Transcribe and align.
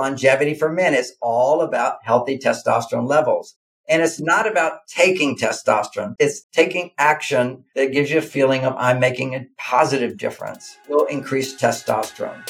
longevity 0.00 0.54
for 0.54 0.72
men 0.72 0.94
is 0.94 1.14
all 1.20 1.60
about 1.60 1.98
healthy 2.02 2.38
testosterone 2.38 3.06
levels. 3.06 3.54
And 3.88 4.02
it's 4.02 4.20
not 4.20 4.46
about 4.46 4.86
taking 4.86 5.36
testosterone. 5.36 6.14
It's 6.18 6.42
taking 6.52 6.92
action 6.96 7.64
that 7.74 7.92
gives 7.92 8.10
you 8.10 8.18
a 8.18 8.22
feeling 8.22 8.64
of 8.64 8.74
I'm 8.78 9.00
making 9.00 9.34
a 9.34 9.46
positive 9.58 10.16
difference. 10.16 10.78
Will 10.88 11.06
increase 11.06 11.54
testosterone. 11.60 12.48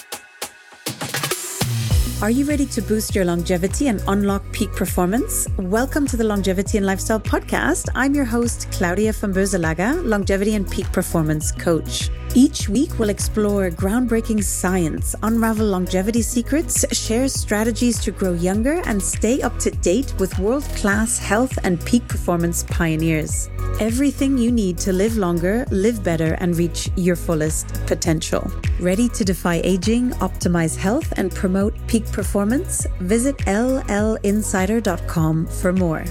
Are 2.22 2.30
you 2.30 2.44
ready 2.44 2.66
to 2.66 2.82
boost 2.82 3.14
your 3.14 3.24
longevity 3.24 3.88
and 3.88 4.02
unlock 4.06 4.42
peak 4.52 4.70
performance? 4.72 5.48
Welcome 5.56 6.06
to 6.08 6.18
the 6.18 6.24
Longevity 6.24 6.76
and 6.76 6.86
Lifestyle 6.86 7.18
Podcast. 7.18 7.88
I'm 7.94 8.14
your 8.14 8.26
host, 8.26 8.68
Claudia 8.72 9.12
Boeselager, 9.12 10.04
Longevity 10.04 10.54
and 10.54 10.70
Peak 10.70 10.92
Performance 10.92 11.50
Coach. 11.50 12.10
Each 12.34 12.68
week, 12.68 12.96
we'll 12.98 13.08
explore 13.08 13.70
groundbreaking 13.70 14.44
science, 14.44 15.16
unravel 15.22 15.66
longevity 15.66 16.22
secrets, 16.22 16.84
share 16.96 17.26
strategies 17.26 17.98
to 18.00 18.12
grow 18.12 18.34
younger, 18.34 18.82
and 18.84 19.02
stay 19.02 19.40
up 19.40 19.58
to 19.58 19.70
date 19.70 20.14
with 20.20 20.38
world 20.38 20.62
class 20.76 21.18
health 21.18 21.58
and 21.64 21.84
peak 21.86 22.06
performance 22.06 22.64
pioneers. 22.64 23.50
Everything 23.80 24.38
you 24.38 24.52
need 24.52 24.78
to 24.78 24.92
live 24.92 25.16
longer, 25.16 25.64
live 25.70 26.04
better, 26.04 26.34
and 26.34 26.56
reach 26.56 26.90
your 26.96 27.16
fullest 27.16 27.66
potential. 27.86 28.48
Ready 28.78 29.08
to 29.08 29.24
defy 29.24 29.60
aging, 29.64 30.10
optimize 30.20 30.76
health, 30.76 31.12
and 31.16 31.34
promote 31.34 31.74
peak 31.88 32.09
performance? 32.12 32.86
Visit 33.00 33.38
llinsider.com 33.38 35.46
for 35.46 35.72
more. 35.72 36.04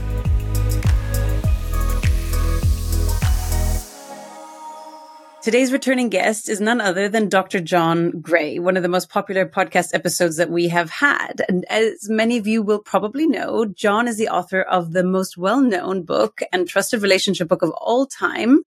Today's 5.42 5.72
returning 5.72 6.10
guest 6.10 6.50
is 6.50 6.60
none 6.60 6.82
other 6.82 7.08
than 7.08 7.30
Dr. 7.30 7.62
John 7.62 8.12
Gray, 8.20 8.60
one 8.60 8.76
of 8.76 8.84
the 8.84 8.90
most 8.90 9.10
popular 9.10 9.46
podcast 9.46 9.94
episodes 9.94 10.36
that 10.36 10.50
we 10.50 10.68
have 10.68 10.90
had. 10.90 11.46
And 11.48 11.64
as 11.70 12.10
many 12.10 12.38
of 12.38 12.46
you 12.46 12.62
will 12.62 12.80
probably 12.80 13.26
know, 13.26 13.66
John 13.66 14.10
is 14.10 14.18
the 14.18 14.28
author 14.28 14.62
of 14.62 14.92
the 14.92 15.04
most 15.04 15.38
well-known 15.38 16.04
book 16.04 16.42
and 16.52 16.68
trusted 16.68 17.02
relationship 17.02 17.48
book 17.48 17.62
of 17.62 17.72
all 17.72 18.06
time, 18.06 18.64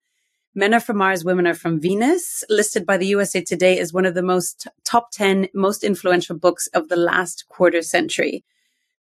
Men 0.55 0.75
Are 0.75 0.81
From 0.81 0.99
Mars, 0.99 1.25
Women 1.25 1.47
Are 1.47 1.55
From 1.55 1.81
Venus, 1.81 2.45
listed 2.51 2.85
by 2.85 2.99
the 2.99 3.07
USA 3.07 3.41
Today 3.41 3.79
as 3.79 3.95
one 3.95 4.05
of 4.05 4.13
the 4.13 4.23
most 4.23 4.69
top 4.85 5.11
10 5.11 5.49
most 5.55 5.83
influential 5.83 6.37
books 6.37 6.67
of 6.75 6.91
the 6.91 6.97
last 6.97 7.49
quarter 7.49 7.81
century. 7.81 8.45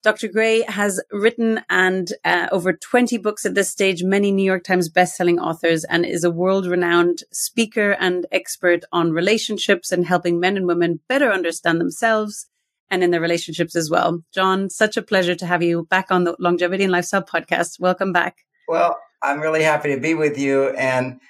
Dr. 0.03 0.28
Gray 0.28 0.62
has 0.62 0.98
written 1.12 1.61
and 1.69 2.14
uh, 2.25 2.48
over 2.50 2.73
20 2.73 3.19
books 3.19 3.45
at 3.45 3.55
this 3.55 3.69
stage, 3.69 4.03
many 4.03 4.33
New 4.33 4.42
York 4.42 4.64
Times 4.64 4.89
bestselling 4.89 5.39
authors, 5.39 5.84
and 5.84 6.06
is 6.06 6.25
a 6.25 6.30
world 6.30 6.67
renowned 6.67 7.23
speaker 7.33 7.92
and 8.00 8.25
expert 8.33 8.84
on 8.91 9.12
relationships 9.12 9.92
and 9.92 10.06
helping 10.06 10.41
men 10.41 10.56
and 10.56 10.67
women 10.67 11.00
better 11.06 11.30
understand 11.30 11.78
themselves 11.78 12.47
and 12.91 13.05
in 13.05 13.11
their 13.11 13.20
relationships 13.20 13.77
as 13.77 13.91
well. 13.91 14.25
John, 14.33 14.70
such 14.70 14.97
a 14.97 15.03
pleasure 15.03 15.34
to 15.34 15.47
have 15.47 15.62
you 15.62 15.86
back 15.91 16.11
on 16.11 16.25
the 16.25 16.34
Longevity 16.39 16.84
and 16.84 16.92
Lifestyle 16.92 17.23
podcast. 17.23 17.78
Welcome 17.78 18.14
back. 18.14 18.39
Well, 18.69 18.98
I'm 19.23 19.41
really 19.41 19.62
happy 19.62 19.95
to 19.95 20.00
be 20.00 20.14
with 20.14 20.39
you. 20.39 20.70
And 20.70 21.20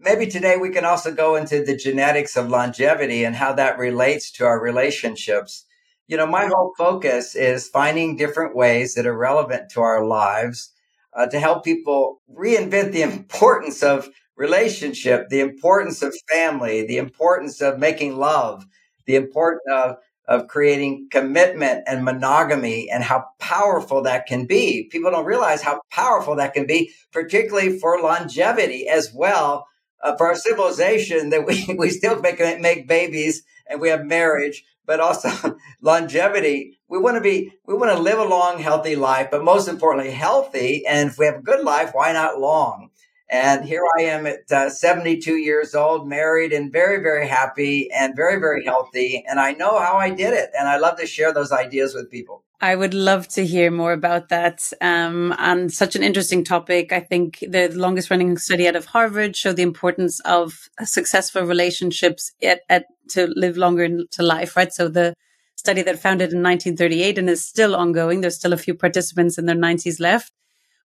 maybe 0.00 0.26
today 0.26 0.56
we 0.56 0.70
can 0.70 0.84
also 0.84 1.12
go 1.12 1.36
into 1.36 1.62
the 1.62 1.76
genetics 1.76 2.36
of 2.36 2.48
longevity 2.48 3.24
and 3.24 3.36
how 3.36 3.52
that 3.54 3.78
relates 3.78 4.30
to 4.32 4.44
our 4.44 4.60
relationships. 4.60 5.64
You 6.08 6.16
know, 6.16 6.26
my 6.26 6.46
whole 6.46 6.72
focus 6.78 7.34
is 7.34 7.68
finding 7.68 8.16
different 8.16 8.54
ways 8.54 8.94
that 8.94 9.06
are 9.06 9.16
relevant 9.16 9.70
to 9.72 9.80
our 9.80 10.04
lives 10.04 10.72
uh, 11.16 11.26
to 11.26 11.40
help 11.40 11.64
people 11.64 12.20
reinvent 12.32 12.92
the 12.92 13.02
importance 13.10 13.82
of 13.82 14.08
relationship, 14.36 15.28
the 15.28 15.40
importance 15.40 16.02
of 16.02 16.14
family, 16.30 16.86
the 16.86 16.98
importance 16.98 17.60
of 17.60 17.78
making 17.78 18.16
love, 18.16 18.66
the 19.06 19.16
importance 19.16 19.62
of, 19.72 19.96
of 20.28 20.48
creating 20.48 21.08
commitment 21.10 21.84
and 21.86 22.04
monogamy 22.04 22.90
and 22.90 23.04
how 23.04 23.24
powerful 23.38 24.02
that 24.02 24.26
can 24.26 24.46
be. 24.46 24.88
People 24.90 25.10
don't 25.10 25.24
realize 25.24 25.62
how 25.62 25.80
powerful 25.90 26.36
that 26.36 26.54
can 26.54 26.66
be, 26.66 26.92
particularly 27.12 27.78
for 27.78 28.00
longevity 28.00 28.88
as 28.88 29.12
well. 29.14 29.66
Uh, 30.02 30.14
for 30.16 30.26
our 30.26 30.34
civilization 30.34 31.30
that 31.30 31.46
we, 31.46 31.64
we 31.78 31.90
still 31.90 32.20
make, 32.20 32.38
make 32.60 32.86
babies 32.86 33.42
and 33.68 33.80
we 33.80 33.88
have 33.88 34.04
marriage, 34.04 34.64
but 34.84 35.00
also 35.00 35.56
longevity. 35.80 36.78
We 36.88 36.98
want 36.98 37.16
to 37.16 37.20
be, 37.20 37.52
we 37.66 37.74
want 37.74 37.96
to 37.96 38.02
live 38.02 38.18
a 38.18 38.24
long, 38.24 38.58
healthy 38.58 38.96
life, 38.96 39.28
but 39.30 39.44
most 39.44 39.68
importantly, 39.68 40.12
healthy. 40.12 40.86
And 40.86 41.10
if 41.10 41.18
we 41.18 41.26
have 41.26 41.36
a 41.36 41.42
good 41.42 41.64
life, 41.64 41.90
why 41.92 42.12
not 42.12 42.38
long? 42.38 42.90
And 43.28 43.64
here 43.64 43.82
I 43.98 44.02
am 44.02 44.26
at 44.26 44.50
uh, 44.52 44.70
72 44.70 45.36
years 45.36 45.74
old, 45.74 46.08
married 46.08 46.52
and 46.52 46.72
very, 46.72 47.02
very 47.02 47.26
happy 47.26 47.90
and 47.92 48.14
very, 48.14 48.38
very 48.38 48.64
healthy. 48.64 49.24
And 49.28 49.40
I 49.40 49.52
know 49.52 49.78
how 49.78 49.96
I 49.96 50.10
did 50.10 50.32
it. 50.32 50.50
And 50.56 50.68
I 50.68 50.78
love 50.78 50.98
to 50.98 51.06
share 51.06 51.32
those 51.32 51.50
ideas 51.50 51.94
with 51.94 52.10
people. 52.10 52.44
I 52.60 52.74
would 52.74 52.94
love 52.94 53.28
to 53.28 53.44
hear 53.44 53.70
more 53.70 53.92
about 53.92 54.28
that. 54.30 54.72
Um, 54.80 55.34
and 55.38 55.72
such 55.72 55.94
an 55.94 56.02
interesting 56.02 56.44
topic. 56.44 56.92
I 56.92 57.00
think 57.00 57.40
the 57.40 57.68
longest 57.68 58.10
running 58.10 58.38
study 58.38 58.66
out 58.66 58.76
of 58.76 58.86
Harvard 58.86 59.36
showed 59.36 59.56
the 59.56 59.62
importance 59.62 60.20
of 60.20 60.68
successful 60.84 61.42
relationships 61.42 62.32
at, 62.42 62.60
at 62.68 62.86
to 63.10 63.26
live 63.36 63.56
longer 63.56 63.84
into 63.84 64.22
life, 64.22 64.56
right? 64.56 64.72
So 64.72 64.88
the 64.88 65.14
study 65.56 65.82
that 65.82 65.98
founded 65.98 66.32
in 66.32 66.42
1938 66.42 67.18
and 67.18 67.28
is 67.28 67.44
still 67.44 67.74
ongoing. 67.74 68.20
There's 68.20 68.36
still 68.36 68.52
a 68.52 68.58
few 68.58 68.74
participants 68.74 69.36
in 69.36 69.46
their 69.46 69.56
90s 69.56 70.00
left. 70.00 70.32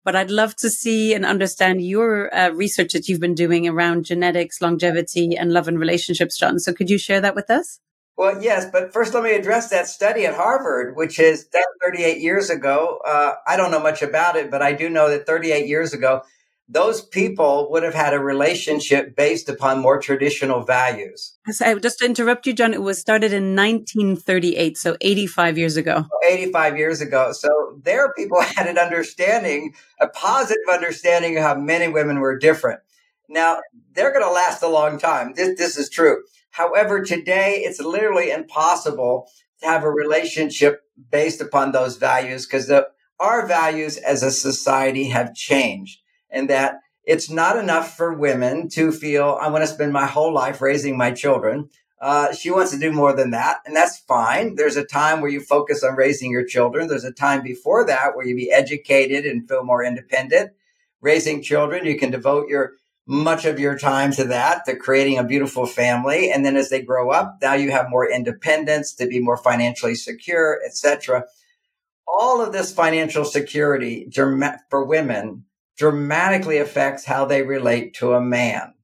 But 0.05 0.17
I'd 0.17 0.31
love 0.31 0.57
to 0.57 0.71
see 0.71 1.13
and 1.13 1.27
understand 1.27 1.83
your 1.83 2.35
uh, 2.35 2.51
research 2.51 2.93
that 2.95 3.09
you've 3.09 3.21
been 3.21 3.35
doing 3.35 3.69
around 3.69 4.05
genetics, 4.05 4.61
longevity, 4.61 5.37
and 5.37 5.53
love 5.53 5.69
and 5.69 5.79
relationships, 5.79 6.39
John. 6.39 6.59
So 6.59 6.73
could 6.73 6.89
you 6.89 6.99
share 6.99 7.21
that 7.21 7.35
with 7.35 7.51
us? 7.51 7.81
Well, 8.17 8.43
yes, 8.43 8.67
but 8.71 8.93
first 8.93 9.15
let 9.15 9.23
me 9.23 9.33
address 9.33 9.71
that 9.71 9.89
study 9.89 10.27
at 10.27 10.35
Harvard, 10.35 10.95
which 10.95 11.19
is 11.19 11.47
done 11.47 11.63
38 11.83 12.19
years 12.19 12.51
ago. 12.51 12.99
Uh, 13.07 13.33
I 13.47 13.57
don't 13.57 13.71
know 13.71 13.81
much 13.81 14.03
about 14.03 14.37
it, 14.37 14.51
but 14.51 14.61
I 14.61 14.75
do 14.75 14.91
know 14.91 15.09
that 15.09 15.27
38 15.27 15.67
years 15.67 15.95
ago, 15.95 16.23
those 16.73 17.05
people 17.05 17.69
would 17.71 17.83
have 17.83 17.95
had 17.95 18.15
a 18.15 18.21
relationship 18.21 19.17
based 19.17 19.49
upon 19.49 19.81
more 19.81 19.99
traditional 19.99 20.63
values. 20.63 21.37
So 21.51 21.81
just 21.81 21.99
to 21.99 22.07
interrupt 22.07 22.47
you, 22.47 22.53
John, 22.53 22.73
it 22.73 22.83
was 22.83 23.01
started 23.01 23.33
in 23.33 23.57
1938, 23.57 24.79
so 24.79 24.97
85 25.01 25.59
years 25.59 25.77
ago. 25.77 26.05
85 26.29 26.79
years 26.79 27.01
ago. 27.01 27.33
So 27.33 27.49
there 27.83 28.13
people 28.13 28.41
had 28.57 28.69
an 28.69 28.79
understanding, 28.79 29.75
a 30.01 30.07
positive 30.07 30.63
understanding 30.73 31.37
of 31.37 31.43
how 31.43 31.55
men 31.57 31.83
and 31.83 31.93
women 31.93 32.21
were 32.21 32.39
different. 32.39 32.81
Now, 33.29 33.61
they're 33.93 34.13
going 34.13 34.25
to 34.25 34.31
last 34.31 34.63
a 34.63 34.69
long 34.69 34.99
time. 34.99 35.35
This, 35.35 35.59
this 35.59 35.77
is 35.77 35.91
true. 35.91 36.23
However, 36.51 37.03
today 37.03 37.63
it's 37.65 37.81
literally 37.81 38.31
impossible 38.31 39.29
to 39.61 39.67
have 39.67 39.83
a 39.83 39.91
relationship 39.91 40.83
based 41.11 41.41
upon 41.41 41.73
those 41.73 41.97
values 41.97 42.47
because 42.47 42.71
our 43.19 43.47
values 43.47 43.97
as 43.97 44.23
a 44.23 44.31
society 44.31 45.09
have 45.09 45.35
changed 45.35 46.01
and 46.31 46.49
that 46.51 46.81
it's 47.05 47.31
not 47.31 47.57
enough 47.57 47.97
for 47.97 48.13
women 48.13 48.69
to 48.71 48.93
feel 48.93 49.39
I 49.41 49.49
want 49.49 49.65
to 49.65 49.73
spend 49.73 49.93
my 49.93 50.07
whole 50.07 50.33
life 50.33 50.61
raising 50.61 50.97
my 50.97 51.11
children. 51.11 51.71
Uh, 52.01 52.33
she 52.33 52.51
wants 52.51 52.71
to 52.71 52.79
do 52.79 52.93
more 52.93 53.13
than 53.15 53.31
that, 53.31 53.59
and 53.67 53.77
that's 53.77 53.99
fine. 53.99 54.55
There's 54.55 54.77
a 54.77 54.85
time 54.85 55.21
where 55.21 55.31
you 55.31 55.41
focus 55.41 55.83
on 55.83 55.97
raising 55.97 56.31
your 56.31 56.45
children. 56.45 56.89
There's 56.89 57.05
a 57.05 57.13
time 57.13 57.43
before 57.43 57.85
that 57.87 58.17
where 58.17 58.27
you 58.27 58.35
be 58.35 58.51
educated 58.51 59.27
and 59.27 59.47
feel 59.47 59.65
more 59.65 59.85
independent. 59.85 60.53
Raising 61.03 61.43
children, 61.43 61.85
you 61.85 61.99
can 61.99 62.11
devote 62.11 62.49
your 62.49 62.73
much 63.07 63.45
of 63.45 63.59
your 63.59 63.77
time 63.77 64.13
to 64.13 64.25
that, 64.25 64.65
to 64.65 64.77
creating 64.77 65.19
a 65.19 65.25
beautiful 65.25 65.67
family. 65.67 66.31
And 66.31 66.45
then 66.45 66.57
as 66.57 66.71
they 66.71 66.81
grow 66.81 67.11
up, 67.11 67.39
now 67.43 67.55
you 67.55 67.73
have 67.73 67.91
more 67.91 68.09
independence 68.09 68.95
to 68.95 69.07
be 69.07 69.19
more 69.19 69.37
financially 69.37 69.97
secure, 69.97 70.61
etc. 70.65 71.25
All 72.07 72.41
of 72.41 72.53
this 72.53 72.73
financial 72.73 73.25
security 73.25 74.09
for 74.71 74.85
women 74.85 75.45
dramatically 75.81 76.59
affects 76.59 77.07
how 77.07 77.25
they 77.25 77.41
relate 77.41 77.95
to 77.95 78.13
a 78.13 78.21
man, 78.21 78.75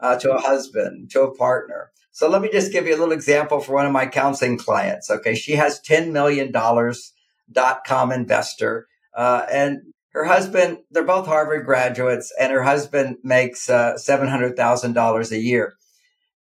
uh, 0.00 0.18
to 0.18 0.32
a 0.32 0.40
husband, 0.40 1.08
to 1.08 1.22
a 1.22 1.32
partner. 1.32 1.92
So 2.10 2.28
let 2.28 2.42
me 2.42 2.50
just 2.50 2.72
give 2.72 2.84
you 2.84 2.96
a 2.96 2.98
little 2.98 3.12
example 3.12 3.60
for 3.60 3.74
one 3.74 3.86
of 3.86 3.92
my 3.92 4.06
counseling 4.06 4.58
clients. 4.58 5.08
Okay. 5.08 5.36
She 5.36 5.52
has 5.52 5.80
$10 5.80 6.10
million 6.10 6.50
dot 6.50 7.84
com 7.86 8.10
investor. 8.10 8.88
Uh, 9.16 9.46
and 9.52 9.82
her 10.14 10.24
husband, 10.24 10.78
they're 10.90 11.04
both 11.04 11.26
Harvard 11.28 11.64
graduates, 11.64 12.32
and 12.40 12.52
her 12.52 12.64
husband 12.64 13.18
makes 13.22 13.70
uh, 13.70 13.94
$700,000 13.94 15.30
a 15.30 15.38
year. 15.38 15.74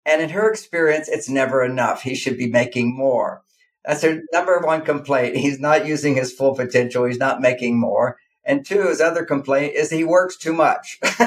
And 0.07 0.23
in 0.23 0.31
her 0.31 0.51
experience, 0.51 1.09
it's 1.09 1.29
never 1.29 1.63
enough. 1.63 2.03
He 2.03 2.15
should 2.15 2.39
be 2.39 2.49
making 2.49 2.97
more. 2.97 3.43
That's 3.85 4.03
her 4.03 4.23
number 4.33 4.59
one 4.61 4.81
complaint. 4.81 5.37
He's 5.45 5.61
not 5.61 5.87
using 5.87 6.15
his 6.15 6.33
full 6.33 6.55
potential. 6.57 7.05
He's 7.05 7.19
not 7.19 7.43
making 7.43 7.79
more. 7.79 8.17
And 8.45 8.65
two, 8.65 8.89
his 8.89 9.01
other 9.01 9.25
complaint 9.25 9.75
is 9.75 9.91
he 9.91 10.05
works 10.05 10.37
too 10.37 10.53
much. 10.53 10.99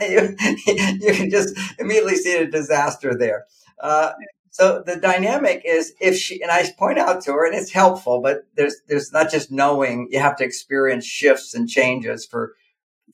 you, 0.00 0.36
you, 0.66 1.14
can 1.14 1.30
just 1.30 1.56
immediately 1.78 2.16
see 2.16 2.36
a 2.36 2.46
disaster 2.46 3.14
there. 3.16 3.44
Uh, 3.80 4.12
so 4.50 4.82
the 4.84 4.96
dynamic 4.96 5.62
is 5.64 5.94
if 6.00 6.16
she 6.16 6.42
and 6.42 6.50
I 6.50 6.68
point 6.76 6.98
out 6.98 7.22
to 7.22 7.32
her, 7.32 7.46
and 7.46 7.54
it's 7.54 7.70
helpful, 7.70 8.20
but 8.20 8.42
there's 8.56 8.74
there's 8.88 9.12
not 9.12 9.30
just 9.30 9.52
knowing; 9.52 10.08
you 10.10 10.18
have 10.18 10.36
to 10.36 10.44
experience 10.44 11.06
shifts 11.06 11.54
and 11.54 11.68
changes 11.68 12.26
for, 12.26 12.54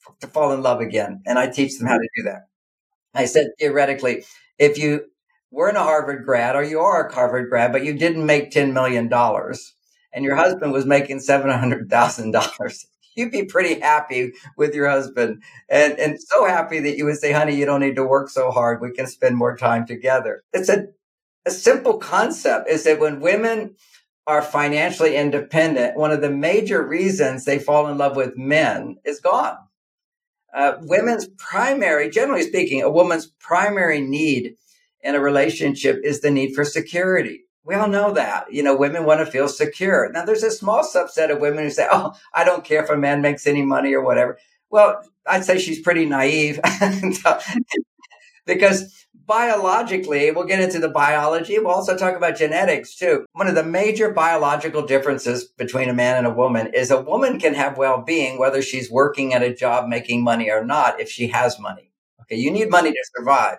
for 0.01 0.15
to 0.21 0.27
fall 0.27 0.53
in 0.53 0.63
love 0.63 0.81
again. 0.81 1.23
And 1.27 1.39
I 1.39 1.49
teach 1.49 1.79
them 1.79 1.87
how 1.87 1.99
to 1.99 2.09
do 2.17 2.23
that. 2.23 2.49
I 3.15 3.27
said 3.27 3.49
theoretically, 3.59 4.25
if 4.59 4.79
you 4.79 5.05
weren't 5.51 5.77
a 5.77 5.83
Harvard 5.83 6.25
grad 6.25 6.57
or 6.57 6.65
you 6.65 6.81
are 6.81 7.09
a 7.09 7.15
Harvard 7.15 7.51
grad, 7.51 7.73
but 7.73 7.85
you 7.85 7.93
didn't 7.93 8.25
make 8.25 8.51
ten 8.51 8.73
million 8.73 9.09
dollars, 9.09 9.75
and 10.15 10.25
your 10.25 10.37
husband 10.37 10.73
was 10.73 10.87
making 10.87 11.19
$700,000, 11.19 12.87
you'd 13.15 13.33
be 13.33 13.45
pretty 13.45 13.81
happy 13.81 14.33
with 14.57 14.75
your 14.75 14.89
husband 14.89 15.43
and, 15.69 15.99
and 15.99 16.21
so 16.21 16.47
happy 16.47 16.81
that 16.81 16.97
you 16.97 17.05
would 17.05 17.19
say, 17.19 17.33
honey, 17.33 17.57
you 17.57 17.65
don't 17.65 17.81
need 17.81 17.97
to 17.97 18.05
work 18.05 18.29
so 18.29 18.51
hard. 18.51 18.81
We 18.81 18.93
can 18.93 19.07
spend 19.07 19.37
more 19.37 19.57
time 19.57 19.87
together. 19.87 20.43
It's 20.53 20.69
a, 20.69 20.89
a 21.47 21.51
simple 21.51 21.99
concept 21.99 22.69
is 22.69 22.85
that 22.85 23.01
when 23.01 23.21
women 23.21 23.77
are 24.27 24.43
financially 24.43 25.17
independent, 25.17 25.97
one 25.97 26.11
of 26.11 26.21
the 26.21 26.31
major 26.31 26.83
reasons 26.83 27.45
they 27.45 27.59
fall 27.59 27.89
in 27.89 27.99
love 27.99 28.17
with 28.17 28.37
men 28.37 28.97
is 29.05 29.21
gone. 29.21 29.59
Uh, 30.55 30.77
women's 30.83 31.29
primary, 31.37 32.09
generally 32.09 32.43
speaking, 32.43 32.83
a 32.83 32.91
woman's 32.91 33.27
primary 33.41 34.01
need 34.01 34.55
in 35.03 35.15
a 35.15 35.21
relationship 35.21 36.01
is 36.05 36.21
the 36.21 36.31
need 36.31 36.55
for 36.55 36.65
security. 36.65 37.45
We 37.65 37.75
all 37.75 37.89
know 37.89 38.13
that. 38.13 38.53
You 38.53 38.63
know, 38.63 38.77
women 38.77 39.05
want 39.05 39.21
to 39.21 39.27
feel 39.27 39.49
secure. 39.49 40.11
Now, 40.13 40.25
there's 40.25 40.43
a 40.43 40.51
small 40.51 40.85
subset 40.85 41.31
of 41.31 41.41
women 41.41 41.65
who 41.65 41.71
say, 41.71 41.87
Oh, 41.91 42.15
I 42.33 42.45
don't 42.45 42.65
care 42.65 42.83
if 42.83 42.91
a 42.91 42.97
man 42.97 43.23
makes 43.23 43.47
any 43.47 43.63
money 43.63 43.95
or 43.95 44.03
whatever. 44.03 44.39
Well, 44.71 45.03
I'd 45.27 45.45
say 45.45 45.59
she's 45.59 45.81
pretty 45.81 46.05
naive 46.05 46.61
because 48.47 49.07
biologically, 49.27 50.31
we'll 50.31 50.45
get 50.45 50.61
into 50.61 50.79
the 50.79 50.89
biology. 50.89 51.59
We'll 51.59 51.69
also 51.69 51.97
talk 51.97 52.17
about 52.17 52.37
genetics 52.37 52.95
too. 52.95 53.25
One 53.33 53.47
of 53.47 53.55
the 53.55 53.63
major 53.63 54.11
biological 54.11 54.83
differences 54.83 55.45
between 55.45 55.89
a 55.89 55.95
man 55.95 56.17
and 56.19 56.27
a 56.27 56.31
woman 56.35 56.71
is 56.75 56.91
a 56.91 57.01
woman 57.01 57.39
can 57.39 57.55
have 57.55 57.79
well 57.79 58.03
being 58.03 58.39
whether 58.39 58.63
she's 58.63 58.91
working 58.91 59.33
at 59.35 59.43
a 59.43 59.55
job 59.55 59.89
making 59.89 60.23
money 60.23 60.51
or 60.51 60.65
not 60.65 61.01
if 61.01 61.11
she 61.11 61.29
has 61.29 61.59
money. 61.59 61.91
Okay, 62.23 62.37
you 62.37 62.51
need 62.51 62.71
money 62.71 62.91
to 62.91 63.05
survive. 63.17 63.59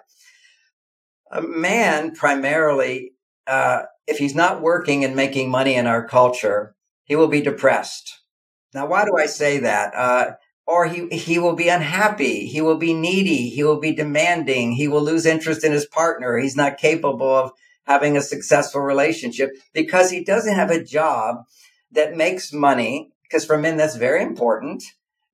A 1.31 1.41
man 1.41 2.15
primarily, 2.15 3.13
uh, 3.47 3.83
if 4.07 4.17
he's 4.17 4.35
not 4.35 4.61
working 4.61 5.03
and 5.03 5.15
making 5.15 5.49
money 5.49 5.75
in 5.75 5.87
our 5.87 6.07
culture, 6.07 6.75
he 7.03 7.15
will 7.15 7.27
be 7.27 7.41
depressed. 7.41 8.19
Now, 8.73 8.87
why 8.87 9.05
do 9.05 9.11
I 9.17 9.25
say 9.25 9.59
that? 9.59 9.95
Uh, 9.95 10.31
or 10.67 10.87
he, 10.87 11.07
he 11.09 11.39
will 11.39 11.55
be 11.55 11.69
unhappy. 11.69 12.47
He 12.47 12.61
will 12.61 12.77
be 12.77 12.93
needy. 12.93 13.49
He 13.49 13.63
will 13.63 13.79
be 13.79 13.93
demanding. 13.93 14.73
He 14.73 14.87
will 14.87 15.03
lose 15.03 15.25
interest 15.25 15.63
in 15.63 15.71
his 15.71 15.85
partner. 15.85 16.37
He's 16.37 16.55
not 16.55 16.77
capable 16.77 17.33
of 17.33 17.51
having 17.85 18.17
a 18.17 18.21
successful 18.21 18.81
relationship 18.81 19.51
because 19.73 20.09
he 20.09 20.23
doesn't 20.23 20.55
have 20.55 20.71
a 20.71 20.83
job 20.83 21.43
that 21.91 22.17
makes 22.17 22.51
money. 22.51 23.11
Because 23.23 23.45
for 23.45 23.57
men, 23.57 23.77
that's 23.77 23.95
very 23.95 24.23
important. 24.23 24.83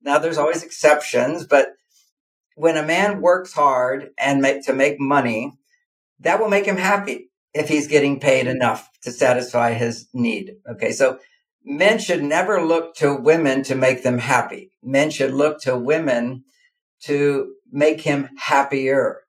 Now, 0.02 0.18
there's 0.18 0.38
always 0.38 0.62
exceptions, 0.62 1.46
but 1.46 1.68
when 2.54 2.76
a 2.76 2.82
man 2.82 3.20
works 3.20 3.52
hard 3.52 4.10
and 4.18 4.40
make, 4.40 4.64
to 4.66 4.72
make 4.72 5.00
money, 5.00 5.52
that 6.20 6.40
will 6.40 6.48
make 6.48 6.66
him 6.66 6.76
happy 6.76 7.30
if 7.54 7.68
he's 7.68 7.86
getting 7.86 8.20
paid 8.20 8.46
mm-hmm. 8.46 8.56
enough 8.56 8.88
to 9.02 9.12
satisfy 9.12 9.74
his 9.74 10.08
need. 10.12 10.56
Okay. 10.68 10.92
So 10.92 11.18
men 11.64 11.98
should 11.98 12.22
never 12.22 12.62
look 12.62 12.94
to 12.96 13.14
women 13.14 13.62
to 13.64 13.74
make 13.74 14.02
them 14.02 14.18
happy. 14.18 14.72
Men 14.82 15.10
should 15.10 15.32
look 15.32 15.60
to 15.62 15.76
women 15.76 16.44
to 17.04 17.54
make 17.70 18.00
him 18.00 18.28
happier. 18.38 19.20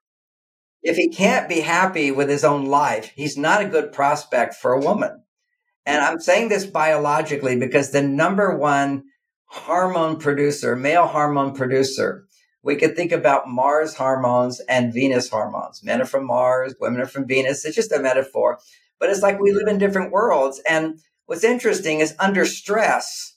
If 0.82 0.96
he 0.96 1.08
can't 1.08 1.48
be 1.48 1.60
happy 1.60 2.10
with 2.10 2.28
his 2.28 2.44
own 2.44 2.66
life, 2.66 3.12
he's 3.14 3.38
not 3.38 3.62
a 3.62 3.68
good 3.68 3.92
prospect 3.92 4.54
for 4.54 4.72
a 4.72 4.80
woman. 4.80 5.22
And 5.86 6.02
I'm 6.02 6.20
saying 6.20 6.48
this 6.48 6.66
biologically 6.66 7.58
because 7.58 7.90
the 7.90 8.02
number 8.02 8.56
one 8.56 9.04
hormone 9.46 10.18
producer, 10.18 10.76
male 10.76 11.06
hormone 11.06 11.54
producer, 11.54 12.26
we 12.64 12.76
could 12.76 12.96
think 12.96 13.12
about 13.12 13.48
Mars 13.48 13.94
hormones 13.94 14.60
and 14.68 14.92
Venus 14.92 15.28
hormones. 15.28 15.84
Men 15.84 16.02
are 16.02 16.06
from 16.06 16.26
Mars, 16.26 16.74
women 16.80 17.00
are 17.00 17.06
from 17.06 17.26
Venus. 17.26 17.64
It's 17.64 17.76
just 17.76 17.92
a 17.92 18.00
metaphor, 18.00 18.58
but 18.98 19.10
it's 19.10 19.22
like 19.22 19.38
we 19.38 19.52
live 19.52 19.68
in 19.68 19.78
different 19.78 20.10
worlds. 20.10 20.60
And 20.68 20.98
What's 21.26 21.44
interesting 21.44 22.00
is 22.00 22.14
under 22.18 22.44
stress, 22.44 23.34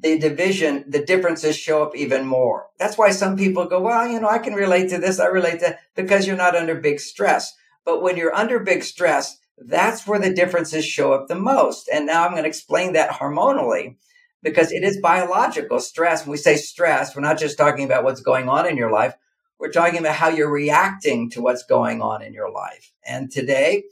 the 0.00 0.18
division, 0.18 0.84
the 0.88 1.04
differences 1.04 1.56
show 1.56 1.82
up 1.82 1.94
even 1.94 2.26
more. 2.26 2.66
That's 2.78 2.98
why 2.98 3.10
some 3.10 3.36
people 3.36 3.66
go, 3.66 3.80
well, 3.80 4.06
you 4.08 4.20
know, 4.20 4.28
I 4.28 4.38
can 4.38 4.54
relate 4.54 4.90
to 4.90 4.98
this. 4.98 5.20
I 5.20 5.26
relate 5.26 5.60
to 5.60 5.78
because 5.94 6.26
you're 6.26 6.36
not 6.36 6.56
under 6.56 6.74
big 6.74 6.98
stress. 6.98 7.54
But 7.84 8.02
when 8.02 8.16
you're 8.16 8.34
under 8.34 8.58
big 8.58 8.82
stress, 8.82 9.38
that's 9.56 10.06
where 10.06 10.18
the 10.18 10.34
differences 10.34 10.84
show 10.84 11.12
up 11.12 11.28
the 11.28 11.36
most. 11.36 11.88
And 11.92 12.06
now 12.06 12.24
I'm 12.24 12.32
going 12.32 12.42
to 12.42 12.48
explain 12.48 12.94
that 12.94 13.10
hormonally 13.10 13.96
because 14.42 14.72
it 14.72 14.82
is 14.82 15.00
biological 15.00 15.78
stress. 15.80 16.24
When 16.24 16.32
we 16.32 16.36
say 16.36 16.56
stress, 16.56 17.14
we're 17.14 17.22
not 17.22 17.38
just 17.38 17.58
talking 17.58 17.84
about 17.84 18.04
what's 18.04 18.20
going 18.20 18.48
on 18.48 18.66
in 18.66 18.76
your 18.76 18.90
life. 18.90 19.14
We're 19.58 19.70
talking 19.70 20.00
about 20.00 20.16
how 20.16 20.28
you're 20.28 20.50
reacting 20.50 21.30
to 21.30 21.42
what's 21.42 21.64
going 21.64 22.02
on 22.02 22.22
in 22.22 22.32
your 22.32 22.50
life. 22.50 22.92
And 23.06 23.30
today, 23.30 23.84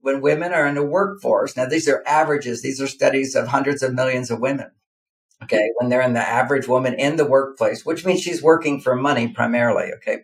when 0.00 0.20
women 0.20 0.52
are 0.52 0.66
in 0.66 0.76
the 0.76 0.84
workforce, 0.84 1.56
now 1.56 1.66
these 1.66 1.88
are 1.88 2.04
averages, 2.06 2.62
these 2.62 2.80
are 2.80 2.86
studies 2.86 3.34
of 3.34 3.48
hundreds 3.48 3.82
of 3.82 3.94
millions 3.94 4.30
of 4.30 4.40
women. 4.40 4.70
Okay. 5.42 5.70
When 5.76 5.88
they're 5.88 6.02
in 6.02 6.14
the 6.14 6.20
average 6.20 6.68
woman 6.68 6.94
in 6.94 7.16
the 7.16 7.26
workplace, 7.26 7.84
which 7.84 8.04
means 8.04 8.20
she's 8.20 8.42
working 8.42 8.80
for 8.80 8.94
money 8.94 9.28
primarily. 9.28 9.92
Okay. 9.96 10.22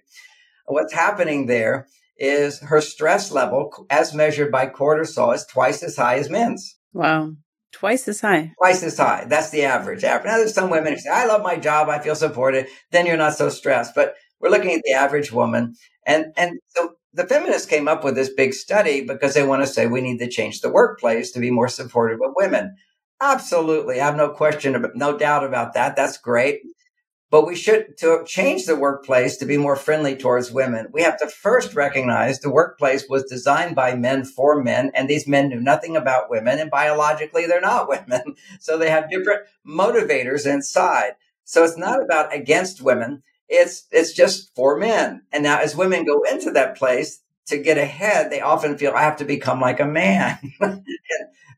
What's 0.67 0.93
happening 0.93 1.47
there 1.47 1.87
is 2.17 2.61
her 2.61 2.81
stress 2.81 3.33
level, 3.33 3.87
as 3.91 4.15
measured 4.15 4.51
by 4.51 4.67
cortisol, 4.67 5.35
is 5.35 5.45
twice 5.45 5.83
as 5.83 5.97
high 5.97 6.17
as 6.17 6.31
men's. 6.31 6.77
Wow. 6.93 7.33
Twice 7.75 8.07
as 8.07 8.21
high. 8.21 8.53
Twice 8.59 8.83
as 8.85 8.97
high. 8.97 9.27
That's 9.29 9.51
the 9.51 9.65
average. 9.65 10.05
Now, 10.05 10.21
there's 10.23 10.55
some 10.55 10.71
women 10.71 10.93
who 10.93 10.99
say, 11.01 11.11
I 11.11 11.27
love 11.27 11.43
my 11.43 11.57
job. 11.57 11.89
I 11.89 11.99
feel 11.99 12.15
supported. 12.15 12.69
Then 12.93 13.05
you're 13.05 13.17
not 13.17 13.35
so 13.35 13.49
stressed. 13.49 13.95
But 13.95 14.15
we're 14.41 14.51
looking 14.51 14.73
at 14.73 14.83
the 14.85 14.93
average 14.93 15.33
woman. 15.33 15.75
And, 16.07 16.27
and 16.37 16.61
so 16.69 16.95
the 17.13 17.27
feminists 17.27 17.67
came 17.67 17.89
up 17.89 18.05
with 18.05 18.15
this 18.15 18.33
big 18.33 18.55
study 18.55 19.05
because 19.05 19.35
they 19.35 19.45
want 19.45 19.63
to 19.63 19.67
say 19.67 19.87
we 19.87 20.01
need 20.01 20.19
to 20.19 20.29
change 20.29 20.61
the 20.61 20.71
workplace 20.71 21.33
to 21.33 21.41
be 21.41 21.51
more 21.51 21.69
supportive 21.69 22.21
of 22.25 22.33
women. 22.37 22.77
Absolutely. 23.21 24.01
I 24.01 24.07
have 24.07 24.17
no 24.17 24.31
question, 24.31 24.75
about, 24.75 24.95
no 24.95 25.19
doubt 25.19 25.45
about 25.45 25.75
that. 25.75 25.97
That's 25.97 26.17
great. 26.17 26.61
But 27.31 27.47
we 27.47 27.57
should 27.57 27.99
to 27.99 28.23
change 28.27 28.67
the 28.67 28.77
workplace 28.77 29.37
to 29.39 29.47
be 29.47 29.57
more 29.57 29.77
friendly 29.77 30.15
towards 30.15 30.53
women. 30.53 30.89
We 30.93 31.03
have 31.03 31.19
to 31.19 31.27
first 31.27 31.75
recognize 31.75 32.39
the 32.39 32.51
workplace 32.51 33.07
was 33.09 33.25
designed 33.25 33.75
by 33.75 33.97
men 33.97 34.25
for 34.25 34.63
men, 34.63 34.93
and 34.95 35.09
these 35.09 35.27
men 35.27 35.49
knew 35.49 35.61
nothing 35.61 35.97
about 35.97 36.31
women, 36.31 36.59
and 36.61 36.71
biologically 36.71 37.47
they're 37.47 37.61
not 37.61 37.89
women. 38.09 38.37
So 38.61 38.79
they 38.79 38.91
have 38.91 39.11
different 39.11 39.43
motivators 39.67 40.47
inside. 40.47 41.13
So 41.45 41.65
it's 41.65 41.77
not 41.77 42.03
about 42.03 42.35
against 42.35 42.83
women. 42.83 43.23
It's 43.49 43.87
it's 43.91 44.13
just 44.13 44.55
for 44.55 44.79
men. 44.79 45.23
And 45.33 45.43
now 45.43 45.61
as 45.61 45.77
women 45.77 46.05
go 46.05 46.23
into 46.31 46.51
that 46.53 46.77
place 46.77 47.21
to 47.47 47.59
get 47.59 47.79
ahead, 47.79 48.31
they 48.31 48.41
often 48.41 48.79
feel 48.79 48.93
I 48.93 49.03
have 49.03 49.17
to 49.19 49.25
become 49.25 49.61
like 49.61 49.81
a 49.81 49.87
man. 49.87 50.39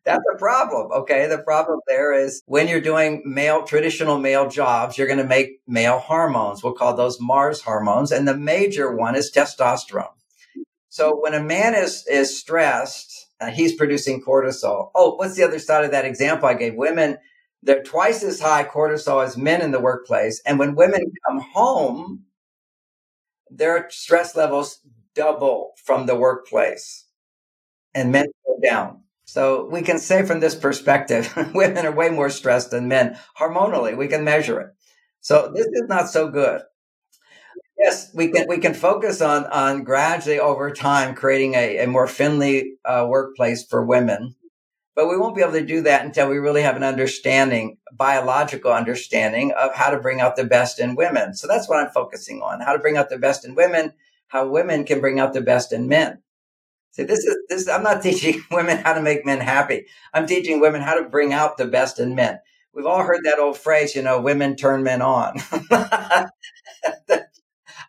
That's 0.05 0.25
a 0.35 0.39
problem. 0.39 0.93
Okay. 0.93 1.27
The 1.27 1.39
problem 1.39 1.81
there 1.89 2.13
is 2.13 2.43
when 2.47 2.69
you're 2.69 2.81
doing 2.81 3.23
male, 3.25 3.65
traditional 3.65 4.19
male 4.19 4.49
jobs, 4.49 4.97
you're 4.97 5.09
going 5.09 5.19
to 5.19 5.25
make 5.25 5.61
male 5.67 5.99
hormones. 5.99 6.63
We'll 6.63 6.75
call 6.75 6.95
those 6.95 7.21
Mars 7.21 7.63
hormones. 7.63 8.13
And 8.13 8.27
the 8.27 8.37
major 8.37 8.95
one 8.95 9.17
is 9.17 9.33
testosterone. 9.35 10.13
So 10.89 11.19
when 11.21 11.35
a 11.35 11.43
man 11.43 11.75
is, 11.75 12.07
is 12.09 12.39
stressed, 12.39 13.29
uh, 13.41 13.51
he's 13.51 13.75
producing 13.75 14.23
cortisol. 14.23 14.91
Oh, 14.95 15.17
what's 15.17 15.35
the 15.35 15.43
other 15.43 15.59
side 15.59 15.85
of 15.85 15.91
that 15.91 16.05
example 16.05 16.49
I 16.49 16.55
gave? 16.55 16.75
Women 16.75 17.19
they're 17.67 17.83
twice 17.83 18.23
as 18.23 18.41
high 18.41 18.65
cortisol 18.65 19.25
as 19.25 19.37
men 19.37 19.61
in 19.61 19.73
the 19.73 19.81
workplace. 19.81 20.41
And 20.47 20.59
when 20.59 20.77
women 20.77 21.13
come 21.27 21.41
home, 21.41 22.25
their 23.51 23.89
stress 23.91 24.37
levels 24.37 24.81
double 25.17 25.73
from 25.85 26.07
the 26.07 26.15
workplace 26.15 27.07
and 27.95 28.13
men 28.13 28.27
go 28.47 28.59
down. 28.63 29.03
So 29.25 29.69
we 29.69 29.83
can 29.83 29.99
say 29.99 30.25
from 30.25 30.41
this 30.41 30.55
perspective, 30.55 31.33
women 31.55 31.87
are 31.87 31.93
way 31.93 32.11
more 32.11 32.31
stressed 32.31 32.71
than 32.71 32.89
men 32.89 33.19
hormonally. 33.39 33.97
We 33.97 34.09
can 34.09 34.23
measure 34.23 34.61
it. 34.61 34.69
So 35.21 35.51
this 35.53 35.67
is 35.67 35.89
not 35.89 36.09
so 36.09 36.29
good. 36.29 36.63
Yes, 37.79 38.11
we 38.15 38.29
can 38.29 38.47
we 38.49 38.59
can 38.59 38.73
focus 38.73 39.21
on 39.21 39.45
on 39.47 39.85
gradually 39.85 40.39
over 40.39 40.71
time 40.71 41.15
creating 41.15 41.55
a, 41.55 41.79
a 41.79 41.87
more 41.87 42.07
friendly 42.07 42.77
uh, 42.85 43.07
workplace 43.09 43.67
for 43.67 43.85
women 43.85 44.35
but 44.97 45.11
we 45.11 45.19
won't 45.19 45.37
be 45.37 45.43
able 45.43 45.53
to 45.53 45.65
do 45.65 45.83
that 45.83 46.07
until 46.07 46.29
we 46.29 46.39
really 46.39 46.63
have 46.63 46.75
an 46.75 46.83
understanding, 46.83 47.77
biological 47.93 48.73
understanding 48.73 49.53
of 49.53 49.75
how 49.75 49.91
to 49.91 50.01
bring 50.01 50.23
out 50.23 50.37
the 50.37 50.45
best 50.45 50.81
in 50.81 50.97
women. 50.97 51.35
So 51.35 51.47
that's 51.47 51.69
what 51.69 51.79
I'm 51.79 51.93
focusing 51.93 52.41
on, 52.41 52.63
how 52.63 52.73
to 52.73 52.79
bring 52.79 52.97
out 52.97 53.11
the 53.11 53.19
best 53.19 53.45
in 53.45 53.55
women, 53.55 53.93
how 54.29 54.49
women 54.49 54.85
can 54.85 55.01
bring 55.01 55.21
out 55.21 55.33
the 55.35 55.41
best 55.41 55.73
in 55.73 55.89
men. 55.89 56.23
See, 56.93 57.05
this 57.05 57.21
is 57.21 57.37
this. 57.49 57.69
I'm 57.69 57.83
not 57.83 58.03
teaching 58.05 58.43
women 58.51 58.79
how 58.79 58.95
to 58.95 59.03
make 59.03 59.27
men 59.27 59.41
happy. 59.41 59.87
I'm 60.15 60.27
teaching 60.27 60.61
women 60.61 60.81
how 60.81 60.95
to 60.95 61.09
bring 61.09 61.33
out 61.33 61.59
the 61.59 61.67
best 61.67 61.99
in 62.01 62.15
men. 62.15 62.39
We've 62.75 62.87
all 62.87 63.03
heard 63.03 63.25
that 63.25 63.39
old 63.39 63.59
phrase, 63.59 63.95
you 63.95 64.03
know, 64.03 64.21
women 64.21 64.57
turn 64.57 64.83
men 64.83 65.01
on. 65.03 65.39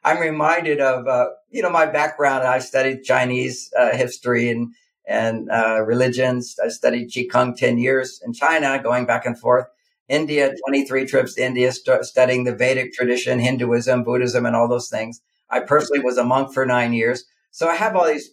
I'm 0.03 0.20
reminded 0.20 0.79
of, 0.79 1.08
uh, 1.08 1.27
you 1.50 1.62
know, 1.62 1.70
my 1.70 1.86
background. 1.86 2.44
I 2.48 2.60
studied 2.60 3.03
Chinese 3.03 3.72
uh, 3.77 3.96
history 3.96 4.50
and 4.50 4.74
and 5.08 5.50
uh, 5.50 5.82
religions. 5.82 6.58
I 6.63 6.67
studied 6.70 7.10
Qigong 7.10 7.56
10 7.56 7.77
years 7.77 8.22
in 8.25 8.34
China, 8.34 8.82
going 8.82 9.06
back 9.06 9.25
and 9.25 9.39
forth. 9.39 9.67
India, 10.10 10.53
23 10.67 11.06
trips 11.06 11.36
to 11.36 11.46
India, 11.46 11.72
st- 11.72 12.06
studying 12.06 12.44
the 12.44 12.56
Vedic 12.56 12.94
tradition, 12.94 13.39
Hinduism, 13.39 14.03
Buddhism, 14.03 14.46
and 14.46 14.56
all 14.56 14.67
those 14.67 14.89
things. 14.89 15.22
I 15.50 15.62
personally 15.62 16.04
was 16.04 16.18
a 16.18 16.24
monk 16.24 16.54
for 16.54 16.66
nine 16.66 16.94
years. 16.94 17.25
So 17.51 17.68
I 17.68 17.75
have 17.75 17.96
all 17.96 18.08
these 18.08 18.32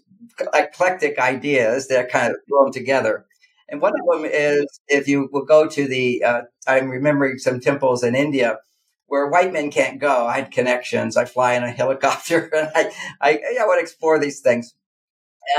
eclectic 0.52 1.18
ideas 1.18 1.88
that 1.88 2.10
kind 2.10 2.32
of 2.32 2.38
throw 2.48 2.64
them 2.64 2.72
together. 2.72 3.26
And 3.68 3.80
one 3.80 3.92
of 3.98 4.06
them 4.22 4.30
is 4.30 4.80
if 4.88 5.08
you 5.08 5.28
will 5.32 5.44
go 5.44 5.68
to 5.68 5.86
the, 5.86 6.22
uh, 6.22 6.42
I'm 6.66 6.90
remembering 6.90 7.38
some 7.38 7.60
temples 7.60 8.04
in 8.04 8.14
India 8.14 8.58
where 9.06 9.28
white 9.28 9.52
men 9.52 9.70
can't 9.70 10.00
go. 10.00 10.26
I 10.26 10.36
had 10.36 10.50
connections. 10.50 11.16
I 11.16 11.24
fly 11.24 11.54
in 11.54 11.62
a 11.62 11.70
helicopter 11.70 12.50
and 12.54 12.70
I, 12.74 12.90
I, 13.20 13.30
I 13.60 13.66
want 13.66 13.78
to 13.78 13.82
explore 13.82 14.18
these 14.18 14.40
things. 14.40 14.74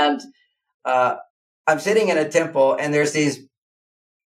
And 0.00 0.20
uh, 0.84 1.16
I'm 1.66 1.80
sitting 1.80 2.08
in 2.08 2.18
a 2.18 2.28
temple 2.28 2.76
and 2.78 2.92
there's 2.92 3.12
these, 3.12 3.40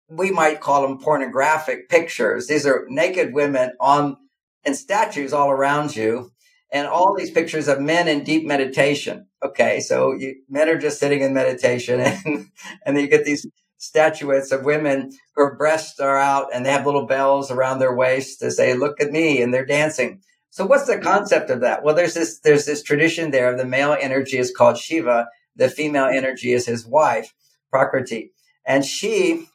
we 0.09 0.31
might 0.31 0.61
call 0.61 0.83
them 0.83 0.99
pornographic 0.99 1.89
pictures. 1.89 2.47
These 2.47 2.67
are 2.67 2.87
naked 2.89 3.33
women 3.33 3.73
on, 3.81 4.17
and 4.65 4.77
statues 4.77 5.33
all 5.33 5.51
around 5.51 5.97
you. 5.97 6.31
And 6.75 6.87
all 6.89 7.17
these 7.17 7.31
pictures 7.31 7.69
of 7.69 7.81
men 7.81 8.09
in 8.09 8.25
deep 8.25 8.47
meditation. 8.47 9.29
Okay. 9.43 9.81
So 9.81 10.13
you, 10.13 10.37
men 10.51 10.69
are 10.69 10.79
just 10.79 11.01
sitting 11.01 11.23
in 11.23 11.33
meditation 11.33 12.01
and, 12.03 12.49
and 12.85 12.97
then 12.97 12.99
you 12.99 13.09
get 13.09 13.25
these 13.25 13.47
statuettes 13.79 14.53
of 14.53 14.65
women 14.65 15.11
whose 15.37 15.53
breasts 15.57 16.01
are 16.01 16.19
out 16.19 16.49
and 16.53 16.67
they 16.67 16.71
have 16.71 16.87
little 16.87 17.07
bells 17.07 17.51
around 17.51 17.79
their 17.79 17.95
waist 17.95 18.41
to 18.41 18.51
say, 18.51 18.75
look 18.75 19.01
at 19.01 19.13
me, 19.13 19.43
and 19.43 19.55
they're 19.55 19.67
dancing. 19.67 20.21
So 20.51 20.65
what's 20.67 20.87
the 20.87 20.99
concept 20.99 21.51
of 21.51 21.61
that? 21.61 21.83
Well, 21.83 21.95
there's 21.95 22.15
this, 22.15 22.39
there's 22.41 22.67
this 22.67 22.83
tradition 22.83 23.31
there. 23.31 23.53
of 23.53 23.59
The 23.59 23.65
male 23.65 23.97
energy 24.01 24.39
is 24.39 24.55
called 24.57 24.79
Shiva. 24.79 25.29
The 25.57 25.69
female 25.69 26.07
energy 26.07 26.53
is 26.53 26.67
his 26.67 26.87
wife, 26.87 27.35
Prakriti. 27.71 28.33
And 28.65 28.85
she, 28.85 29.47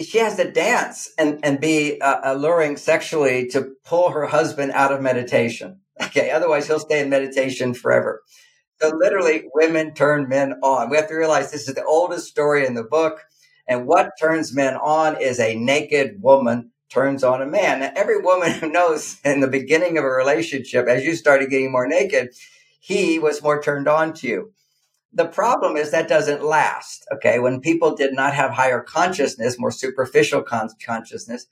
she 0.00 0.18
has 0.18 0.36
to 0.36 0.50
dance 0.50 1.10
and, 1.18 1.40
and 1.42 1.60
be 1.60 2.00
uh, 2.00 2.20
alluring 2.24 2.76
sexually 2.76 3.48
to 3.48 3.72
pull 3.84 4.10
her 4.10 4.26
husband 4.26 4.72
out 4.72 4.92
of 4.92 5.00
meditation. 5.02 5.80
Okay. 6.02 6.30
Otherwise 6.30 6.66
he'll 6.66 6.80
stay 6.80 7.02
in 7.02 7.10
meditation 7.10 7.74
forever. 7.74 8.22
So 8.80 8.90
literally, 8.96 9.44
women 9.54 9.92
turn 9.92 10.28
men 10.28 10.54
on. 10.62 10.88
We 10.88 10.96
have 10.96 11.08
to 11.08 11.14
realize 11.14 11.50
this 11.50 11.68
is 11.68 11.74
the 11.74 11.84
oldest 11.84 12.28
story 12.28 12.64
in 12.64 12.72
the 12.72 12.82
book. 12.82 13.20
And 13.68 13.86
what 13.86 14.12
turns 14.18 14.54
men 14.54 14.74
on 14.76 15.20
is 15.20 15.38
a 15.38 15.54
naked 15.54 16.22
woman 16.22 16.70
turns 16.88 17.22
on 17.22 17.42
a 17.42 17.46
man. 17.46 17.80
Now, 17.80 17.92
every 17.94 18.18
woman 18.18 18.52
who 18.60 18.70
knows 18.70 19.18
in 19.24 19.40
the 19.40 19.48
beginning 19.48 19.98
of 19.98 20.04
a 20.04 20.08
relationship, 20.10 20.86
as 20.88 21.04
you 21.04 21.14
started 21.14 21.50
getting 21.50 21.70
more 21.70 21.86
naked, 21.86 22.30
he 22.80 23.18
was 23.18 23.42
more 23.42 23.62
turned 23.62 23.86
on 23.86 24.14
to 24.14 24.26
you. 24.26 24.52
The 25.12 25.26
problem 25.26 25.76
is 25.76 25.90
that 25.90 26.08
doesn't 26.08 26.44
last. 26.44 27.06
Okay. 27.12 27.38
When 27.38 27.60
people 27.60 27.96
did 27.96 28.14
not 28.14 28.34
have 28.34 28.52
higher 28.52 28.80
consciousness, 28.80 29.58
more 29.58 29.72
superficial 29.72 30.42
con- 30.42 30.70
consciousness, 30.84 31.46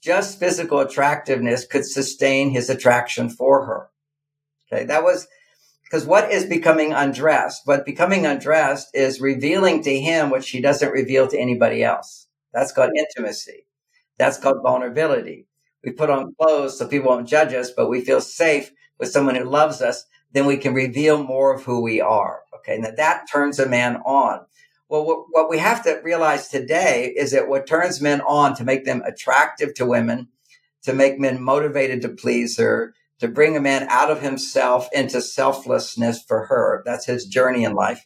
just 0.00 0.38
physical 0.38 0.80
attractiveness 0.80 1.66
could 1.66 1.84
sustain 1.84 2.50
his 2.50 2.70
attraction 2.70 3.28
for 3.28 3.66
her. 3.66 3.90
Okay. 4.72 4.84
That 4.84 5.02
was, 5.02 5.26
because 5.82 6.06
what 6.06 6.30
is 6.30 6.46
becoming 6.46 6.92
undressed? 6.92 7.62
What 7.64 7.84
becoming 7.84 8.26
undressed 8.26 8.88
is 8.94 9.20
revealing 9.20 9.82
to 9.82 9.98
him 9.98 10.30
what 10.30 10.44
she 10.44 10.60
doesn't 10.60 10.92
reveal 10.92 11.26
to 11.28 11.38
anybody 11.38 11.82
else. 11.82 12.28
That's 12.52 12.72
called 12.72 12.90
intimacy. 12.96 13.66
That's 14.18 14.38
called 14.38 14.62
vulnerability. 14.62 15.46
We 15.82 15.92
put 15.92 16.10
on 16.10 16.34
clothes 16.40 16.78
so 16.78 16.86
people 16.86 17.08
won't 17.08 17.28
judge 17.28 17.54
us, 17.54 17.70
but 17.70 17.88
we 17.88 18.02
feel 18.02 18.20
safe 18.20 18.70
with 18.98 19.10
someone 19.10 19.34
who 19.34 19.44
loves 19.44 19.80
us. 19.82 20.04
Then 20.32 20.46
we 20.46 20.58
can 20.58 20.74
reveal 20.74 21.22
more 21.24 21.54
of 21.54 21.64
who 21.64 21.80
we 21.80 22.00
are. 22.00 22.42
Okay. 22.60 22.78
Now 22.78 22.90
that 22.96 23.26
turns 23.30 23.58
a 23.58 23.68
man 23.68 23.96
on. 24.06 24.40
Well, 24.88 25.26
what, 25.30 25.48
we 25.48 25.58
have 25.58 25.84
to 25.84 26.00
realize 26.02 26.48
today 26.48 27.14
is 27.16 27.30
that 27.30 27.48
what 27.48 27.66
turns 27.66 28.00
men 28.00 28.20
on 28.22 28.56
to 28.56 28.64
make 28.64 28.84
them 28.84 29.02
attractive 29.06 29.74
to 29.74 29.86
women, 29.86 30.28
to 30.82 30.92
make 30.92 31.18
men 31.18 31.40
motivated 31.40 32.02
to 32.02 32.08
please 32.08 32.58
her, 32.58 32.94
to 33.20 33.28
bring 33.28 33.56
a 33.56 33.60
man 33.60 33.86
out 33.88 34.10
of 34.10 34.20
himself 34.20 34.88
into 34.92 35.20
selflessness 35.20 36.22
for 36.26 36.46
her. 36.46 36.82
That's 36.84 37.06
his 37.06 37.26
journey 37.26 37.64
in 37.64 37.74
life. 37.74 38.04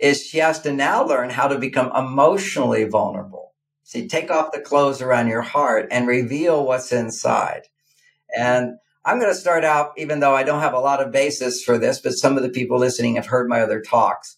Is 0.00 0.26
she 0.26 0.38
has 0.38 0.60
to 0.62 0.72
now 0.72 1.04
learn 1.04 1.30
how 1.30 1.48
to 1.48 1.58
become 1.58 1.92
emotionally 1.94 2.84
vulnerable. 2.84 3.54
See, 3.84 4.08
take 4.08 4.30
off 4.30 4.52
the 4.52 4.60
clothes 4.60 5.00
around 5.00 5.28
your 5.28 5.42
heart 5.42 5.88
and 5.90 6.06
reveal 6.06 6.66
what's 6.66 6.92
inside. 6.92 7.62
And 8.36 8.74
I'm 9.08 9.18
going 9.18 9.32
to 9.32 9.40
start 9.40 9.64
out, 9.64 9.92
even 9.96 10.20
though 10.20 10.34
I 10.34 10.42
don't 10.42 10.60
have 10.60 10.74
a 10.74 10.78
lot 10.78 11.00
of 11.00 11.10
basis 11.10 11.64
for 11.64 11.78
this, 11.78 11.98
but 11.98 12.12
some 12.12 12.36
of 12.36 12.42
the 12.42 12.50
people 12.50 12.78
listening 12.78 13.16
have 13.16 13.24
heard 13.24 13.48
my 13.48 13.62
other 13.62 13.80
talks. 13.80 14.36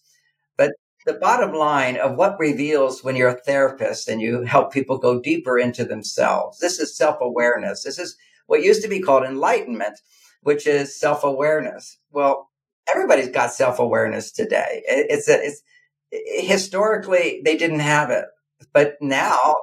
But 0.57 0.71
the 1.05 1.15
bottom 1.15 1.53
line 1.53 1.97
of 1.97 2.15
what 2.15 2.39
reveals 2.39 3.03
when 3.03 3.17
you're 3.17 3.35
a 3.35 3.41
therapist 3.41 4.07
and 4.07 4.21
you 4.21 4.43
help 4.43 4.71
people 4.71 4.97
go 4.97 5.19
deeper 5.19 5.59
into 5.59 5.83
themselves. 5.83 6.59
This 6.59 6.79
is 6.79 6.95
self 6.95 7.17
awareness. 7.19 7.83
This 7.83 7.99
is 7.99 8.15
what 8.47 8.63
used 8.63 8.81
to 8.83 8.87
be 8.87 9.01
called 9.01 9.25
enlightenment, 9.25 9.99
which 10.43 10.65
is 10.65 10.97
self 10.97 11.25
awareness. 11.25 11.97
Well, 12.09 12.49
everybody's 12.89 13.27
got 13.27 13.51
self 13.51 13.77
awareness 13.77 14.31
today. 14.31 14.83
It's 14.87 15.27
a, 15.27 15.43
it's 15.43 15.61
historically 16.47 17.41
they 17.43 17.57
didn't 17.57 17.81
have 17.81 18.09
it, 18.09 18.25
but 18.71 18.95
now 19.01 19.53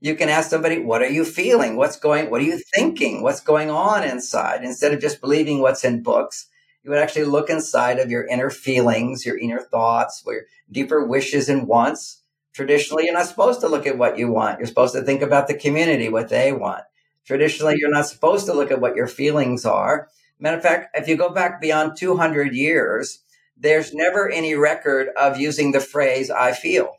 you 0.00 0.14
can 0.14 0.28
ask 0.28 0.50
somebody, 0.50 0.78
what 0.78 1.02
are 1.02 1.10
you 1.10 1.24
feeling? 1.24 1.76
What's 1.76 1.98
going, 1.98 2.30
what 2.30 2.40
are 2.40 2.44
you 2.44 2.60
thinking? 2.74 3.22
What's 3.22 3.40
going 3.40 3.70
on 3.70 4.02
inside? 4.02 4.64
Instead 4.64 4.92
of 4.94 5.00
just 5.00 5.20
believing 5.20 5.60
what's 5.60 5.84
in 5.84 6.02
books, 6.02 6.46
you 6.82 6.90
would 6.90 6.98
actually 6.98 7.26
look 7.26 7.50
inside 7.50 7.98
of 7.98 8.10
your 8.10 8.26
inner 8.26 8.48
feelings, 8.48 9.26
your 9.26 9.38
inner 9.38 9.60
thoughts, 9.60 10.22
your 10.26 10.42
deeper 10.72 11.04
wishes 11.04 11.48
and 11.50 11.68
wants. 11.68 12.22
Traditionally, 12.54 13.04
you're 13.04 13.14
not 13.14 13.26
supposed 13.26 13.60
to 13.60 13.68
look 13.68 13.86
at 13.86 13.98
what 13.98 14.18
you 14.18 14.32
want. 14.32 14.58
You're 14.58 14.66
supposed 14.66 14.94
to 14.94 15.02
think 15.02 15.20
about 15.20 15.46
the 15.46 15.54
community, 15.54 16.08
what 16.08 16.30
they 16.30 16.52
want. 16.52 16.82
Traditionally, 17.26 17.76
you're 17.78 17.90
not 17.90 18.08
supposed 18.08 18.46
to 18.46 18.54
look 18.54 18.70
at 18.70 18.80
what 18.80 18.96
your 18.96 19.06
feelings 19.06 19.66
are. 19.66 20.08
Matter 20.38 20.56
of 20.56 20.62
fact, 20.62 20.96
if 20.96 21.06
you 21.06 21.16
go 21.16 21.28
back 21.28 21.60
beyond 21.60 21.98
200 21.98 22.54
years, 22.54 23.20
there's 23.56 23.92
never 23.92 24.30
any 24.30 24.54
record 24.54 25.08
of 25.16 25.38
using 25.38 25.72
the 25.72 25.80
phrase 25.80 26.30
"I 26.30 26.52
feel" 26.52 26.96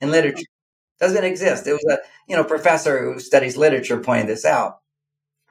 in 0.00 0.10
literature. 0.10 0.44
Doesn't 1.00 1.24
exist. 1.24 1.66
It 1.66 1.72
was 1.72 1.84
a 1.90 1.98
you 2.28 2.36
know 2.36 2.44
professor 2.44 3.02
who 3.04 3.20
studies 3.20 3.56
literature 3.56 3.98
pointed 4.00 4.28
this 4.28 4.44
out. 4.44 4.80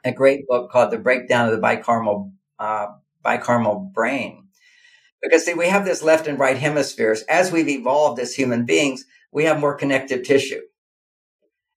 A 0.05 0.11
great 0.11 0.47
book 0.47 0.71
called 0.71 0.91
"The 0.91 0.99
Breakdown 0.99 1.47
of 1.49 1.55
the 1.59 1.65
Bicameral 1.65 2.31
uh, 2.59 2.87
Bicameral 3.25 3.91
Brain." 3.93 4.47
Because 5.21 5.45
see, 5.45 5.53
we 5.53 5.67
have 5.67 5.85
this 5.85 6.03
left 6.03 6.27
and 6.27 6.39
right 6.39 6.57
hemispheres. 6.57 7.23
As 7.23 7.51
we've 7.51 7.69
evolved 7.69 8.19
as 8.19 8.35
human 8.35 8.65
beings, 8.65 9.05
we 9.31 9.45
have 9.45 9.59
more 9.59 9.75
connective 9.75 10.23
tissue. 10.23 10.61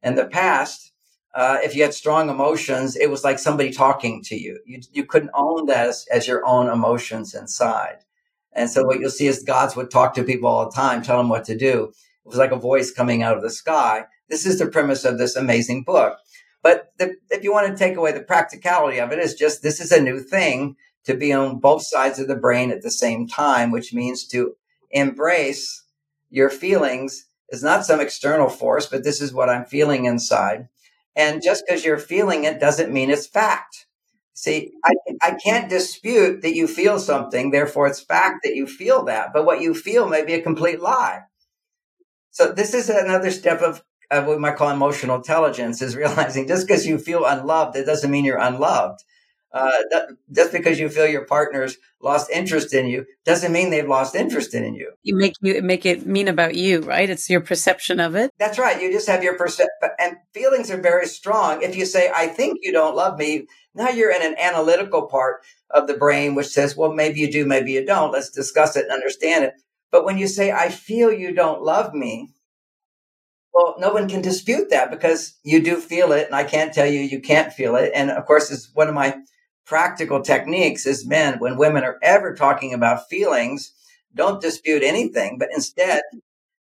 In 0.02 0.14
the 0.14 0.26
past, 0.26 0.92
uh, 1.34 1.58
if 1.62 1.74
you 1.76 1.82
had 1.82 1.94
strong 1.94 2.30
emotions, 2.30 2.96
it 2.96 3.10
was 3.10 3.24
like 3.24 3.38
somebody 3.38 3.70
talking 3.70 4.22
to 4.24 4.36
you. 4.36 4.60
You, 4.66 4.80
you 4.92 5.04
couldn't 5.04 5.30
own 5.34 5.66
that 5.66 5.88
as, 5.88 6.06
as 6.12 6.26
your 6.28 6.44
own 6.46 6.68
emotions 6.68 7.34
inside. 7.34 7.98
And 8.52 8.70
so 8.70 8.84
what 8.84 9.00
you'll 9.00 9.10
see 9.10 9.26
is 9.26 9.42
gods 9.42 9.76
would 9.76 9.90
talk 9.90 10.14
to 10.14 10.24
people 10.24 10.48
all 10.48 10.66
the 10.66 10.74
time, 10.74 11.02
tell 11.02 11.18
them 11.18 11.28
what 11.28 11.44
to 11.46 11.56
do. 11.56 11.92
It 12.28 12.32
was 12.32 12.38
like 12.38 12.52
a 12.52 12.56
voice 12.56 12.90
coming 12.90 13.22
out 13.22 13.38
of 13.38 13.42
the 13.42 13.48
sky. 13.48 14.04
This 14.28 14.44
is 14.44 14.58
the 14.58 14.66
premise 14.66 15.06
of 15.06 15.16
this 15.16 15.34
amazing 15.34 15.84
book. 15.84 16.18
But 16.62 16.92
the, 16.98 17.16
if 17.30 17.42
you 17.42 17.54
want 17.54 17.68
to 17.68 17.76
take 17.76 17.96
away 17.96 18.12
the 18.12 18.20
practicality 18.20 18.98
of 18.98 19.12
it, 19.12 19.18
it's 19.18 19.32
just 19.32 19.62
this 19.62 19.80
is 19.80 19.92
a 19.92 20.02
new 20.02 20.20
thing 20.20 20.76
to 21.04 21.14
be 21.14 21.32
on 21.32 21.58
both 21.58 21.86
sides 21.86 22.18
of 22.18 22.28
the 22.28 22.36
brain 22.36 22.70
at 22.70 22.82
the 22.82 22.90
same 22.90 23.26
time, 23.26 23.70
which 23.70 23.94
means 23.94 24.26
to 24.26 24.56
embrace 24.90 25.84
your 26.28 26.50
feelings 26.50 27.24
is 27.48 27.62
not 27.62 27.86
some 27.86 27.98
external 27.98 28.50
force, 28.50 28.84
but 28.84 29.04
this 29.04 29.22
is 29.22 29.32
what 29.32 29.48
I'm 29.48 29.64
feeling 29.64 30.04
inside. 30.04 30.68
And 31.16 31.42
just 31.42 31.64
because 31.66 31.82
you're 31.82 31.96
feeling 31.96 32.44
it 32.44 32.60
doesn't 32.60 32.92
mean 32.92 33.08
it's 33.08 33.26
fact. 33.26 33.86
See, 34.34 34.72
I, 34.84 34.92
I 35.22 35.30
can't 35.42 35.70
dispute 35.70 36.42
that 36.42 36.54
you 36.54 36.68
feel 36.68 36.98
something, 36.98 37.52
therefore 37.52 37.86
it's 37.86 38.00
fact 38.00 38.40
that 38.44 38.54
you 38.54 38.66
feel 38.66 39.04
that. 39.04 39.32
But 39.32 39.46
what 39.46 39.62
you 39.62 39.72
feel 39.72 40.06
may 40.06 40.26
be 40.26 40.34
a 40.34 40.42
complete 40.42 40.82
lie. 40.82 41.22
So 42.38 42.52
this 42.52 42.72
is 42.72 42.88
another 42.88 43.32
step 43.32 43.62
of, 43.62 43.82
of 44.12 44.26
what 44.26 44.36
we 44.36 44.40
might 44.40 44.54
call 44.54 44.70
emotional 44.70 45.16
intelligence 45.16 45.82
is 45.82 45.96
realizing 45.96 46.46
just 46.46 46.68
because 46.68 46.86
you 46.86 46.96
feel 46.96 47.24
unloved, 47.24 47.74
it 47.74 47.84
doesn't 47.84 48.12
mean 48.12 48.24
you're 48.24 48.38
unloved 48.38 49.02
uh, 49.52 49.72
that, 49.90 50.10
just 50.30 50.52
because 50.52 50.78
you 50.78 50.88
feel 50.88 51.08
your 51.08 51.24
partner's 51.24 51.78
lost 52.00 52.30
interest 52.30 52.72
in 52.72 52.86
you 52.86 53.04
doesn't 53.24 53.50
mean 53.50 53.70
they've 53.70 53.88
lost 53.88 54.14
interest 54.14 54.54
in 54.54 54.72
you. 54.76 54.92
You 55.02 55.16
make 55.16 55.32
you 55.40 55.60
make 55.62 55.84
it 55.84 56.06
mean 56.06 56.28
about 56.28 56.54
you, 56.54 56.82
right? 56.82 57.10
It's 57.10 57.28
your 57.28 57.40
perception 57.40 57.98
of 57.98 58.14
it. 58.14 58.30
That's 58.38 58.56
right. 58.56 58.80
You 58.80 58.92
just 58.92 59.08
have 59.08 59.24
your 59.24 59.36
perception, 59.36 59.90
and 59.98 60.18
feelings 60.32 60.70
are 60.70 60.80
very 60.80 61.06
strong. 61.06 61.62
If 61.62 61.74
you 61.74 61.86
say, 61.86 62.08
"I 62.14 62.28
think 62.28 62.58
you 62.62 62.70
don't 62.70 62.94
love 62.94 63.18
me," 63.18 63.48
now 63.74 63.88
you're 63.88 64.12
in 64.12 64.22
an 64.22 64.36
analytical 64.38 65.08
part 65.08 65.40
of 65.70 65.88
the 65.88 65.94
brain 65.94 66.36
which 66.36 66.48
says, 66.48 66.76
"Well, 66.76 66.92
maybe 66.92 67.18
you 67.18 67.32
do, 67.32 67.46
maybe 67.46 67.72
you 67.72 67.84
don't. 67.84 68.12
Let's 68.12 68.30
discuss 68.30 68.76
it 68.76 68.84
and 68.84 68.92
understand 68.92 69.44
it." 69.46 69.54
But 69.90 70.04
when 70.04 70.18
you 70.18 70.28
say, 70.28 70.52
"I 70.52 70.68
feel 70.70 71.12
you 71.12 71.32
don't 71.32 71.62
love 71.62 71.94
me," 71.94 72.30
Well, 73.52 73.76
no 73.78 73.92
one 73.92 74.08
can 74.08 74.20
dispute 74.22 74.70
that 74.70 74.90
because 74.90 75.34
you 75.42 75.62
do 75.62 75.76
feel 75.76 76.12
it, 76.12 76.26
and 76.26 76.34
I 76.34 76.44
can't 76.44 76.72
tell 76.72 76.86
you 76.86 77.00
you 77.00 77.20
can't 77.20 77.52
feel 77.52 77.76
it. 77.76 77.90
And 77.94 78.10
of 78.10 78.26
course, 78.26 78.50
it's 78.50 78.70
one 78.74 78.88
of 78.88 78.94
my 78.94 79.16
practical 79.66 80.22
techniques 80.22 80.86
is 80.86 81.06
men, 81.06 81.38
when 81.38 81.58
women 81.58 81.84
are 81.84 81.98
ever 82.02 82.34
talking 82.34 82.72
about 82.72 83.08
feelings, 83.08 83.72
don't 84.14 84.40
dispute 84.40 84.82
anything, 84.82 85.36
but 85.38 85.48
instead 85.54 86.02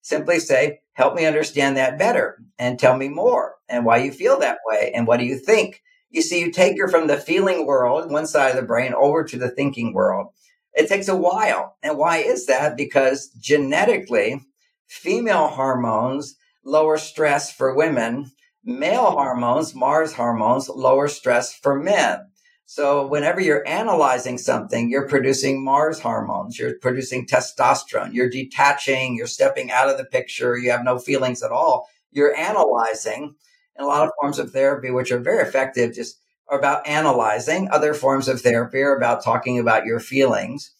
simply 0.02 0.38
say, 0.40 0.80
help 0.94 1.14
me 1.14 1.26
understand 1.26 1.76
that 1.76 1.98
better 1.98 2.38
and 2.58 2.78
tell 2.78 2.96
me 2.96 3.08
more 3.08 3.56
and 3.68 3.84
why 3.84 3.98
you 3.98 4.12
feel 4.12 4.38
that 4.38 4.58
way 4.66 4.92
and 4.94 5.06
what 5.06 5.18
do 5.18 5.24
you 5.26 5.38
think? 5.38 5.82
You 6.10 6.22
see, 6.22 6.40
you 6.40 6.50
take 6.52 6.78
her 6.80 6.88
from 6.88 7.06
the 7.06 7.16
feeling 7.18 7.66
world, 7.66 8.10
one 8.10 8.26
side 8.26 8.50
of 8.50 8.56
the 8.56 8.62
brain, 8.62 8.94
over 8.94 9.24
to 9.24 9.38
the 9.38 9.50
thinking 9.50 9.92
world. 9.94 10.28
It 10.74 10.88
takes 10.88 11.08
a 11.08 11.16
while. 11.16 11.76
And 11.82 11.98
why 11.98 12.18
is 12.18 12.46
that? 12.46 12.76
Because 12.76 13.28
genetically, 13.40 14.40
female 14.86 15.48
hormones 15.48 16.36
lower 16.64 16.98
stress 16.98 17.52
for 17.52 17.74
women. 17.74 18.30
Male 18.64 19.10
hormones, 19.12 19.74
Mars 19.74 20.12
hormones, 20.12 20.68
lower 20.68 21.08
stress 21.08 21.54
for 21.54 21.80
men. 21.80 22.28
So 22.66 23.06
whenever 23.06 23.40
you're 23.40 23.66
analyzing 23.66 24.36
something, 24.36 24.90
you're 24.90 25.08
producing 25.08 25.64
Mars 25.64 26.00
hormones, 26.00 26.58
you're 26.58 26.74
producing 26.78 27.26
testosterone, 27.26 28.12
you're 28.12 28.28
detaching, 28.28 29.16
you're 29.16 29.26
stepping 29.26 29.70
out 29.70 29.88
of 29.88 29.96
the 29.96 30.04
picture, 30.04 30.58
you 30.58 30.70
have 30.70 30.84
no 30.84 30.98
feelings 30.98 31.42
at 31.42 31.50
all. 31.50 31.88
You're 32.10 32.36
analyzing. 32.36 33.34
And 33.74 33.84
a 33.84 33.88
lot 33.88 34.06
of 34.06 34.12
forms 34.20 34.38
of 34.38 34.52
therapy, 34.52 34.90
which 34.90 35.10
are 35.10 35.18
very 35.18 35.48
effective, 35.48 35.94
just 35.94 36.20
are 36.48 36.58
about 36.58 36.86
analyzing. 36.86 37.68
Other 37.70 37.94
forms 37.94 38.28
of 38.28 38.40
therapy 38.40 38.80
are 38.80 38.96
about 38.96 39.24
talking 39.24 39.58
about 39.58 39.84
your 39.84 40.00
feelings. 40.00 40.72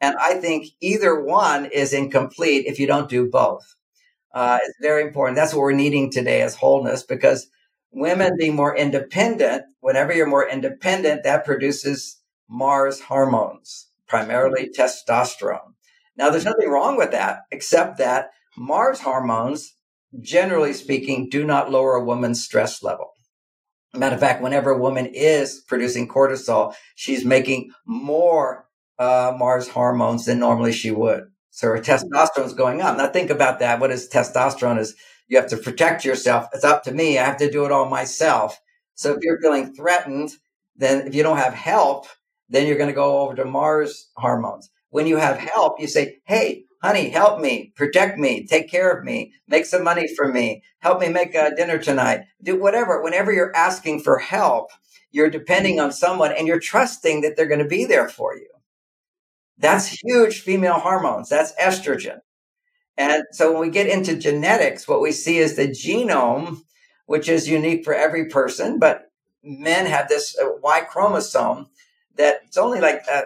And 0.00 0.14
I 0.20 0.34
think 0.34 0.68
either 0.80 1.18
one 1.20 1.66
is 1.66 1.92
incomplete 1.92 2.66
if 2.66 2.78
you 2.78 2.86
don't 2.86 3.08
do 3.08 3.28
both. 3.28 3.76
Uh, 4.34 4.58
it's 4.62 4.76
very 4.80 5.02
important. 5.02 5.36
That's 5.36 5.54
what 5.54 5.62
we're 5.62 5.72
needing 5.72 6.10
today 6.10 6.42
as 6.42 6.54
wholeness 6.54 7.02
because 7.02 7.48
women 7.90 8.36
being 8.38 8.54
more 8.54 8.76
independent, 8.76 9.64
whenever 9.80 10.12
you're 10.12 10.26
more 10.26 10.46
independent, 10.46 11.24
that 11.24 11.46
produces 11.46 12.20
Mars 12.48 13.00
hormones, 13.00 13.88
primarily 14.06 14.68
testosterone. 14.68 15.72
Now, 16.16 16.30
there's 16.30 16.44
nothing 16.44 16.68
wrong 16.68 16.96
with 16.96 17.12
that, 17.12 17.40
except 17.50 17.98
that 17.98 18.30
Mars 18.56 19.00
hormones, 19.00 19.74
generally 20.20 20.72
speaking, 20.72 21.28
do 21.30 21.44
not 21.44 21.70
lower 21.70 21.94
a 21.94 22.04
woman's 22.04 22.44
stress 22.44 22.82
level. 22.82 23.12
Matter 23.94 24.14
of 24.14 24.20
fact, 24.20 24.42
whenever 24.42 24.70
a 24.70 24.78
woman 24.78 25.06
is 25.06 25.62
producing 25.66 26.08
cortisol, 26.08 26.74
she's 26.94 27.24
making 27.24 27.70
more 27.86 28.68
uh, 28.98 29.34
Mars 29.38 29.68
hormones 29.68 30.26
than 30.26 30.38
normally 30.38 30.72
she 30.72 30.90
would. 30.90 31.24
So 31.50 31.68
her 31.68 31.78
testosterone 31.78 32.44
is 32.44 32.52
going 32.52 32.82
up. 32.82 32.98
Now 32.98 33.08
think 33.08 33.30
about 33.30 33.60
that. 33.60 33.80
What 33.80 33.90
is 33.90 34.08
testosterone? 34.08 34.78
Is 34.78 34.94
you 35.28 35.38
have 35.38 35.48
to 35.48 35.56
protect 35.56 36.04
yourself. 36.04 36.48
It's 36.52 36.64
up 36.64 36.84
to 36.84 36.92
me. 36.92 37.18
I 37.18 37.24
have 37.24 37.38
to 37.38 37.50
do 37.50 37.64
it 37.64 37.72
all 37.72 37.88
myself. 37.88 38.60
So 38.94 39.12
if 39.12 39.18
you're 39.22 39.40
feeling 39.40 39.74
threatened, 39.74 40.32
then 40.76 41.06
if 41.06 41.14
you 41.14 41.22
don't 41.22 41.38
have 41.38 41.54
help, 41.54 42.06
then 42.50 42.66
you're 42.66 42.76
going 42.76 42.90
to 42.90 42.94
go 42.94 43.20
over 43.20 43.34
to 43.36 43.44
Mars 43.46 44.10
hormones. 44.16 44.70
When 44.90 45.06
you 45.06 45.16
have 45.16 45.38
help, 45.38 45.80
you 45.80 45.86
say, 45.88 46.18
Hey, 46.24 46.65
honey, 46.86 47.08
help 47.08 47.40
me, 47.40 47.72
protect 47.74 48.16
me, 48.16 48.46
take 48.46 48.70
care 48.70 48.92
of 48.92 49.04
me, 49.04 49.32
make 49.48 49.66
some 49.66 49.82
money 49.82 50.06
for 50.14 50.32
me, 50.32 50.62
help 50.78 51.00
me 51.00 51.08
make 51.08 51.34
a 51.34 51.52
dinner 51.56 51.78
tonight, 51.78 52.20
do 52.44 52.60
whatever. 52.60 53.02
Whenever 53.02 53.32
you're 53.32 53.54
asking 53.56 54.00
for 54.00 54.18
help, 54.18 54.70
you're 55.10 55.28
depending 55.28 55.80
on 55.80 55.90
someone 55.90 56.30
and 56.30 56.46
you're 56.46 56.60
trusting 56.60 57.22
that 57.22 57.36
they're 57.36 57.48
going 57.48 57.58
to 57.58 57.66
be 57.66 57.86
there 57.86 58.08
for 58.08 58.36
you. 58.36 58.46
That's 59.58 59.88
huge 59.88 60.42
female 60.42 60.78
hormones. 60.78 61.28
That's 61.28 61.52
estrogen. 61.60 62.20
And 62.96 63.24
so 63.32 63.50
when 63.50 63.62
we 63.62 63.70
get 63.70 63.88
into 63.88 64.16
genetics, 64.16 64.86
what 64.86 65.00
we 65.00 65.10
see 65.10 65.38
is 65.38 65.56
the 65.56 65.66
genome, 65.66 66.58
which 67.06 67.28
is 67.28 67.48
unique 67.48 67.84
for 67.84 67.94
every 67.94 68.28
person, 68.28 68.78
but 68.78 69.10
men 69.42 69.86
have 69.86 70.08
this 70.08 70.38
uh, 70.38 70.50
Y 70.62 70.80
chromosome 70.82 71.66
that 72.16 72.42
it's 72.46 72.56
only 72.56 72.80
like 72.80 73.02
uh, 73.12 73.22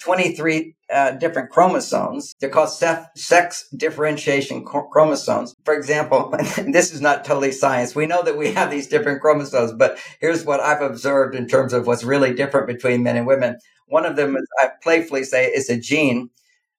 23 0.00 0.74
uh, 0.92 1.10
different 1.12 1.50
chromosomes. 1.50 2.34
They're 2.40 2.50
called 2.50 2.70
sex 2.70 3.68
differentiation 3.76 4.64
chromosomes. 4.64 5.54
For 5.64 5.74
example, 5.74 6.30
this 6.66 6.92
is 6.92 7.00
not 7.00 7.24
totally 7.24 7.52
science. 7.52 7.94
We 7.94 8.06
know 8.06 8.22
that 8.22 8.36
we 8.36 8.52
have 8.52 8.70
these 8.70 8.86
different 8.86 9.20
chromosomes, 9.20 9.72
but 9.72 9.98
here's 10.20 10.44
what 10.44 10.60
I've 10.60 10.82
observed 10.82 11.34
in 11.34 11.46
terms 11.46 11.72
of 11.72 11.86
what's 11.86 12.04
really 12.04 12.34
different 12.34 12.66
between 12.66 13.02
men 13.02 13.16
and 13.16 13.26
women. 13.26 13.58
One 13.86 14.04
of 14.04 14.16
them, 14.16 14.36
I 14.60 14.70
playfully 14.82 15.24
say, 15.24 15.46
is 15.46 15.70
a 15.70 15.78
gene, 15.78 16.30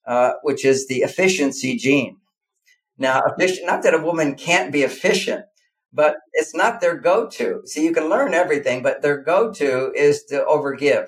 uh, 0.05 0.33
which 0.43 0.63
is 0.63 0.87
the 0.87 0.97
efficiency 0.97 1.75
gene. 1.75 2.17
Now, 2.97 3.21
efficient, 3.25 3.65
not 3.65 3.83
that 3.83 3.93
a 3.93 4.01
woman 4.01 4.35
can't 4.35 4.71
be 4.71 4.83
efficient, 4.83 5.45
but 5.91 6.17
it's 6.33 6.53
not 6.53 6.81
their 6.81 6.97
go-to. 6.97 7.61
See, 7.65 7.83
you 7.83 7.93
can 7.93 8.09
learn 8.09 8.33
everything, 8.33 8.83
but 8.83 9.01
their 9.01 9.17
go-to 9.17 9.91
is 9.93 10.23
to 10.25 10.45
overgive, 10.47 11.07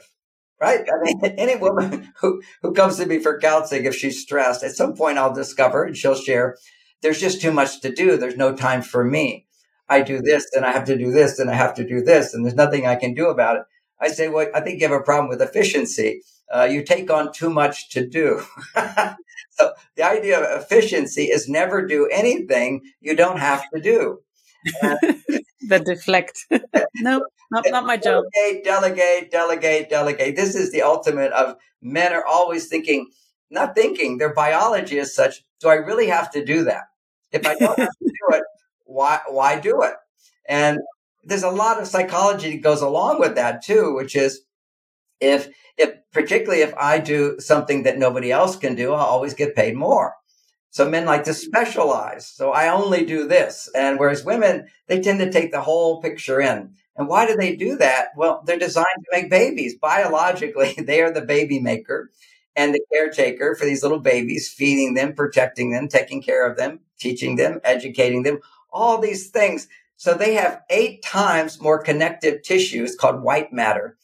right? 0.61 0.87
I 0.87 1.03
mean, 1.03 1.19
any 1.37 1.55
woman 1.55 2.13
who, 2.21 2.41
who 2.61 2.73
comes 2.73 2.97
to 2.97 3.05
me 3.05 3.19
for 3.19 3.39
counseling, 3.39 3.85
if 3.85 3.95
she's 3.95 4.21
stressed, 4.21 4.63
at 4.63 4.75
some 4.75 4.93
point 4.93 5.17
I'll 5.17 5.33
discover 5.33 5.83
and 5.83 5.97
she'll 5.97 6.15
share, 6.15 6.57
there's 7.01 7.19
just 7.19 7.41
too 7.41 7.51
much 7.51 7.81
to 7.81 7.91
do. 7.91 8.15
There's 8.15 8.37
no 8.37 8.55
time 8.55 8.83
for 8.83 9.03
me. 9.03 9.47
I 9.89 10.01
do 10.01 10.21
this 10.21 10.45
and 10.53 10.63
I 10.63 10.71
have 10.71 10.85
to 10.85 10.97
do 10.97 11.11
this 11.11 11.39
and 11.39 11.49
I 11.49 11.55
have 11.55 11.73
to 11.75 11.85
do 11.85 12.01
this 12.01 12.33
and 12.33 12.45
there's 12.45 12.55
nothing 12.55 12.85
I 12.85 12.95
can 12.95 13.13
do 13.13 13.27
about 13.27 13.57
it. 13.57 13.63
I 13.99 14.07
say, 14.07 14.29
well, 14.29 14.47
I 14.55 14.61
think 14.61 14.79
you 14.79 14.87
have 14.87 14.97
a 14.97 15.03
problem 15.03 15.27
with 15.27 15.41
efficiency. 15.41 16.21
Uh, 16.53 16.63
you 16.63 16.83
take 16.83 17.11
on 17.11 17.33
too 17.33 17.49
much 17.49 17.89
to 17.89 18.07
do. 18.07 18.41
so 19.51 19.73
the 19.95 20.03
idea 20.03 20.39
of 20.39 20.61
efficiency 20.61 21.23
is 21.23 21.49
never 21.49 21.85
do 21.85 22.07
anything 22.11 22.81
you 22.99 23.15
don't 23.15 23.39
have 23.39 23.63
to 23.73 23.81
do. 23.81 24.19
Uh, 24.81 24.95
the 25.67 25.79
deflect. 25.79 26.45
no, 26.95 27.25
not, 27.51 27.65
not 27.67 27.85
my 27.85 27.97
job. 27.97 28.23
Delegate, 28.33 28.63
delegate, 28.63 29.31
delegate, 29.31 29.89
delegate. 29.89 30.35
This 30.35 30.55
is 30.55 30.71
the 30.71 30.81
ultimate 30.81 31.31
of 31.31 31.55
men 31.81 32.13
are 32.13 32.25
always 32.25 32.67
thinking, 32.67 33.09
not 33.49 33.75
thinking, 33.75 34.17
their 34.17 34.33
biology 34.33 34.97
is 34.97 35.15
such, 35.15 35.43
do 35.59 35.69
I 35.69 35.75
really 35.75 36.07
have 36.07 36.31
to 36.31 36.43
do 36.43 36.63
that? 36.65 36.83
If 37.31 37.45
I 37.45 37.55
don't 37.55 37.79
have 37.79 37.89
to 37.89 38.05
do 38.05 38.35
it, 38.35 38.43
why, 38.85 39.19
why 39.27 39.59
do 39.59 39.81
it? 39.83 39.93
And 40.47 40.79
there's 41.23 41.43
a 41.43 41.49
lot 41.49 41.79
of 41.79 41.87
psychology 41.87 42.51
that 42.51 42.61
goes 42.61 42.81
along 42.81 43.19
with 43.19 43.35
that 43.35 43.63
too, 43.63 43.93
which 43.95 44.15
is 44.15 44.41
if, 45.19 45.49
if, 45.77 45.93
particularly 46.11 46.61
if 46.61 46.73
I 46.75 46.99
do 46.99 47.39
something 47.39 47.83
that 47.83 47.97
nobody 47.97 48.31
else 48.31 48.55
can 48.55 48.75
do, 48.75 48.93
I'll 48.93 49.05
always 49.05 49.33
get 49.33 49.55
paid 49.55 49.75
more. 49.75 50.15
So 50.71 50.89
men 50.89 51.05
like 51.05 51.25
to 51.25 51.33
specialize. 51.33 52.25
So 52.25 52.51
I 52.51 52.69
only 52.69 53.05
do 53.05 53.27
this. 53.27 53.69
And 53.75 53.99
whereas 53.99 54.23
women, 54.23 54.67
they 54.87 55.01
tend 55.01 55.19
to 55.19 55.29
take 55.31 55.51
the 55.51 55.61
whole 55.61 56.01
picture 56.01 56.39
in. 56.39 56.73
And 56.95 57.09
why 57.09 57.27
do 57.27 57.35
they 57.35 57.55
do 57.55 57.75
that? 57.77 58.09
Well, 58.15 58.41
they're 58.45 58.57
designed 58.57 58.85
to 58.99 59.11
make 59.11 59.29
babies. 59.29 59.75
Biologically, 59.77 60.73
they 60.77 61.01
are 61.01 61.11
the 61.11 61.21
baby 61.21 61.59
maker 61.59 62.09
and 62.55 62.73
the 62.73 62.81
caretaker 62.91 63.53
for 63.55 63.65
these 63.65 63.83
little 63.83 63.99
babies, 63.99 64.49
feeding 64.49 64.93
them, 64.93 65.13
protecting 65.13 65.71
them, 65.71 65.89
taking 65.89 66.21
care 66.21 66.49
of 66.49 66.57
them, 66.57 66.79
teaching 66.99 67.35
them, 67.35 67.59
educating 67.65 68.23
them, 68.23 68.39
all 68.71 68.97
these 68.97 69.29
things. 69.29 69.67
So 69.97 70.13
they 70.13 70.35
have 70.35 70.61
eight 70.69 71.03
times 71.03 71.61
more 71.61 71.83
connective 71.83 72.43
tissue. 72.43 72.83
It's 72.83 72.95
called 72.95 73.21
white 73.21 73.51
matter, 73.51 73.97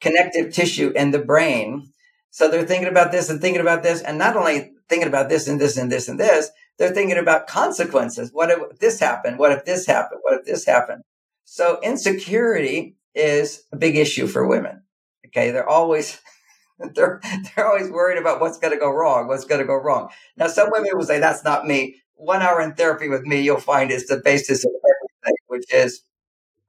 connective 0.00 0.52
tissue 0.52 0.92
in 0.96 1.10
the 1.10 1.18
brain. 1.20 1.90
So 2.30 2.50
they're 2.50 2.66
thinking 2.66 2.88
about 2.88 3.12
this 3.12 3.30
and 3.30 3.40
thinking 3.40 3.62
about 3.62 3.82
this, 3.82 4.02
and 4.02 4.18
not 4.18 4.36
only 4.36 4.73
thinking 4.88 5.08
about 5.08 5.28
this 5.28 5.48
and 5.48 5.60
this 5.60 5.76
and 5.76 5.90
this 5.90 6.08
and 6.08 6.18
this, 6.18 6.50
they're 6.78 6.92
thinking 6.92 7.18
about 7.18 7.46
consequences. 7.46 8.30
What 8.32 8.50
if 8.50 8.78
this 8.78 9.00
happened? 9.00 9.38
What 9.38 9.52
if 9.52 9.64
this 9.64 9.86
happened? 9.86 10.20
What 10.22 10.40
if 10.40 10.46
this 10.46 10.64
happened? 10.64 11.02
So 11.44 11.78
insecurity 11.82 12.96
is 13.14 13.64
a 13.72 13.76
big 13.76 13.96
issue 13.96 14.26
for 14.26 14.46
women. 14.46 14.82
Okay. 15.26 15.50
They're 15.50 15.68
always, 15.68 16.20
they're, 16.94 17.20
they're 17.54 17.66
always 17.66 17.90
worried 17.90 18.18
about 18.18 18.40
what's 18.40 18.58
going 18.58 18.72
to 18.72 18.78
go 18.78 18.90
wrong, 18.90 19.28
what's 19.28 19.44
going 19.44 19.60
to 19.60 19.66
go 19.66 19.76
wrong. 19.76 20.08
Now, 20.36 20.48
some 20.48 20.70
women 20.70 20.90
will 20.94 21.04
say, 21.04 21.20
that's 21.20 21.44
not 21.44 21.66
me. 21.66 21.96
One 22.16 22.42
hour 22.42 22.60
in 22.60 22.74
therapy 22.74 23.08
with 23.08 23.22
me, 23.22 23.40
you'll 23.40 23.60
find 23.60 23.90
is 23.90 24.06
the 24.06 24.18
basis 24.18 24.64
of 24.64 24.70
everything, 24.70 25.36
which 25.48 25.72
is 25.72 26.02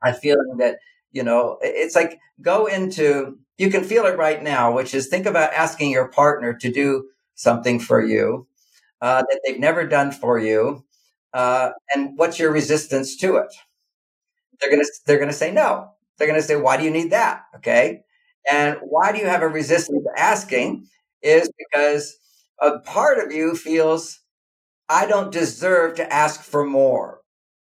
I 0.01 0.11
feeling 0.11 0.57
that, 0.57 0.77
you 1.11 1.23
know, 1.23 1.57
it's 1.61 1.95
like 1.95 2.19
go 2.41 2.65
into, 2.65 3.37
you 3.57 3.69
can 3.69 3.83
feel 3.83 4.05
it 4.05 4.17
right 4.17 4.41
now, 4.43 4.73
which 4.73 4.93
is 4.93 5.07
think 5.07 5.25
about 5.25 5.53
asking 5.53 5.91
your 5.91 6.07
partner 6.09 6.53
to 6.53 6.71
do 6.71 7.07
something 7.35 7.79
for 7.79 8.03
you 8.05 8.47
uh, 9.01 9.23
that 9.29 9.41
they've 9.45 9.59
never 9.59 9.85
done 9.87 10.11
for 10.11 10.39
you, 10.39 10.85
uh, 11.33 11.71
and 11.95 12.17
what's 12.17 12.39
your 12.39 12.51
resistance 12.51 13.17
to 13.17 13.37
it? 13.37 13.53
They're 14.59 14.69
gonna 14.69 14.83
they're 15.05 15.19
gonna 15.19 15.33
say 15.33 15.51
no. 15.51 15.91
They're 16.17 16.27
gonna 16.27 16.41
say, 16.41 16.55
why 16.55 16.77
do 16.77 16.83
you 16.83 16.91
need 16.91 17.11
that? 17.11 17.43
Okay, 17.57 18.01
and 18.49 18.77
why 18.83 19.11
do 19.11 19.19
you 19.19 19.25
have 19.27 19.41
a 19.41 19.47
resistance 19.47 20.03
to 20.03 20.19
asking? 20.21 20.87
Is 21.21 21.49
because 21.57 22.17
a 22.61 22.79
part 22.79 23.19
of 23.19 23.31
you 23.31 23.55
feels 23.55 24.19
I 24.89 25.05
don't 25.07 25.31
deserve 25.31 25.95
to 25.97 26.13
ask 26.13 26.41
for 26.43 26.65
more. 26.65 27.21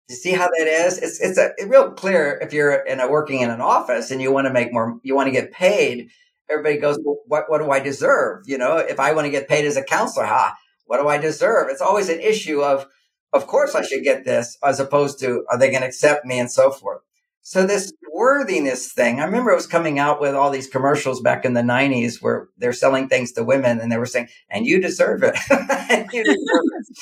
You 0.09 0.15
see 0.15 0.31
how 0.33 0.47
that 0.47 0.67
is? 0.67 0.97
It's 0.99 1.21
it's 1.21 1.37
a 1.37 1.53
real 1.67 1.91
clear 1.91 2.39
if 2.41 2.53
you're 2.53 2.73
in 2.73 2.99
a 2.99 3.09
working 3.09 3.41
in 3.41 3.49
an 3.51 3.61
office 3.61 4.11
and 4.11 4.21
you 4.21 4.31
want 4.31 4.47
to 4.47 4.53
make 4.53 4.73
more, 4.73 4.99
you 5.03 5.15
want 5.15 5.27
to 5.27 5.31
get 5.31 5.51
paid 5.53 6.09
everybody 6.51 6.77
goes, 6.77 6.99
well, 7.03 7.17
what, 7.27 7.49
what 7.49 7.59
do 7.59 7.71
I 7.71 7.79
deserve? 7.79 8.43
You 8.45 8.57
know, 8.57 8.77
if 8.77 8.99
I 8.99 9.13
want 9.13 9.25
to 9.25 9.31
get 9.31 9.47
paid 9.47 9.65
as 9.65 9.77
a 9.77 9.83
counselor, 9.83 10.25
ha, 10.25 10.55
what 10.85 11.01
do 11.01 11.07
I 11.07 11.17
deserve? 11.17 11.69
It's 11.69 11.81
always 11.81 12.09
an 12.09 12.19
issue 12.19 12.61
of, 12.61 12.85
of 13.33 13.47
course 13.47 13.75
I 13.75 13.81
should 13.81 14.03
get 14.03 14.25
this 14.25 14.57
as 14.63 14.79
opposed 14.79 15.19
to, 15.19 15.45
are 15.49 15.57
they 15.57 15.69
going 15.69 15.81
to 15.81 15.87
accept 15.87 16.25
me 16.25 16.39
and 16.39 16.51
so 16.51 16.71
forth. 16.71 17.01
So 17.43 17.65
this 17.65 17.91
worthiness 18.13 18.91
thing, 18.91 19.19
I 19.19 19.25
remember 19.25 19.51
it 19.51 19.55
was 19.55 19.65
coming 19.65 19.97
out 19.97 20.21
with 20.21 20.35
all 20.35 20.51
these 20.51 20.67
commercials 20.67 21.21
back 21.21 21.43
in 21.43 21.53
the 21.53 21.63
nineties 21.63 22.21
where 22.21 22.49
they're 22.57 22.71
selling 22.71 23.07
things 23.09 23.31
to 23.33 23.43
women 23.43 23.79
and 23.79 23.91
they 23.91 23.97
were 23.97 24.05
saying, 24.05 24.27
and 24.49 24.67
you 24.67 24.79
deserve 24.79 25.23
it. 25.23 25.35
you 26.13 26.23
deserve 26.23 26.37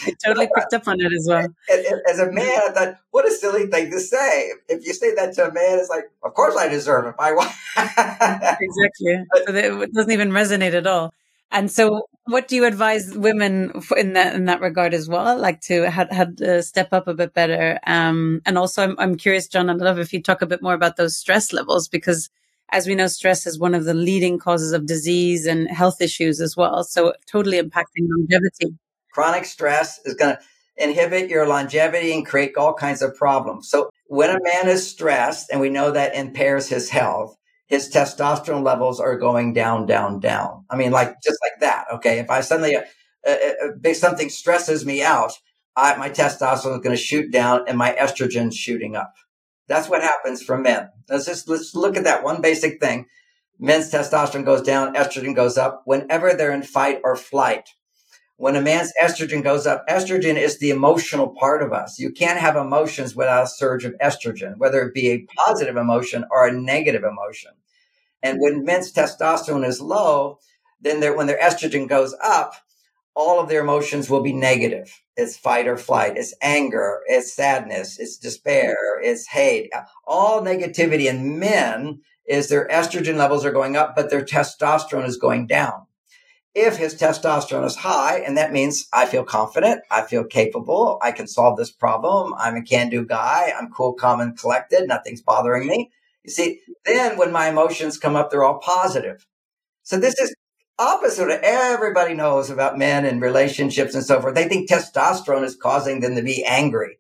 it. 0.06 0.18
totally 0.26 0.50
picked 0.56 0.74
up 0.74 0.88
on 0.88 1.02
it 1.02 1.12
as 1.12 1.26
well. 1.28 1.48
As 2.10 2.20
a 2.20 2.32
man, 2.32 2.62
I 2.68 2.72
thought, 2.72 2.98
what 3.12 3.28
a 3.28 3.32
silly 3.32 3.68
thing 3.68 3.92
to 3.92 4.00
say. 4.00 4.52
If 4.70 4.86
you 4.86 4.94
say 4.94 5.14
that 5.16 5.34
to 5.36 5.50
a 5.50 5.54
man, 5.54 5.80
it's 5.80 5.90
like, 5.90 6.06
of 6.24 6.34
course 6.34 6.56
I 6.56 6.70
deserve 6.70 7.08
it. 7.08 7.16
I 7.20 7.34
want. 7.34 7.52
exactly. 7.78 9.26
So 9.46 9.82
it 9.82 9.94
doesn't 9.94 10.12
even 10.12 10.30
resonate 10.30 10.74
at 10.74 10.88
all. 10.88 11.14
And 11.52 11.72
so, 11.72 12.04
what 12.26 12.48
do 12.48 12.56
you 12.56 12.66
advise 12.66 13.16
women 13.16 13.72
in 13.98 14.14
that 14.14 14.36
in 14.36 14.46
that 14.46 14.62
regard 14.62 14.94
as 14.94 15.10
well? 15.10 15.38
Like 15.38 15.62
to 15.62 15.90
had 15.90 16.12
had 16.14 16.64
step 16.64 16.90
up 16.92 17.08
a 17.08 17.14
bit 17.14 17.34
better. 17.34 17.80
Um, 17.88 18.42
and 18.46 18.58
also, 18.58 18.84
I'm 18.84 18.96
I'm 19.00 19.16
curious, 19.16 19.48
John, 19.48 19.70
I'd 19.70 19.78
love 19.78 19.98
if 19.98 20.14
you 20.14 20.22
talk 20.22 20.42
a 20.42 20.48
bit 20.48 20.62
more 20.62 20.76
about 20.76 20.98
those 20.98 21.18
stress 21.18 21.52
levels 21.52 21.88
because, 21.88 22.30
as 22.70 22.86
we 22.86 22.94
know, 22.94 23.08
stress 23.08 23.48
is 23.48 23.58
one 23.58 23.74
of 23.74 23.86
the 23.86 23.96
leading 23.96 24.38
causes 24.38 24.74
of 24.74 24.86
disease 24.86 25.48
and 25.48 25.70
health 25.70 26.02
issues 26.02 26.40
as 26.40 26.56
well. 26.56 26.84
So, 26.84 27.14
totally 27.26 27.60
impacting 27.60 28.08
longevity. 28.08 28.78
Chronic 29.12 29.46
stress 29.46 30.00
is 30.06 30.14
going 30.14 30.36
to 30.36 30.42
inhibit 30.78 31.32
your 31.32 31.48
longevity 31.48 32.14
and 32.14 32.26
create 32.28 32.56
all 32.58 32.76
kinds 32.76 33.02
of 33.02 33.16
problems. 33.16 33.70
So, 33.70 33.90
when 34.06 34.30
a 34.30 34.40
man 34.44 34.68
is 34.70 34.88
stressed, 34.88 35.52
and 35.52 35.60
we 35.60 35.70
know 35.70 35.90
that 35.92 36.14
impairs 36.14 36.68
his 36.68 36.92
health, 36.92 37.36
his 37.70 37.90
testosterone 37.90 38.64
levels 38.64 39.00
are 39.00 39.16
going 39.16 39.54
down, 39.54 39.86
down, 39.86 40.20
down. 40.20 40.66
I 40.70 40.76
mean, 40.76 40.92
like 40.92 41.22
just 41.22 41.38
like 41.44 41.62
that. 41.62 41.86
Okay. 41.94 42.18
If 42.18 42.30
I 42.30 42.42
suddenly, 42.42 42.76
uh, 42.76 42.82
uh, 43.26 43.36
uh 43.86 43.94
something 43.94 44.30
stresses 44.30 44.86
me 44.86 45.04
out, 45.04 45.34
I, 45.76 45.96
my 45.96 46.10
testosterone 46.10 46.78
is 46.78 46.84
going 46.84 46.96
to 46.96 46.98
shoot 46.98 47.32
down 47.32 47.66
and 47.68 47.78
my 47.78 47.92
estrogen 47.94 48.52
shooting 48.52 48.96
up. 48.96 49.14
That's 49.68 49.88
what 49.88 50.02
happens 50.02 50.42
for 50.42 50.58
men. 50.58 50.90
Let's 51.08 51.28
just, 51.28 51.48
let's 51.48 51.76
look 51.76 51.96
at 51.96 52.06
that 52.06 52.24
one 52.24 52.42
basic 52.42 52.82
thing. 52.82 53.06
Men's 53.60 53.92
testosterone 53.92 54.46
goes 54.46 54.64
down, 54.64 54.96
estrogen 54.96 55.36
goes 55.36 55.58
up 55.58 55.84
whenever 55.86 56.34
they're 56.34 56.54
in 56.54 56.64
fight 56.64 57.02
or 57.04 57.16
flight. 57.16 57.70
When 58.40 58.56
a 58.56 58.62
man's 58.62 58.94
estrogen 59.04 59.44
goes 59.44 59.68
up, 59.68 59.86
estrogen 59.90 60.38
is 60.38 60.60
the 60.60 60.70
emotional 60.70 61.28
part 61.28 61.62
of 61.62 61.74
us. 61.74 62.00
You 62.00 62.10
can't 62.10 62.40
have 62.40 62.56
emotions 62.56 63.14
without 63.14 63.44
a 63.44 63.48
surge 63.48 63.84
of 63.84 63.98
estrogen, 64.02 64.56
whether 64.56 64.82
it 64.82 64.94
be 64.94 65.10
a 65.10 65.28
positive 65.46 65.76
emotion 65.76 66.24
or 66.32 66.48
a 66.48 66.54
negative 66.54 67.04
emotion. 67.04 67.52
And 68.24 68.40
when 68.40 68.64
men's 68.64 68.94
testosterone 68.94 69.68
is 69.68 69.82
low, 69.82 70.40
then 70.80 71.02
when 71.18 71.28
their 71.28 71.38
estrogen 71.38 71.90
goes 71.90 72.16
up, 72.24 72.54
all 73.14 73.42
of 73.42 73.50
their 73.50 73.62
emotions 73.62 74.10
will 74.10 74.24
be 74.24 74.32
negative. 74.32 75.02
It's 75.18 75.36
fight 75.36 75.68
or 75.68 75.76
flight. 75.76 76.16
It's 76.16 76.34
anger. 76.42 77.02
It's 77.08 77.34
sadness. 77.34 78.00
It's 78.00 78.16
despair. 78.16 79.02
It's 79.02 79.28
hate. 79.28 79.70
All 80.08 80.42
negativity 80.42 81.10
in 81.10 81.40
men 81.40 82.00
is 82.26 82.48
their 82.48 82.70
estrogen 82.70 83.18
levels 83.18 83.44
are 83.44 83.52
going 83.52 83.76
up, 83.76 83.98
but 83.98 84.10
their 84.10 84.24
testosterone 84.24 85.06
is 85.06 85.18
going 85.18 85.46
down. 85.46 85.88
If 86.56 86.78
his 86.78 86.96
testosterone 86.96 87.66
is 87.66 87.76
high, 87.76 88.20
and 88.20 88.38
that 88.38 88.52
means 88.52 88.88
I 88.92 89.06
feel 89.06 89.24
confident, 89.24 89.82
I 89.92 90.02
feel 90.02 90.24
capable, 90.24 90.98
I 91.02 91.12
can 91.12 91.28
solve 91.28 91.58
this 91.58 91.72
problem, 91.72 92.34
I'm 92.38 92.56
a 92.56 92.64
can 92.64 92.90
do 92.90 93.06
guy, 93.06 93.54
I'm 93.58 93.70
cool, 93.72 93.94
calm, 93.94 94.20
and 94.20 94.38
collected, 94.38 94.88
nothing's 94.88 95.22
bothering 95.22 95.68
me, 95.68 95.92
you 96.24 96.32
see, 96.32 96.62
then 96.86 97.18
when 97.18 97.32
my 97.32 97.50
emotions 97.50 97.98
come 97.98 98.16
up, 98.16 98.32
they're 98.32 98.44
all 98.44 98.60
positive. 98.60 99.26
So 99.84 100.00
this 100.00 100.18
is 100.20 100.36
opposite 100.78 101.30
of 101.30 101.42
everybody 101.44 102.14
knows 102.14 102.50
about 102.50 102.78
men 102.78 103.06
and 103.06 103.22
relationships 103.22 103.96
and 103.96 104.04
so 104.04 104.22
forth. 104.22 104.36
They 104.36 104.48
think 104.48 104.70
testosterone 104.70 105.44
is 105.44 105.56
causing 105.56 106.00
them 106.00 106.16
to 106.16 106.22
be 106.22 106.44
angry. 106.46 107.00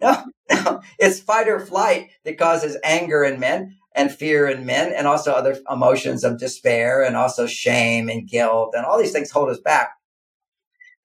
No, 0.00 0.24
no, 0.50 0.80
it's 0.98 1.20
fight 1.20 1.48
or 1.48 1.60
flight 1.60 2.10
that 2.24 2.38
causes 2.38 2.76
anger 2.84 3.24
in 3.24 3.40
men 3.40 3.77
and 3.98 4.12
fear 4.12 4.46
in 4.46 4.64
men 4.64 4.92
and 4.92 5.08
also 5.08 5.32
other 5.32 5.58
emotions 5.68 6.22
of 6.22 6.38
despair 6.38 7.02
and 7.02 7.16
also 7.16 7.46
shame 7.46 8.08
and 8.08 8.28
guilt 8.28 8.74
and 8.76 8.86
all 8.86 8.96
these 8.96 9.12
things 9.12 9.30
hold 9.30 9.50
us 9.50 9.58
back. 9.58 9.90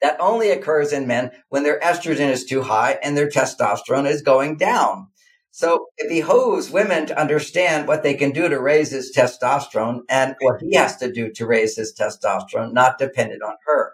That 0.02 0.20
only 0.20 0.52
occurs 0.52 0.94
in 0.94 1.08
men 1.08 1.32
when 1.50 1.64
their 1.64 1.80
estrogen 1.80 2.30
is 2.30 2.46
too 2.46 2.62
high 2.62 3.00
and 3.02 3.18
their 3.18 3.30
testosterone 3.30 4.08
is 4.08 4.22
going 4.22 4.58
down. 4.58 5.08
So 5.50 5.88
it 5.98 6.10
behooves 6.10 6.70
women 6.70 7.08
to 7.08 7.20
understand 7.20 7.88
what 7.88 8.04
they 8.04 8.14
can 8.14 8.32
do 8.32 8.48
to 8.48 8.60
raise 8.60 8.92
his 8.92 9.16
testosterone 9.16 10.02
and 10.10 10.36
what 10.40 10.62
he 10.62 10.76
has 10.76 10.98
to 10.98 11.12
do 11.12 11.32
to 11.32 11.46
raise 11.46 11.76
his 11.76 11.96
testosterone, 11.96 12.74
not 12.74 12.98
dependent 12.98 13.44
on 13.44 13.56
her. 13.66 13.94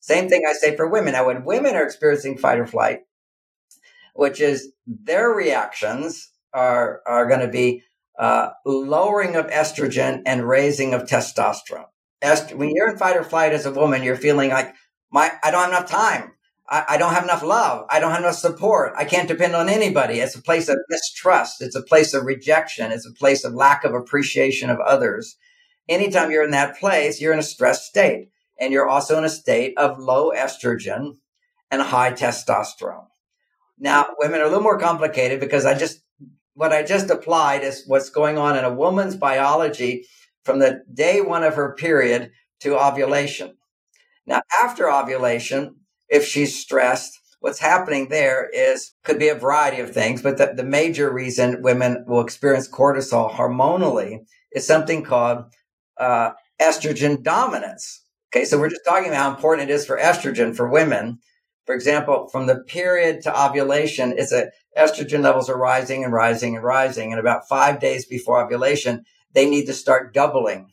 Same 0.00 0.28
thing 0.28 0.42
I 0.48 0.52
say 0.52 0.76
for 0.76 0.88
women. 0.88 1.14
Now, 1.14 1.26
when 1.26 1.44
women 1.44 1.74
are 1.74 1.84
experiencing 1.84 2.38
fight 2.38 2.58
or 2.58 2.66
flight, 2.66 3.00
which 4.14 4.40
is 4.40 4.72
their 4.86 5.30
reactions 5.30 6.30
are, 6.52 7.02
are 7.06 7.28
going 7.28 7.40
to 7.40 7.48
be 7.48 7.82
uh, 8.18 8.50
lowering 8.64 9.36
of 9.36 9.46
estrogen 9.46 10.22
and 10.26 10.48
raising 10.48 10.94
of 10.94 11.02
testosterone. 11.02 11.86
Est- 12.22 12.54
when 12.54 12.70
you're 12.70 12.90
in 12.90 12.98
fight 12.98 13.16
or 13.16 13.24
flight 13.24 13.52
as 13.52 13.66
a 13.66 13.72
woman, 13.72 14.02
you're 14.02 14.16
feeling 14.16 14.50
like, 14.50 14.74
my, 15.10 15.32
I 15.42 15.50
don't 15.50 15.60
have 15.60 15.70
enough 15.70 15.90
time. 15.90 16.32
I, 16.68 16.84
I, 16.90 16.96
don't 16.96 17.12
have 17.12 17.24
enough 17.24 17.42
love. 17.42 17.86
I 17.90 18.00
don't 18.00 18.10
have 18.10 18.20
enough 18.20 18.36
support. 18.36 18.92
I 18.96 19.04
can't 19.04 19.28
depend 19.28 19.54
on 19.54 19.68
anybody. 19.68 20.20
It's 20.20 20.34
a 20.34 20.42
place 20.42 20.68
of 20.68 20.78
mistrust. 20.88 21.62
It's 21.62 21.76
a 21.76 21.82
place 21.82 22.14
of 22.14 22.24
rejection. 22.24 22.90
It's 22.90 23.06
a 23.06 23.12
place 23.12 23.44
of 23.44 23.54
lack 23.54 23.84
of 23.84 23.94
appreciation 23.94 24.70
of 24.70 24.80
others. 24.80 25.36
Anytime 25.88 26.30
you're 26.30 26.44
in 26.44 26.50
that 26.50 26.78
place, 26.78 27.20
you're 27.20 27.32
in 27.32 27.38
a 27.38 27.44
stressed 27.44 27.84
state 27.84 28.30
and 28.58 28.72
you're 28.72 28.88
also 28.88 29.18
in 29.18 29.24
a 29.24 29.28
state 29.28 29.74
of 29.76 29.98
low 29.98 30.32
estrogen 30.32 31.18
and 31.70 31.82
high 31.82 32.12
testosterone. 32.12 33.06
Now, 33.78 34.06
women 34.18 34.40
are 34.40 34.44
a 34.44 34.48
little 34.48 34.62
more 34.62 34.78
complicated 34.78 35.38
because 35.38 35.66
I 35.66 35.74
just, 35.74 36.00
what 36.56 36.72
I 36.72 36.82
just 36.82 37.10
applied 37.10 37.62
is 37.62 37.84
what's 37.86 38.10
going 38.10 38.38
on 38.38 38.56
in 38.56 38.64
a 38.64 38.74
woman's 38.74 39.16
biology 39.16 40.06
from 40.44 40.58
the 40.58 40.82
day 40.92 41.20
one 41.20 41.44
of 41.44 41.54
her 41.54 41.74
period 41.74 42.32
to 42.60 42.78
ovulation. 42.78 43.56
Now, 44.26 44.42
after 44.60 44.90
ovulation, 44.90 45.76
if 46.08 46.24
she's 46.26 46.58
stressed. 46.58 47.20
What's 47.40 47.58
happening 47.58 48.08
there 48.08 48.48
is 48.52 48.92
could 49.04 49.18
be 49.18 49.28
a 49.28 49.34
variety 49.34 49.80
of 49.80 49.92
things, 49.92 50.22
but 50.22 50.38
the, 50.38 50.52
the 50.56 50.64
major 50.64 51.12
reason 51.12 51.62
women 51.62 52.04
will 52.06 52.20
experience 52.20 52.68
cortisol 52.68 53.30
hormonally 53.30 54.20
is 54.52 54.66
something 54.66 55.04
called 55.04 55.44
uh, 55.98 56.30
estrogen 56.60 57.22
dominance. 57.22 58.04
Okay, 58.34 58.44
so 58.44 58.58
we're 58.58 58.70
just 58.70 58.84
talking 58.84 59.08
about 59.08 59.22
how 59.22 59.34
important 59.34 59.70
it 59.70 59.72
is 59.72 59.86
for 59.86 59.98
estrogen 59.98 60.56
for 60.56 60.68
women. 60.68 61.18
For 61.66 61.74
example, 61.74 62.28
from 62.30 62.46
the 62.46 62.60
period 62.60 63.22
to 63.22 63.44
ovulation, 63.44 64.14
it's 64.16 64.32
a 64.32 64.50
estrogen 64.78 65.22
levels 65.22 65.50
are 65.50 65.58
rising 65.58 66.04
and 66.04 66.12
rising 66.12 66.54
and 66.54 66.64
rising. 66.64 67.12
And 67.12 67.20
about 67.20 67.48
five 67.48 67.80
days 67.80 68.06
before 68.06 68.42
ovulation, 68.42 69.04
they 69.32 69.50
need 69.50 69.66
to 69.66 69.72
start 69.72 70.14
doubling. 70.14 70.70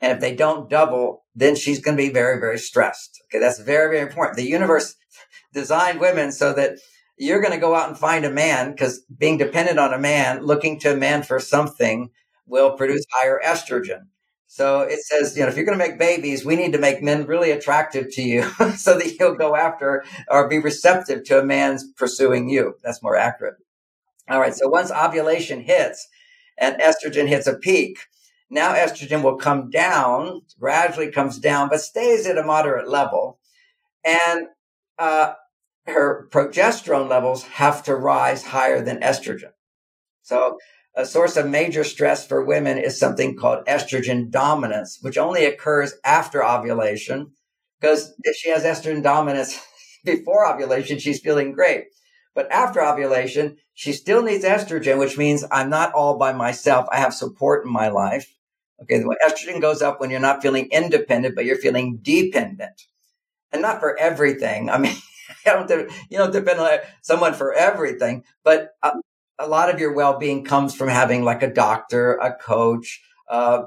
And 0.00 0.12
if 0.12 0.20
they 0.20 0.34
don't 0.34 0.70
double, 0.70 1.24
then 1.34 1.56
she's 1.56 1.80
going 1.80 1.96
to 1.96 2.02
be 2.02 2.10
very, 2.10 2.38
very 2.38 2.58
stressed. 2.58 3.20
Okay. 3.26 3.40
That's 3.40 3.58
very, 3.58 3.96
very 3.96 4.06
important. 4.06 4.36
The 4.36 4.48
universe 4.48 4.94
designed 5.52 5.98
women 5.98 6.30
so 6.30 6.52
that 6.52 6.78
you're 7.16 7.40
going 7.40 7.52
to 7.52 7.58
go 7.58 7.74
out 7.74 7.88
and 7.88 7.98
find 7.98 8.24
a 8.24 8.30
man 8.30 8.70
because 8.70 9.04
being 9.18 9.38
dependent 9.38 9.80
on 9.80 9.92
a 9.92 9.98
man, 9.98 10.44
looking 10.44 10.78
to 10.80 10.92
a 10.92 10.96
man 10.96 11.24
for 11.24 11.40
something 11.40 12.10
will 12.46 12.76
produce 12.76 13.04
higher 13.10 13.40
estrogen. 13.44 14.02
So 14.50 14.80
it 14.80 15.00
says, 15.00 15.36
you 15.36 15.42
know, 15.42 15.48
if 15.48 15.56
you're 15.56 15.66
going 15.66 15.78
to 15.78 15.86
make 15.86 15.98
babies, 15.98 16.44
we 16.44 16.56
need 16.56 16.72
to 16.72 16.78
make 16.78 17.02
men 17.02 17.26
really 17.26 17.50
attractive 17.50 18.10
to 18.12 18.22
you 18.22 18.42
so 18.76 18.98
that 18.98 19.16
you'll 19.18 19.36
go 19.36 19.54
after 19.54 20.04
or 20.28 20.48
be 20.48 20.58
receptive 20.58 21.24
to 21.24 21.38
a 21.38 21.44
man's 21.44 21.84
pursuing 21.92 22.48
you. 22.48 22.74
That's 22.82 23.02
more 23.02 23.14
accurate. 23.14 23.56
All 24.28 24.40
right. 24.40 24.54
So 24.54 24.68
once 24.68 24.90
ovulation 24.90 25.60
hits 25.60 26.08
and 26.56 26.80
estrogen 26.80 27.28
hits 27.28 27.46
a 27.46 27.54
peak, 27.54 27.98
now 28.48 28.72
estrogen 28.74 29.22
will 29.22 29.36
come 29.36 29.68
down, 29.68 30.40
gradually 30.58 31.12
comes 31.12 31.38
down, 31.38 31.68
but 31.68 31.82
stays 31.82 32.26
at 32.26 32.38
a 32.38 32.42
moderate 32.42 32.88
level. 32.88 33.38
And 34.02 34.46
uh, 34.98 35.34
her 35.86 36.26
progesterone 36.30 37.08
levels 37.08 37.42
have 37.44 37.82
to 37.84 37.94
rise 37.94 38.44
higher 38.46 38.82
than 38.82 39.00
estrogen. 39.00 39.52
So 40.22 40.58
a 40.98 41.06
source 41.06 41.36
of 41.36 41.48
major 41.48 41.84
stress 41.84 42.26
for 42.26 42.44
women 42.44 42.76
is 42.76 42.98
something 42.98 43.36
called 43.36 43.64
estrogen 43.66 44.30
dominance, 44.30 44.98
which 45.00 45.16
only 45.16 45.46
occurs 45.46 45.94
after 46.04 46.44
ovulation. 46.44 47.30
Because 47.80 48.12
if 48.24 48.34
she 48.34 48.50
has 48.50 48.64
estrogen 48.64 49.02
dominance 49.02 49.60
before 50.04 50.52
ovulation, 50.52 50.98
she's 50.98 51.20
feeling 51.20 51.52
great. 51.52 51.84
But 52.34 52.50
after 52.50 52.84
ovulation, 52.84 53.58
she 53.74 53.92
still 53.92 54.22
needs 54.22 54.44
estrogen, 54.44 54.98
which 54.98 55.16
means 55.16 55.44
I'm 55.52 55.70
not 55.70 55.92
all 55.92 56.18
by 56.18 56.32
myself. 56.32 56.88
I 56.90 56.96
have 56.98 57.14
support 57.14 57.64
in 57.64 57.72
my 57.72 57.88
life. 57.88 58.34
Okay, 58.82 58.98
the 58.98 59.16
estrogen 59.24 59.60
goes 59.60 59.82
up 59.82 60.00
when 60.00 60.10
you're 60.10 60.18
not 60.18 60.42
feeling 60.42 60.68
independent, 60.72 61.36
but 61.36 61.44
you're 61.44 61.56
feeling 61.56 61.98
dependent, 62.02 62.82
and 63.52 63.62
not 63.62 63.80
for 63.80 63.98
everything. 63.98 64.70
I 64.70 64.78
mean, 64.78 64.94
I 65.46 65.64
don't, 65.64 65.90
you 66.10 66.18
don't 66.18 66.32
depend 66.32 66.60
on 66.60 66.78
someone 67.02 67.34
for 67.34 67.52
everything, 67.52 68.24
but 68.44 68.70
a, 68.82 68.92
a 69.38 69.46
lot 69.46 69.72
of 69.72 69.80
your 69.80 69.92
well-being 69.92 70.44
comes 70.44 70.74
from 70.74 70.88
having 70.88 71.24
like 71.24 71.42
a 71.42 71.52
doctor, 71.52 72.14
a 72.14 72.34
coach, 72.34 73.00
uh, 73.30 73.62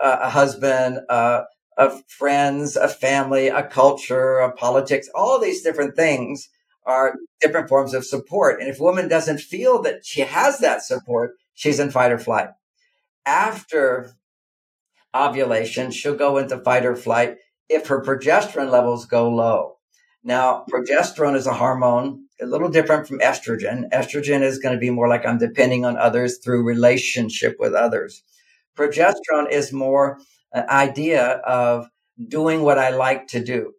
a 0.00 0.30
husband, 0.30 1.00
uh, 1.08 1.42
of 1.76 2.02
friends, 2.06 2.76
a 2.76 2.88
family, 2.88 3.48
a 3.48 3.62
culture, 3.62 4.38
a 4.38 4.52
politics, 4.52 5.08
all 5.14 5.40
these 5.40 5.62
different 5.62 5.96
things 5.96 6.48
are 6.86 7.16
different 7.40 7.68
forms 7.68 7.94
of 7.94 8.04
support. 8.04 8.60
And 8.60 8.68
if 8.68 8.78
a 8.78 8.82
woman 8.82 9.08
doesn't 9.08 9.40
feel 9.40 9.82
that 9.82 10.04
she 10.04 10.20
has 10.20 10.58
that 10.58 10.82
support, 10.82 11.32
she's 11.54 11.80
in 11.80 11.90
fight 11.90 12.12
or 12.12 12.18
flight. 12.18 12.50
After 13.26 14.12
ovulation, 15.14 15.90
she'll 15.90 16.16
go 16.16 16.36
into 16.36 16.58
fight 16.58 16.84
or 16.84 16.94
flight 16.94 17.36
if 17.68 17.86
her 17.88 18.02
progesterone 18.02 18.70
levels 18.70 19.06
go 19.06 19.30
low. 19.30 19.78
Now, 20.22 20.64
progesterone 20.70 21.36
is 21.36 21.46
a 21.46 21.54
hormone 21.54 22.23
a 22.40 22.46
little 22.46 22.68
different 22.68 23.06
from 23.06 23.20
estrogen. 23.20 23.88
Estrogen 23.92 24.42
is 24.42 24.58
going 24.58 24.74
to 24.74 24.80
be 24.80 24.90
more 24.90 25.08
like 25.08 25.24
I'm 25.26 25.38
depending 25.38 25.84
on 25.84 25.96
others 25.96 26.38
through 26.38 26.64
relationship 26.64 27.56
with 27.58 27.74
others. 27.74 28.22
Progesterone 28.76 29.50
is 29.50 29.72
more 29.72 30.18
an 30.52 30.68
idea 30.68 31.26
of 31.26 31.86
doing 32.28 32.62
what 32.62 32.78
I 32.78 32.90
like 32.90 33.28
to 33.28 33.44
do, 33.44 33.72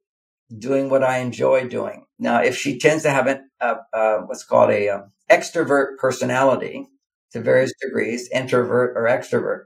doing 0.57 0.89
what 0.89 1.03
I 1.03 1.17
enjoy 1.19 1.67
doing. 1.67 2.05
Now, 2.17 2.41
if 2.41 2.57
she 2.57 2.79
tends 2.79 3.03
to 3.03 3.09
have 3.09 3.27
an, 3.27 3.49
uh, 3.59 3.75
uh, 3.93 4.17
what's 4.19 4.45
called 4.45 4.71
a 4.71 4.89
um, 4.89 5.11
extrovert 5.29 5.97
personality 5.97 6.87
to 7.31 7.41
various 7.41 7.73
degrees, 7.81 8.29
introvert 8.33 8.95
or 8.95 9.03
extrovert, 9.03 9.63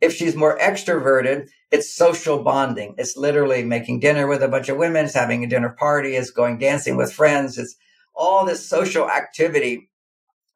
if 0.00 0.14
she's 0.14 0.36
more 0.36 0.56
extroverted, 0.58 1.48
it's 1.72 1.92
social 1.92 2.42
bonding. 2.44 2.94
It's 2.98 3.16
literally 3.16 3.64
making 3.64 3.98
dinner 3.98 4.28
with 4.28 4.42
a 4.42 4.48
bunch 4.48 4.68
of 4.68 4.76
women, 4.76 5.06
it's 5.06 5.14
having 5.14 5.42
a 5.42 5.48
dinner 5.48 5.74
party, 5.76 6.14
it's 6.14 6.30
going 6.30 6.58
dancing 6.58 6.96
with 6.96 7.12
friends. 7.12 7.58
It's 7.58 7.74
all 8.18 8.44
this 8.44 8.68
social 8.68 9.08
activity 9.08 9.88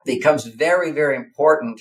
becomes 0.05 0.45
very, 0.45 0.91
very 0.91 1.17
important 1.17 1.81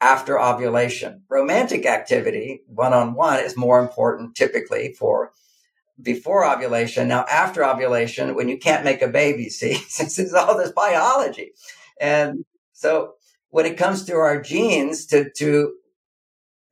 after 0.00 0.38
ovulation. 0.38 1.22
Romantic 1.30 1.86
activity, 1.86 2.62
one 2.66 2.92
on 2.92 3.14
one, 3.14 3.40
is 3.40 3.56
more 3.56 3.80
important 3.80 4.36
typically 4.36 4.92
for 4.92 5.32
before 6.00 6.44
ovulation. 6.44 7.08
Now, 7.08 7.24
after 7.30 7.64
ovulation, 7.64 8.34
when 8.34 8.48
you 8.48 8.58
can't 8.58 8.84
make 8.84 9.00
a 9.00 9.08
baby, 9.08 9.48
see, 9.48 9.74
since 9.88 10.18
it's 10.18 10.34
all 10.34 10.58
this 10.58 10.72
biology. 10.72 11.52
And 11.98 12.44
so 12.72 13.14
when 13.48 13.64
it 13.64 13.78
comes 13.78 14.04
to 14.04 14.14
our 14.14 14.40
genes 14.42 15.06
to, 15.06 15.30
to 15.38 15.74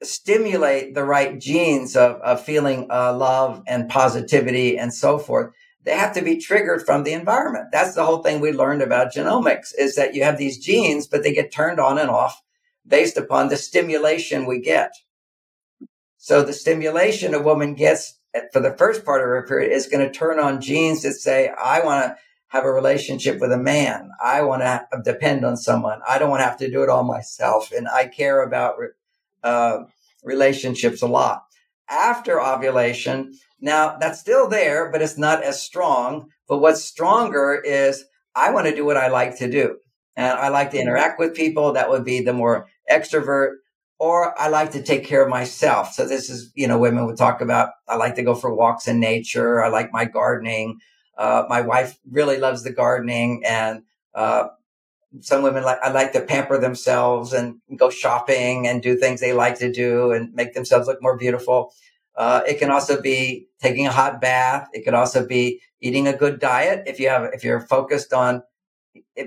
stimulate 0.03 0.95
the 0.95 1.05
right 1.05 1.41
genes 1.41 1.97
of, 1.97 2.17
of 2.17 2.45
feeling 2.45 2.89
uh, 2.91 3.17
love 3.17 3.63
and 3.67 3.89
positivity 3.89 4.77
and 4.77 4.93
so 4.93 5.19
forth, 5.19 5.55
they 5.85 5.97
have 5.97 6.15
to 6.15 6.23
be 6.23 6.37
triggered 6.37 6.85
from 6.85 7.03
the 7.03 7.13
environment. 7.13 7.69
That's 7.73 7.95
the 7.95 8.05
whole 8.05 8.23
thing 8.23 8.41
we 8.41 8.53
learned 8.53 8.83
about 8.83 9.13
genomics 9.13 9.73
is 9.77 9.97
that 9.97 10.15
you 10.15 10.23
have 10.23 10.39
these 10.39 10.59
genes, 10.59 11.07
but 11.07 11.23
they 11.23 11.33
get 11.33 11.53
turned 11.53 11.81
on 11.81 11.99
and 11.99 12.11
off 12.11 12.41
based 12.87 13.17
upon 13.17 13.49
the 13.49 13.57
stimulation 13.57 14.47
we 14.47 14.61
get. 14.61 14.93
So 16.19 16.43
the 16.43 16.53
stimulation 16.53 17.35
a 17.35 17.43
woman 17.43 17.75
gets 17.75 18.19
for 18.53 18.61
the 18.61 18.75
first 18.77 19.05
part 19.05 19.21
of 19.21 19.27
her 19.27 19.47
period 19.47 19.73
is 19.73 19.87
going 19.87 20.07
to 20.07 20.13
turn 20.13 20.39
on 20.39 20.61
genes 20.61 21.03
that 21.03 21.15
say, 21.15 21.51
I 21.51 21.85
want 21.85 22.05
to 22.05 22.17
have 22.49 22.65
a 22.65 22.73
relationship 22.73 23.41
with 23.41 23.53
a 23.53 23.59
man. 23.59 24.11
I 24.23 24.43
want 24.43 24.63
to 24.63 24.87
depend 25.05 25.45
on 25.45 25.57
someone. 25.57 26.01
I 26.09 26.19
don't 26.19 26.31
want 26.31 26.41
to 26.41 26.45
have 26.45 26.59
to 26.59 26.71
do 26.71 26.83
it 26.83 26.89
all 26.89 27.05
myself. 27.05 27.73
And 27.73 27.89
I 27.89 28.07
care 28.07 28.43
about 28.43 28.77
uh, 29.43 29.85
relationships 30.23 31.03
a 31.03 31.07
lot. 31.07 31.45
After 31.89 32.41
ovulation, 32.41 33.35
now 33.63 33.97
that's 33.99 34.21
still 34.21 34.49
there, 34.49 34.91
but 34.91 35.01
it's 35.01 35.17
not 35.17 35.43
as 35.43 35.63
strong. 35.63 36.29
But 36.49 36.59
what's 36.59 36.85
stronger 36.85 37.63
is 37.65 38.05
I 38.35 38.51
want 38.51 38.67
to 38.67 38.75
do 38.75 38.85
what 38.85 38.99
I 38.99 39.09
like 39.09 39.39
to 39.39 39.51
do. 39.51 39.79
And 40.17 40.39
I 40.39 40.49
like 40.49 40.73
to 40.73 40.81
interact 40.81 41.19
with 41.19 41.35
people. 41.35 41.73
That 41.73 41.89
would 41.89 42.05
be 42.05 42.21
the 42.21 42.35
more 42.35 42.69
extrovert 42.91 43.53
or 43.99 44.39
I 44.39 44.49
like 44.49 44.73
to 44.73 44.83
take 44.83 45.05
care 45.05 45.23
of 45.23 45.31
myself. 45.31 45.93
So 45.93 46.07
this 46.07 46.29
is, 46.29 46.51
you 46.57 46.67
know, 46.67 46.77
women 46.77 47.07
would 47.07 47.17
talk 47.17 47.41
about, 47.41 47.71
I 47.89 47.97
like 47.97 48.17
to 48.17 48.25
go 48.25 48.35
for 48.35 48.53
walks 48.53 48.89
in 48.89 48.99
nature. 48.99 49.63
I 49.63 49.69
like 49.69 49.93
my 49.93 50.05
gardening. 50.05 50.81
Uh, 51.17 51.45
my 51.49 51.61
wife 51.61 51.97
really 52.11 52.37
loves 52.37 52.65
the 52.65 52.73
gardening 52.73 53.43
and, 53.47 53.83
uh, 54.15 54.49
some 55.21 55.43
women 55.43 55.63
like, 55.63 55.79
I 55.83 55.93
like 55.93 56.13
to 56.15 56.21
pamper 56.23 56.59
themselves 56.59 57.33
and 57.33 57.61
go 57.77 57.91
shopping 57.91 58.67
and 58.67 58.83
do 58.83 58.97
things 58.97 59.21
they 59.21 59.35
like 59.35 59.59
to 59.59 59.71
do 59.71 60.11
and 60.11 60.33
make 60.35 60.55
themselves 60.55 60.89
look 60.89 61.03
more 61.03 61.17
beautiful. 61.17 61.73
Uh, 62.17 62.43
it 62.47 62.59
can 62.59 62.71
also 62.71 63.01
be 63.01 63.49
taking 63.61 63.87
a 63.87 63.93
hot 63.93 64.21
bath. 64.21 64.69
It 64.73 64.85
could 64.85 64.95
also 64.95 65.27
be 65.27 65.61
eating 65.81 66.07
a 66.07 66.17
good 66.17 66.41
diet. 66.41 66.85
If 66.87 67.01
you 67.01 67.09
have, 67.09 67.31
if 67.33 67.45
you're 67.45 67.61
focused 67.61 68.13
on 68.13 68.43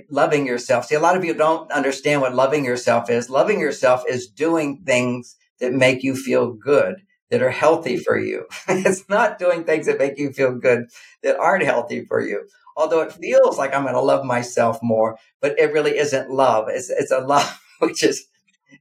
loving 0.09 0.45
yourself. 0.45 0.85
See, 0.85 0.95
a 0.95 0.99
lot 0.99 1.17
of 1.17 1.25
you 1.25 1.33
don't 1.33 1.71
understand 1.71 2.21
what 2.21 2.35
loving 2.35 2.65
yourself 2.65 3.09
is. 3.09 3.29
Loving 3.29 3.59
yourself 3.59 4.03
is 4.07 4.27
doing 4.27 4.83
things 4.85 5.35
that 5.59 5.73
make 5.73 6.03
you 6.03 6.15
feel 6.15 6.53
good, 6.53 7.01
that 7.29 7.41
are 7.41 7.49
healthy 7.51 7.97
for 7.97 8.17
you. 8.17 8.45
it's 8.67 9.07
not 9.09 9.39
doing 9.39 9.63
things 9.63 9.85
that 9.87 9.99
make 9.99 10.17
you 10.17 10.31
feel 10.31 10.55
good 10.55 10.85
that 11.23 11.37
aren't 11.37 11.63
healthy 11.63 12.05
for 12.05 12.21
you. 12.21 12.47
Although 12.77 13.01
it 13.01 13.13
feels 13.13 13.57
like 13.57 13.73
I'm 13.73 13.83
going 13.83 13.93
to 13.95 14.01
love 14.01 14.25
myself 14.25 14.79
more, 14.83 15.17
but 15.41 15.57
it 15.57 15.71
really 15.71 15.97
isn't 15.97 16.29
love. 16.29 16.67
It's, 16.69 16.89
it's 16.89 17.11
a 17.11 17.19
love 17.25 17.59
which 17.79 18.03
is, 18.03 18.25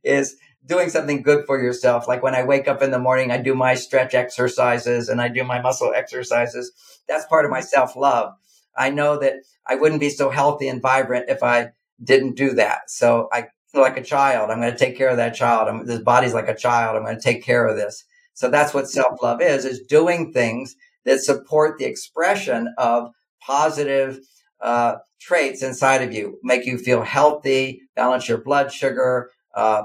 is 0.03 0.37
doing 0.67 0.89
something 0.89 1.23
good 1.23 1.45
for 1.47 1.61
yourself. 1.63 2.09
Like 2.09 2.23
when 2.23 2.35
I 2.35 2.45
wake 2.45 2.69
up 2.69 2.83
in 2.83 2.91
the 2.91 2.99
morning, 2.99 3.31
I 3.31 3.39
do 3.39 3.55
my 3.55 3.75
stretch 3.75 4.15
exercises 4.15 5.09
and 5.09 5.21
I 5.21 5.29
do 5.29 5.45
my 5.45 5.61
muscle 5.61 5.93
exercises. 5.95 6.73
That's 7.09 7.27
part 7.27 7.45
of 7.45 7.51
my 7.51 7.61
self 7.61 7.97
love. 7.97 8.35
I 8.77 8.91
know 8.91 9.19
that 9.19 9.35
I 9.67 9.77
wouldn't 9.77 10.01
be 10.01 10.11
so 10.11 10.31
healthy 10.31 10.69
and 10.69 10.83
vibrant 10.83 11.29
if 11.29 11.43
I 11.43 11.73
didn't 12.03 12.37
do 12.37 12.55
that. 12.55 12.91
So 12.91 13.29
I 13.33 13.49
feel 13.73 13.83
like 13.83 13.97
a 13.97 14.03
child. 14.03 14.51
I'm 14.51 14.61
going 14.61 14.73
to 14.73 14.79
take 14.79 14.97
care 14.97 15.09
of 15.09 15.17
that 15.17 15.35
child. 15.35 15.69
I'm, 15.69 15.87
this 15.87 16.01
body's 16.01 16.35
like 16.35 16.49
a 16.49 16.57
child. 16.57 16.97
I'm 16.97 17.05
going 17.05 17.17
to 17.17 17.23
take 17.23 17.43
care 17.43 17.67
of 17.67 17.77
this. 17.77 18.05
So 18.35 18.51
that's 18.51 18.75
what 18.75 18.89
self 18.89 19.23
love 19.23 19.41
is, 19.41 19.65
is 19.65 19.81
doing 19.81 20.33
things 20.33 20.77
that 21.05 21.21
support 21.21 21.79
the 21.79 21.85
expression 21.85 22.73
of 22.79 23.11
positive 23.41 24.19
uh, 24.61 24.97
traits 25.21 25.63
inside 25.63 26.03
of 26.03 26.13
you, 26.13 26.39
make 26.43 26.67
you 26.67 26.79
feel 26.79 27.03
healthy, 27.03 27.83
balance 27.95 28.29
your 28.29 28.39
blood 28.39 28.73
sugar, 28.73 29.31
uh, 29.55 29.85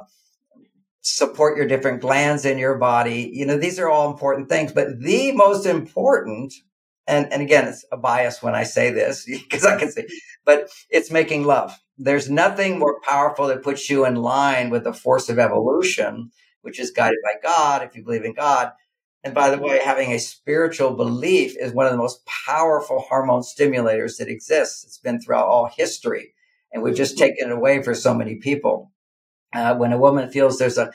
support 1.01 1.57
your 1.57 1.67
different 1.67 2.01
glands 2.01 2.45
in 2.45 2.57
your 2.57 2.77
body. 2.77 3.31
You 3.33 3.45
know, 3.45 3.57
these 3.57 3.79
are 3.79 3.89
all 3.89 4.12
important 4.12 4.49
things, 4.49 4.71
but 4.71 4.99
the 4.99 5.31
most 5.31 5.65
important 5.65 6.53
and 7.09 7.33
and 7.33 7.41
again 7.41 7.67
it's 7.67 7.83
a 7.91 7.97
bias 7.97 8.41
when 8.41 8.53
i 8.55 8.63
say 8.63 8.91
this 8.91 9.25
because 9.49 9.65
i 9.65 9.77
can 9.77 9.91
say 9.91 10.07
but 10.45 10.69
it's 10.89 11.12
making 11.12 11.43
love. 11.43 11.77
There's 11.97 12.29
nothing 12.29 12.79
more 12.79 12.99
powerful 13.01 13.47
that 13.47 13.62
puts 13.62 13.89
you 13.89 14.05
in 14.05 14.15
line 14.15 14.69
with 14.69 14.83
the 14.83 14.93
force 14.93 15.29
of 15.29 15.38
evolution 15.38 16.31
which 16.62 16.79
is 16.79 16.91
guided 16.91 17.19
by 17.23 17.47
god 17.47 17.83
if 17.83 17.95
you 17.95 18.03
believe 18.03 18.23
in 18.23 18.33
god. 18.33 18.71
And 19.23 19.33
by 19.33 19.49
the 19.49 19.62
way 19.62 19.79
having 19.83 20.12
a 20.12 20.19
spiritual 20.19 20.95
belief 20.95 21.57
is 21.59 21.73
one 21.73 21.85
of 21.85 21.91
the 21.91 21.97
most 21.97 22.25
powerful 22.47 22.99
hormone 22.99 23.41
stimulators 23.41 24.17
that 24.17 24.29
exists. 24.29 24.85
It's 24.85 24.97
been 24.97 25.19
throughout 25.19 25.47
all 25.47 25.65
history 25.67 26.33
and 26.71 26.81
we've 26.81 26.95
just 26.95 27.15
mm-hmm. 27.15 27.25
taken 27.25 27.49
it 27.49 27.53
away 27.53 27.83
for 27.83 27.93
so 27.93 28.13
many 28.13 28.35
people 28.35 28.91
uh, 29.53 29.75
when 29.75 29.93
a 29.93 29.97
woman 29.97 30.29
feels 30.29 30.57
there's 30.57 30.77
a 30.77 30.91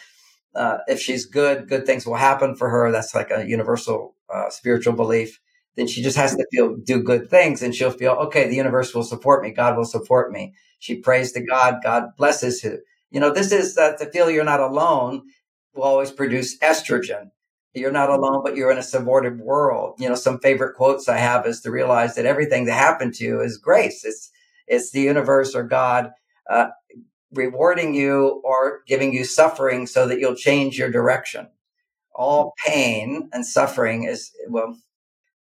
uh, 0.54 0.78
if 0.86 1.00
she's 1.00 1.26
good 1.26 1.68
good 1.68 1.86
things 1.86 2.06
will 2.06 2.14
happen 2.16 2.54
for 2.54 2.68
her 2.70 2.90
that's 2.92 3.14
like 3.14 3.30
a 3.30 3.46
universal 3.46 4.14
uh, 4.32 4.48
spiritual 4.50 4.92
belief 4.94 5.40
then 5.76 5.86
she 5.86 6.02
just 6.02 6.16
has 6.16 6.34
to 6.36 6.46
feel 6.52 6.76
do 6.76 7.02
good 7.02 7.28
things 7.28 7.62
and 7.62 7.74
she'll 7.74 7.90
feel 7.90 8.12
okay 8.12 8.48
the 8.48 8.56
universe 8.56 8.94
will 8.94 9.02
support 9.02 9.42
me 9.42 9.50
god 9.50 9.76
will 9.76 9.84
support 9.84 10.32
me. 10.32 10.54
She 10.78 10.96
prays 10.96 11.32
to 11.32 11.40
god 11.40 11.80
god 11.82 12.10
blesses 12.16 12.62
her. 12.62 12.80
You 13.10 13.20
know 13.20 13.32
this 13.32 13.52
is 13.52 13.76
uh, 13.78 13.96
to 13.96 14.06
feel 14.10 14.30
you're 14.30 14.44
not 14.44 14.60
alone 14.60 15.22
will 15.74 15.84
always 15.84 16.12
produce 16.12 16.58
estrogen. 16.58 17.30
You're 17.74 17.90
not 17.92 18.10
alone 18.10 18.42
but 18.44 18.56
you're 18.56 18.70
in 18.70 18.78
a 18.78 18.82
supportive 18.82 19.38
world. 19.40 19.96
You 19.98 20.08
know 20.08 20.14
some 20.14 20.38
favorite 20.38 20.76
quotes 20.76 21.08
i 21.08 21.16
have 21.18 21.46
is 21.46 21.60
to 21.62 21.70
realize 21.70 22.14
that 22.14 22.26
everything 22.26 22.66
that 22.66 22.74
happened 22.74 23.14
to 23.14 23.24
you 23.24 23.40
is 23.40 23.58
grace. 23.58 24.04
It's 24.04 24.30
it's 24.68 24.90
the 24.92 25.00
universe 25.00 25.54
or 25.54 25.64
god 25.64 26.12
uh, 26.48 26.68
rewarding 27.34 27.94
you 27.94 28.42
or 28.44 28.82
giving 28.86 29.12
you 29.12 29.24
suffering 29.24 29.86
so 29.86 30.06
that 30.06 30.18
you'll 30.18 30.34
change 30.34 30.78
your 30.78 30.90
direction 30.90 31.48
all 32.14 32.54
pain 32.64 33.28
and 33.32 33.44
suffering 33.44 34.04
is 34.04 34.30
well 34.48 34.76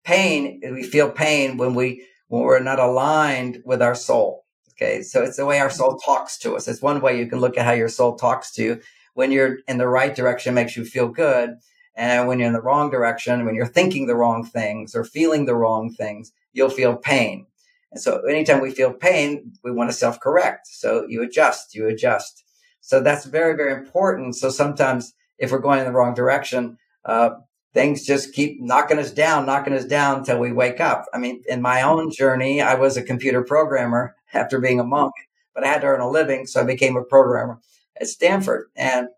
pain, 0.05 0.61
we 0.63 0.83
feel 0.83 1.11
pain 1.11 1.57
when 1.57 1.75
we 1.75 2.07
when 2.29 2.43
we're 2.43 2.61
not 2.61 2.79
aligned 2.79 3.63
with 3.65 3.83
our 3.83 3.95
soul. 3.95 4.45
Okay, 4.73 5.03
so 5.03 5.23
it's 5.23 5.37
the 5.37 5.47
way 5.47 5.61
our 5.61 5.71
soul 5.71 5.99
talks 5.99 6.39
to 6.39 6.57
us. 6.57 6.67
It's 6.67 6.83
one 6.83 7.01
way 7.01 7.19
you 7.19 7.27
can 7.27 7.41
look 7.41 7.59
at 7.59 7.67
how 7.67 7.73
your 7.73 7.89
soul 7.89 8.17
talks 8.17 8.53
to 8.53 8.63
you. 8.63 8.81
When 9.15 9.31
you're 9.31 9.59
in 9.69 9.77
the 9.77 9.87
right 9.87 10.15
direction, 10.15 10.55
makes 10.55 10.77
you 10.77 10.85
feel 10.85 11.09
good, 11.09 11.57
and 11.95 12.27
when 12.27 12.39
you're 12.39 12.49
in 12.49 12.55
the 12.55 12.63
wrong 12.63 12.91
direction, 12.91 13.45
when 13.45 13.55
you're 13.55 13.67
thinking 13.67 14.07
the 14.07 14.17
wrong 14.17 14.45
things 14.45 14.95
or 14.95 15.05
feeling 15.05 15.45
the 15.45 15.55
wrong 15.55 15.93
things, 15.93 16.33
you'll 16.55 16.71
feel 16.71 16.97
pain. 16.97 17.47
And 17.93 18.01
so, 18.01 18.23
anytime 18.23 18.61
we 18.61 18.71
feel 18.71 18.93
pain, 18.93 19.53
we 19.63 19.71
want 19.71 19.91
to 19.91 19.97
self 19.97 20.19
correct. 20.19 20.67
So 20.67 21.07
you 21.09 21.23
adjust, 21.23 21.75
you 21.75 21.87
adjust. 21.87 22.43
So 22.81 23.01
that's 23.01 23.27
very, 23.27 23.55
very 23.55 23.73
important. 23.73 24.35
So 24.35 24.51
sometimes, 24.51 25.15
if 25.39 25.53
we're 25.53 25.59
going 25.59 25.79
in 25.79 25.85
the 25.85 25.93
wrong 25.93 26.15
direction, 26.15 26.79
uh, 27.05 27.31
things 27.75 28.05
just 28.05 28.33
keep 28.33 28.61
knocking 28.61 28.99
us 28.99 29.11
down, 29.11 29.47
knocking 29.47 29.73
us 29.73 29.85
down 29.85 30.21
until 30.21 30.39
we 30.39 30.53
wake 30.53 30.81
up. 30.81 31.05
I 31.13 31.19
mean, 31.19 31.43
in 31.47 31.63
my 31.63 31.83
own 31.83 32.11
journey, 32.11 32.61
I 32.61 32.75
was 32.75 32.97
a 32.97 33.03
computer 33.03 33.43
programmer 33.43 34.17
after 34.35 34.59
being 34.59 34.81
a 34.81 34.85
monk, 34.85 35.13
but 35.55 35.65
I 35.65 35.69
had 35.69 35.83
to 35.83 35.89
earn 35.89 36.01
a 36.01 36.11
living. 36.11 36.47
So 36.47 36.61
I 36.61 36.65
became 36.65 36.97
a 36.97 37.05
programmer 37.05 37.61
at 38.01 38.09
Stanford 38.09 38.69
and 38.77 39.09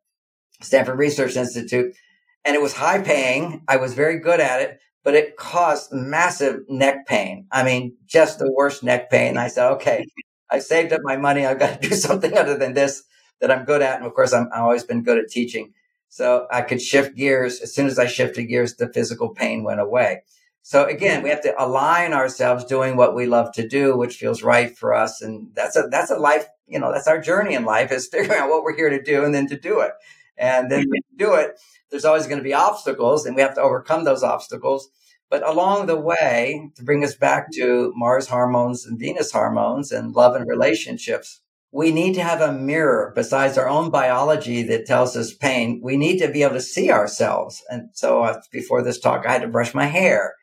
Stanford 0.61 0.99
Research 0.99 1.37
Institute. 1.37 1.95
And 2.45 2.55
it 2.55 2.63
was 2.63 2.75
high 2.75 3.01
paying. 3.01 3.63
I 3.69 3.77
was 3.77 3.95
very 3.95 4.19
good 4.19 4.41
at 4.41 4.61
it, 4.61 4.79
but 5.05 5.15
it 5.15 5.37
caused 5.37 5.93
massive 5.93 6.63
neck 6.69 7.07
pain. 7.07 7.47
I 7.53 7.63
mean, 7.63 7.97
just 8.07 8.39
the 8.39 8.51
worst 8.51 8.83
neck 8.83 9.11
pain. 9.11 9.37
I 9.37 9.49
said, 9.49 9.71
okay, 9.73 10.07
I 10.51 10.59
saved 10.59 10.93
up 10.93 11.03
my 11.05 11.17
money. 11.17 11.47
I've 11.47 11.59
got 11.59 11.81
to 11.81 11.89
do 11.89 11.95
something 11.95 12.37
other 12.37 12.57
than 12.57 12.73
this 12.73 13.05
that 13.41 13.51
I'm 13.51 13.65
good 13.65 13.83
at. 13.83 13.99
And 13.99 14.07
of 14.07 14.15
course, 14.15 14.33
I'm, 14.33 14.49
I've 14.53 14.63
always 14.63 14.85
been 14.85 15.03
good 15.03 15.19
at 15.19 15.29
teaching. 15.29 15.73
So 16.09 16.47
I 16.51 16.63
could 16.63 16.81
shift 16.81 17.17
gears. 17.17 17.61
As 17.61 17.75
soon 17.75 17.87
as 17.87 17.99
I 17.99 18.07
shifted 18.07 18.45
gears, 18.45 18.77
the 18.77 18.93
physical 18.93 19.29
pain 19.29 19.63
went 19.63 19.81
away. 19.81 20.23
So 20.63 20.87
again, 20.87 21.23
we 21.23 21.29
have 21.29 21.43
to 21.43 21.55
align 21.63 22.15
ourselves 22.15 22.65
doing 22.65 22.97
what 22.97 23.15
we 23.15 23.27
love 23.27 23.53
to 23.53 23.69
do, 23.69 23.99
which 23.99 24.17
feels 24.17 24.43
right 24.43 24.75
for 24.75 24.95
us. 24.95 25.21
And 25.21 25.51
that's 25.55 25.77
a, 25.77 25.89
that's 25.91 26.11
a 26.11 26.17
life, 26.17 26.47
you 26.67 26.79
know, 26.79 26.91
that's 26.91 27.09
our 27.09 27.21
journey 27.21 27.55
in 27.55 27.67
life 27.67 27.93
is 27.93 28.09
figuring 28.09 28.41
out 28.41 28.49
what 28.49 28.63
we're 28.63 28.77
here 28.77 28.89
to 28.89 29.03
do 29.03 29.25
and 29.25 29.35
then 29.35 29.47
to 29.49 29.59
do 29.59 29.81
it. 29.81 29.93
And 30.39 30.71
then 30.71 30.87
do 31.17 31.35
it. 31.35 31.61
There's 31.95 32.05
always 32.05 32.27
going 32.27 32.39
to 32.39 32.43
be 32.43 32.53
obstacles 32.53 33.25
and 33.25 33.37
we 33.37 33.43
have 33.43 33.55
to 33.55 33.63
overcome 33.63 34.03
those 34.03 34.25
obstacles. 34.25 34.89
But 35.31 35.49
along 35.49 35.87
the 35.87 35.95
way, 35.95 36.73
to 36.75 36.83
bring 36.83 37.05
us 37.05 37.15
back 37.15 37.53
to 37.53 37.93
Mars 37.95 38.27
hormones 38.27 38.85
and 38.85 38.99
Venus 38.99 39.31
hormones 39.31 39.93
and 39.93 40.13
love 40.13 40.35
and 40.35 40.45
relationships, 40.49 41.41
we 41.71 41.93
need 41.93 42.15
to 42.15 42.25
have 42.25 42.41
a 42.41 42.51
mirror 42.51 43.13
besides 43.15 43.57
our 43.57 43.69
own 43.69 43.91
biology 43.91 44.65
that 44.65 44.87
tells 44.87 45.17
us 45.17 45.33
pain. 45.33 45.81
We 45.85 45.97
need 45.97 46.19
to 46.19 46.33
be 46.33 46.43
able 46.43 46.55
to 46.55 46.61
see 46.61 46.91
ourselves. 46.91 47.63
And 47.71 47.91
so 47.93 48.25
uh, 48.25 48.41
before 48.51 48.83
this 48.83 48.99
talk, 48.99 49.25
I 49.25 49.31
had 49.31 49.43
to 49.43 49.49
brush 49.49 49.73
my 49.73 49.87
hair. 49.87 50.35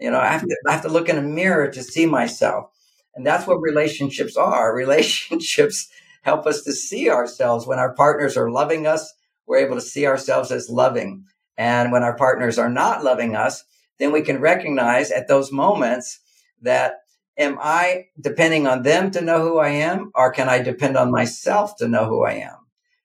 You 0.00 0.10
know, 0.10 0.18
I 0.18 0.26
have, 0.26 0.40
to, 0.40 0.56
I 0.66 0.72
have 0.72 0.82
to 0.82 0.88
look 0.88 1.08
in 1.08 1.18
a 1.18 1.22
mirror 1.22 1.70
to 1.70 1.84
see 1.84 2.06
myself. 2.06 2.68
And 3.14 3.24
that's 3.24 3.46
what 3.46 3.60
relationships 3.60 4.36
are. 4.36 4.74
Relationships 4.74 5.88
help 6.22 6.48
us 6.48 6.62
to 6.62 6.72
see 6.72 7.08
ourselves 7.08 7.64
when 7.64 7.78
our 7.78 7.94
partners 7.94 8.36
are 8.36 8.50
loving 8.50 8.88
us. 8.88 9.14
We're 9.46 9.58
able 9.58 9.76
to 9.76 9.80
see 9.80 10.06
ourselves 10.06 10.50
as 10.50 10.68
loving. 10.68 11.24
And 11.56 11.92
when 11.92 12.02
our 12.02 12.16
partners 12.16 12.58
are 12.58 12.70
not 12.70 13.04
loving 13.04 13.34
us, 13.34 13.64
then 13.98 14.12
we 14.12 14.22
can 14.22 14.40
recognize 14.40 15.10
at 15.10 15.28
those 15.28 15.52
moments 15.52 16.20
that 16.62 17.00
am 17.38 17.58
I 17.60 18.06
depending 18.20 18.66
on 18.66 18.82
them 18.82 19.10
to 19.12 19.20
know 19.20 19.42
who 19.42 19.58
I 19.58 19.70
am, 19.70 20.10
or 20.14 20.32
can 20.32 20.48
I 20.48 20.62
depend 20.62 20.96
on 20.96 21.10
myself 21.10 21.76
to 21.76 21.88
know 21.88 22.06
who 22.06 22.24
I 22.24 22.32
am? 22.32 22.56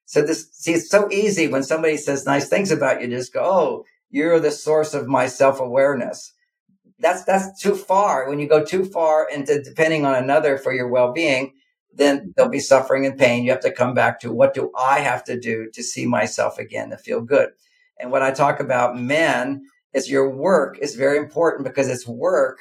So 0.06 0.22
this, 0.22 0.48
see, 0.52 0.72
it's 0.72 0.90
so 0.90 1.10
easy 1.10 1.48
when 1.48 1.62
somebody 1.62 1.96
says 1.96 2.26
nice 2.26 2.48
things 2.48 2.70
about 2.70 3.00
you, 3.00 3.08
just 3.08 3.32
go, 3.32 3.40
oh, 3.42 3.84
you're 4.10 4.40
the 4.40 4.50
source 4.50 4.94
of 4.94 5.06
my 5.06 5.26
self 5.26 5.60
awareness. 5.60 6.32
That's, 6.98 7.24
that's 7.24 7.60
too 7.60 7.74
far. 7.74 8.28
When 8.28 8.38
you 8.38 8.48
go 8.48 8.64
too 8.64 8.84
far 8.84 9.28
into 9.28 9.62
depending 9.62 10.04
on 10.04 10.14
another 10.14 10.58
for 10.58 10.72
your 10.72 10.88
well 10.88 11.12
being, 11.12 11.54
then 11.94 12.32
there'll 12.36 12.50
be 12.50 12.60
suffering 12.60 13.06
and 13.06 13.18
pain. 13.18 13.44
You 13.44 13.50
have 13.50 13.60
to 13.60 13.72
come 13.72 13.94
back 13.94 14.20
to 14.20 14.32
what 14.32 14.54
do 14.54 14.70
I 14.76 15.00
have 15.00 15.24
to 15.24 15.38
do 15.38 15.70
to 15.72 15.82
see 15.82 16.06
myself 16.06 16.58
again, 16.58 16.90
to 16.90 16.96
feel 16.96 17.20
good. 17.20 17.50
And 17.98 18.10
when 18.10 18.22
I 18.22 18.30
talk 18.30 18.60
about 18.60 18.98
men, 18.98 19.62
is 19.92 20.10
your 20.10 20.30
work 20.30 20.78
is 20.78 20.94
very 20.94 21.18
important 21.18 21.64
because 21.64 21.88
it's 21.88 22.06
work 22.06 22.58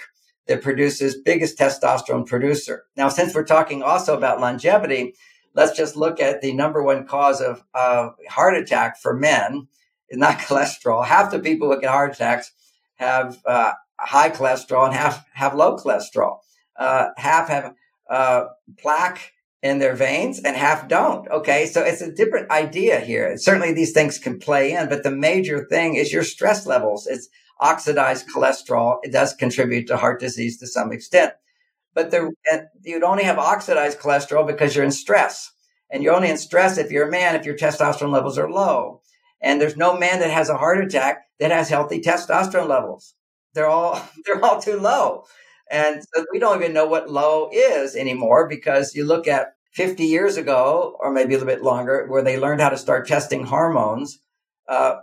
that 0.47 0.61
produces 0.61 1.17
biggest 1.17 1.57
testosterone 1.57 2.27
producer. 2.27 2.85
Now, 2.97 3.09
since 3.09 3.33
we're 3.33 3.45
talking 3.45 3.83
also 3.83 4.17
about 4.17 4.41
longevity, 4.41 5.13
let's 5.53 5.77
just 5.77 5.95
look 5.95 6.19
at 6.19 6.41
the 6.41 6.53
number 6.53 6.83
one 6.83 7.05
cause 7.05 7.41
of 7.41 7.63
heart 7.73 8.55
attack 8.55 8.99
for 8.99 9.15
men 9.15 9.67
is 10.09 10.17
not 10.17 10.39
cholesterol. 10.39 11.05
Half 11.05 11.31
the 11.31 11.39
people 11.39 11.71
who 11.71 11.79
get 11.79 11.89
heart 11.89 12.13
attacks 12.13 12.51
have 12.95 13.37
uh, 13.45 13.73
high 13.99 14.29
cholesterol 14.29 14.85
and 14.85 14.93
half 14.93 15.23
have 15.33 15.55
low 15.55 15.77
cholesterol. 15.77 16.39
Uh, 16.75 17.09
half 17.17 17.47
have 17.47 17.73
uh, 18.11 18.47
plaque 18.77 19.31
in 19.63 19.79
their 19.79 19.95
veins 19.95 20.39
and 20.39 20.55
half 20.55 20.87
don't. 20.87 21.27
Okay. 21.29 21.65
So 21.65 21.81
it's 21.81 22.01
a 22.01 22.11
different 22.11 22.51
idea 22.51 22.99
here. 22.99 23.37
Certainly 23.37 23.73
these 23.73 23.93
things 23.93 24.17
can 24.17 24.37
play 24.37 24.73
in, 24.73 24.89
but 24.89 25.03
the 25.03 25.11
major 25.11 25.65
thing 25.65 25.95
is 25.95 26.11
your 26.11 26.23
stress 26.23 26.67
levels. 26.67 27.07
It's 27.07 27.29
oxidized 27.59 28.27
cholesterol. 28.27 28.97
It 29.03 29.11
does 29.11 29.33
contribute 29.33 29.87
to 29.87 29.97
heart 29.97 30.19
disease 30.19 30.57
to 30.57 30.67
some 30.67 30.91
extent, 30.91 31.33
but 31.93 32.11
the, 32.11 32.31
you'd 32.81 33.03
only 33.03 33.23
have 33.23 33.37
oxidized 33.37 33.99
cholesterol 33.99 34.45
because 34.45 34.75
you're 34.75 34.85
in 34.85 34.91
stress 34.91 35.51
and 35.91 36.01
you're 36.01 36.15
only 36.15 36.29
in 36.29 36.37
stress 36.37 36.77
if 36.77 36.91
you're 36.91 37.07
a 37.07 37.11
man, 37.11 37.35
if 37.35 37.45
your 37.45 37.57
testosterone 37.57 38.11
levels 38.11 38.37
are 38.37 38.49
low. 38.49 39.01
And 39.41 39.61
there's 39.61 39.77
no 39.77 39.97
man 39.97 40.19
that 40.19 40.31
has 40.31 40.49
a 40.49 40.57
heart 40.57 40.83
attack 40.83 41.25
that 41.39 41.51
has 41.51 41.69
healthy 41.69 42.01
testosterone 42.01 42.67
levels. 42.67 43.13
They're 43.53 43.67
all, 43.67 44.01
they're 44.25 44.43
all 44.43 44.59
too 44.59 44.79
low. 44.79 45.25
And 45.71 46.03
so 46.13 46.25
we 46.33 46.39
don't 46.39 46.61
even 46.61 46.73
know 46.73 46.85
what 46.85 47.09
low 47.09 47.49
is 47.51 47.95
anymore 47.95 48.47
because 48.47 48.93
you 48.93 49.05
look 49.05 49.27
at 49.27 49.53
50 49.73 50.03
years 50.03 50.35
ago, 50.35 50.97
or 50.99 51.11
maybe 51.13 51.33
a 51.33 51.37
little 51.37 51.53
bit 51.53 51.63
longer, 51.63 52.05
where 52.09 52.21
they 52.21 52.37
learned 52.37 52.59
how 52.59 52.69
to 52.69 52.77
start 52.77 53.07
testing 53.07 53.45
hormones. 53.45 54.19
Uh, 54.67 54.95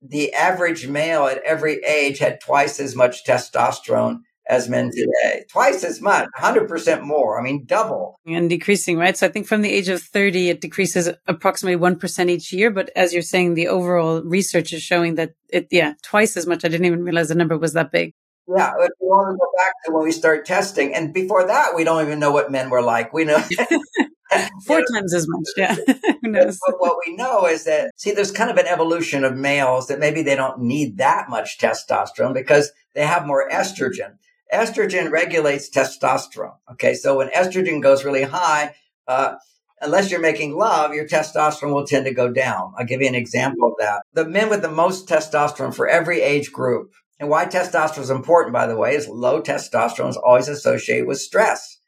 the 0.00 0.32
average 0.32 0.88
male 0.88 1.26
at 1.26 1.42
every 1.44 1.82
age 1.84 2.18
had 2.18 2.40
twice 2.40 2.80
as 2.80 2.96
much 2.96 3.26
testosterone 3.26 4.20
as 4.48 4.68
men 4.68 4.90
today. 4.90 5.44
Twice 5.50 5.84
as 5.84 6.00
much, 6.00 6.28
100% 6.38 7.02
more. 7.02 7.38
I 7.38 7.42
mean, 7.42 7.64
double. 7.66 8.18
And 8.26 8.48
decreasing, 8.48 8.96
right? 8.96 9.16
So 9.16 9.26
I 9.26 9.30
think 9.30 9.46
from 9.46 9.62
the 9.62 9.72
age 9.72 9.88
of 9.88 10.00
30, 10.00 10.50
it 10.50 10.60
decreases 10.60 11.10
approximately 11.26 11.78
1% 11.78 12.30
each 12.30 12.52
year. 12.52 12.70
But 12.70 12.90
as 12.96 13.12
you're 13.12 13.22
saying, 13.22 13.54
the 13.54 13.68
overall 13.68 14.22
research 14.22 14.72
is 14.72 14.82
showing 14.82 15.16
that 15.16 15.34
it, 15.50 15.68
yeah, 15.70 15.94
twice 16.02 16.36
as 16.36 16.46
much. 16.46 16.64
I 16.64 16.68
didn't 16.68 16.86
even 16.86 17.02
realize 17.02 17.28
the 17.28 17.34
number 17.34 17.58
was 17.58 17.72
that 17.72 17.92
big. 17.92 18.14
Yeah, 18.48 18.74
if 18.78 18.90
we 19.00 19.08
want 19.08 19.34
to 19.34 19.38
go 19.38 19.50
back 19.56 19.72
to 19.84 19.92
when 19.92 20.04
we 20.04 20.12
start 20.12 20.46
testing, 20.46 20.94
and 20.94 21.12
before 21.12 21.46
that, 21.46 21.74
we 21.74 21.82
don't 21.82 22.04
even 22.04 22.20
know 22.20 22.30
what 22.30 22.52
men 22.52 22.70
were 22.70 22.82
like. 22.82 23.12
We 23.12 23.24
know 23.24 23.38
four 24.66 24.82
times 24.92 25.12
as 25.14 25.26
much. 25.28 25.44
Yeah, 25.56 25.74
who 26.22 26.30
knows? 26.30 26.58
But 26.64 26.76
what 26.78 26.98
we 27.04 27.16
know 27.16 27.46
is 27.46 27.64
that 27.64 27.90
see, 27.96 28.12
there's 28.12 28.30
kind 28.30 28.50
of 28.50 28.56
an 28.56 28.66
evolution 28.66 29.24
of 29.24 29.36
males 29.36 29.88
that 29.88 29.98
maybe 29.98 30.22
they 30.22 30.36
don't 30.36 30.60
need 30.60 30.98
that 30.98 31.28
much 31.28 31.58
testosterone 31.58 32.34
because 32.34 32.70
they 32.94 33.04
have 33.04 33.26
more 33.26 33.48
estrogen. 33.50 34.18
Estrogen 34.52 35.10
regulates 35.10 35.68
testosterone. 35.68 36.54
Okay, 36.72 36.94
so 36.94 37.16
when 37.16 37.28
estrogen 37.30 37.82
goes 37.82 38.04
really 38.04 38.22
high, 38.22 38.76
uh, 39.08 39.34
unless 39.80 40.12
you're 40.12 40.20
making 40.20 40.56
love, 40.56 40.94
your 40.94 41.08
testosterone 41.08 41.72
will 41.72 41.86
tend 41.86 42.04
to 42.04 42.14
go 42.14 42.30
down. 42.30 42.74
I'll 42.78 42.86
give 42.86 43.00
you 43.02 43.08
an 43.08 43.16
example 43.16 43.70
of 43.70 43.74
that. 43.80 44.02
The 44.12 44.24
men 44.24 44.50
with 44.50 44.62
the 44.62 44.70
most 44.70 45.08
testosterone 45.08 45.74
for 45.74 45.88
every 45.88 46.20
age 46.20 46.52
group 46.52 46.92
and 47.18 47.28
why 47.28 47.46
testosterone 47.46 48.02
is 48.02 48.10
important, 48.10 48.52
by 48.52 48.66
the 48.66 48.76
way, 48.76 48.94
is 48.94 49.08
low 49.08 49.40
testosterone 49.40 50.10
is 50.10 50.16
always 50.16 50.48
associated 50.48 51.06
with 51.06 51.18
stress. 51.18 51.78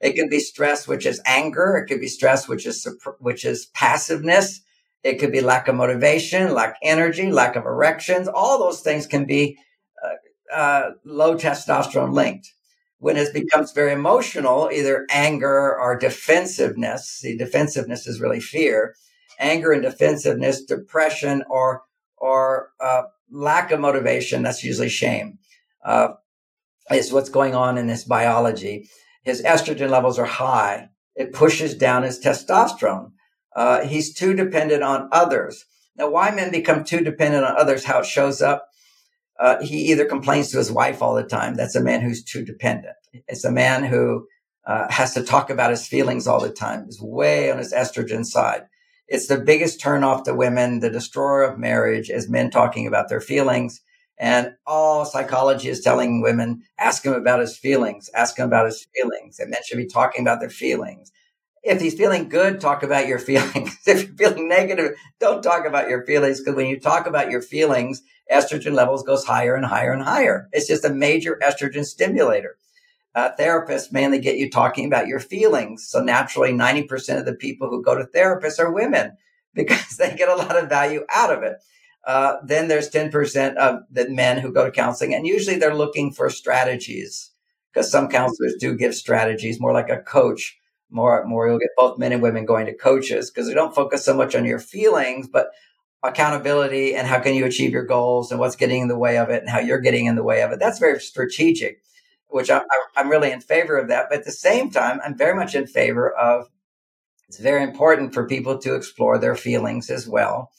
It 0.00 0.14
can 0.14 0.28
be 0.28 0.38
stress, 0.38 0.86
which 0.86 1.04
is 1.04 1.20
anger. 1.26 1.76
It 1.76 1.88
could 1.88 2.00
be 2.00 2.06
stress, 2.06 2.48
which 2.48 2.66
is, 2.66 2.86
which 3.18 3.44
is 3.44 3.66
passiveness. 3.74 4.60
It 5.02 5.18
could 5.18 5.32
be 5.32 5.40
lack 5.40 5.66
of 5.66 5.74
motivation, 5.74 6.54
lack 6.54 6.76
energy, 6.82 7.32
lack 7.32 7.56
of 7.56 7.64
erections. 7.64 8.28
All 8.28 8.58
those 8.58 8.80
things 8.80 9.06
can 9.06 9.26
be 9.26 9.58
uh, 10.04 10.54
uh, 10.54 10.90
low 11.04 11.34
testosterone 11.36 12.12
linked. 12.12 12.52
When 13.00 13.16
it 13.16 13.32
becomes 13.32 13.72
very 13.72 13.92
emotional, 13.92 14.70
either 14.72 15.06
anger 15.10 15.78
or 15.78 15.96
defensiveness, 15.96 17.08
see, 17.08 17.36
defensiveness 17.36 18.08
is 18.08 18.20
really 18.20 18.40
fear, 18.40 18.94
anger 19.38 19.70
and 19.72 19.82
defensiveness, 19.82 20.64
depression 20.64 21.44
or, 21.48 21.82
or, 22.16 22.70
uh, 22.80 23.02
lack 23.30 23.70
of 23.70 23.80
motivation, 23.80 24.42
that's 24.42 24.64
usually 24.64 24.88
shame, 24.88 25.38
uh, 25.84 26.08
is 26.90 27.12
what's 27.12 27.28
going 27.28 27.54
on 27.54 27.78
in 27.78 27.88
his 27.88 28.04
biology. 28.04 28.88
His 29.22 29.42
estrogen 29.42 29.90
levels 29.90 30.18
are 30.18 30.24
high. 30.24 30.88
It 31.14 31.32
pushes 31.32 31.74
down 31.74 32.02
his 32.04 32.20
testosterone. 32.20 33.12
Uh, 33.54 33.84
he's 33.84 34.14
too 34.14 34.34
dependent 34.34 34.82
on 34.82 35.08
others. 35.12 35.64
Now, 35.96 36.08
why 36.10 36.30
men 36.30 36.50
become 36.50 36.84
too 36.84 37.00
dependent 37.00 37.44
on 37.44 37.56
others, 37.56 37.84
how 37.84 38.00
it 38.00 38.06
shows 38.06 38.40
up, 38.40 38.68
uh, 39.38 39.62
he 39.62 39.90
either 39.90 40.04
complains 40.04 40.50
to 40.50 40.58
his 40.58 40.72
wife 40.72 41.02
all 41.02 41.14
the 41.14 41.24
time. 41.24 41.54
That's 41.54 41.76
a 41.76 41.82
man 41.82 42.00
who's 42.00 42.24
too 42.24 42.44
dependent. 42.44 42.96
It's 43.26 43.44
a 43.44 43.52
man 43.52 43.84
who 43.84 44.26
uh, 44.66 44.90
has 44.90 45.14
to 45.14 45.22
talk 45.22 45.50
about 45.50 45.70
his 45.70 45.86
feelings 45.86 46.26
all 46.26 46.40
the 46.40 46.50
time. 46.50 46.84
He's 46.84 47.00
way 47.00 47.50
on 47.50 47.58
his 47.58 47.72
estrogen 47.72 48.24
side. 48.24 48.62
It's 49.08 49.26
the 49.26 49.40
biggest 49.40 49.80
turnoff 49.80 50.24
to 50.24 50.34
women. 50.34 50.80
The 50.80 50.90
destroyer 50.90 51.42
of 51.42 51.58
marriage 51.58 52.10
is 52.10 52.28
men 52.28 52.50
talking 52.50 52.86
about 52.86 53.08
their 53.08 53.22
feelings. 53.22 53.80
And 54.18 54.54
all 54.66 55.04
psychology 55.06 55.68
is 55.68 55.80
telling 55.80 56.20
women, 56.20 56.62
ask 56.78 57.04
him 57.04 57.14
about 57.14 57.40
his 57.40 57.56
feelings, 57.56 58.10
ask 58.14 58.36
him 58.36 58.46
about 58.46 58.66
his 58.66 58.86
feelings. 58.94 59.38
And 59.38 59.50
men 59.50 59.60
should 59.64 59.78
be 59.78 59.86
talking 59.86 60.22
about 60.22 60.40
their 60.40 60.50
feelings. 60.50 61.10
If 61.62 61.80
he's 61.80 61.94
feeling 61.94 62.28
good, 62.28 62.60
talk 62.60 62.82
about 62.82 63.06
your 63.06 63.18
feelings. 63.30 63.78
if 63.86 64.04
you're 64.04 64.30
feeling 64.30 64.48
negative, 64.48 64.96
don't 65.20 65.42
talk 65.42 65.64
about 65.66 65.88
your 65.88 66.04
feelings. 66.04 66.40
Because 66.40 66.56
when 66.56 66.66
you 66.66 66.78
talk 66.78 67.06
about 67.06 67.30
your 67.30 67.42
feelings, 67.42 68.02
estrogen 68.30 68.74
levels 68.74 69.04
goes 69.04 69.24
higher 69.24 69.54
and 69.54 69.64
higher 69.64 69.92
and 69.92 70.02
higher. 70.02 70.48
It's 70.52 70.66
just 70.66 70.84
a 70.84 70.90
major 70.90 71.38
estrogen 71.42 71.84
stimulator 71.84 72.56
uh, 73.18 73.34
therapists 73.36 73.90
mainly 73.90 74.20
get 74.20 74.36
you 74.36 74.48
talking 74.48 74.86
about 74.86 75.08
your 75.08 75.18
feelings. 75.18 75.84
So 75.88 76.00
naturally, 76.00 76.52
90% 76.52 77.18
of 77.18 77.24
the 77.24 77.34
people 77.34 77.68
who 77.68 77.82
go 77.82 77.96
to 77.96 78.04
therapists 78.04 78.60
are 78.60 78.72
women 78.72 79.16
because 79.54 79.96
they 79.96 80.14
get 80.14 80.28
a 80.28 80.36
lot 80.36 80.56
of 80.56 80.68
value 80.68 81.04
out 81.12 81.32
of 81.32 81.42
it. 81.42 81.56
Uh, 82.06 82.36
then 82.44 82.68
there's 82.68 82.88
10% 82.88 83.56
of 83.56 83.80
the 83.90 84.08
men 84.08 84.38
who 84.38 84.52
go 84.52 84.64
to 84.64 84.70
counseling, 84.70 85.14
and 85.14 85.26
usually 85.26 85.58
they're 85.58 85.74
looking 85.74 86.12
for 86.12 86.30
strategies 86.30 87.32
because 87.72 87.90
some 87.90 88.08
counselors 88.08 88.54
do 88.60 88.76
give 88.76 88.94
strategies, 88.94 89.60
more 89.60 89.72
like 89.72 89.90
a 89.90 89.98
coach. 89.98 90.56
More, 90.90 91.26
more, 91.26 91.48
you'll 91.48 91.58
get 91.58 91.68
both 91.76 91.98
men 91.98 92.12
and 92.12 92.22
women 92.22 92.46
going 92.46 92.64
to 92.64 92.74
coaches 92.74 93.30
because 93.30 93.46
they 93.46 93.52
don't 93.52 93.74
focus 93.74 94.04
so 94.04 94.14
much 94.14 94.34
on 94.34 94.46
your 94.46 94.60
feelings, 94.60 95.28
but 95.28 95.48
accountability 96.02 96.94
and 96.94 97.06
how 97.06 97.18
can 97.18 97.34
you 97.34 97.44
achieve 97.44 97.72
your 97.72 97.84
goals 97.84 98.30
and 98.30 98.40
what's 98.40 98.56
getting 98.56 98.82
in 98.82 98.88
the 98.88 98.98
way 98.98 99.18
of 99.18 99.28
it 99.28 99.42
and 99.42 99.50
how 99.50 99.58
you're 99.58 99.80
getting 99.80 100.06
in 100.06 100.14
the 100.14 100.22
way 100.22 100.40
of 100.40 100.50
it. 100.52 100.60
That's 100.60 100.78
very 100.78 100.98
strategic 101.00 101.82
which 102.28 102.50
I, 102.50 102.62
am 102.96 103.08
really 103.08 103.30
in 103.30 103.40
favor 103.40 103.76
of 103.76 103.88
that. 103.88 104.06
But 104.08 104.20
at 104.20 104.24
the 104.24 104.32
same 104.32 104.70
time, 104.70 105.00
I'm 105.04 105.16
very 105.16 105.34
much 105.34 105.54
in 105.54 105.66
favor 105.66 106.10
of 106.10 106.48
it's 107.28 107.38
very 107.38 107.62
important 107.62 108.14
for 108.14 108.26
people 108.26 108.58
to 108.58 108.74
explore 108.74 109.18
their 109.18 109.36
feelings 109.36 109.90
as 109.90 110.08
well, 110.08 110.50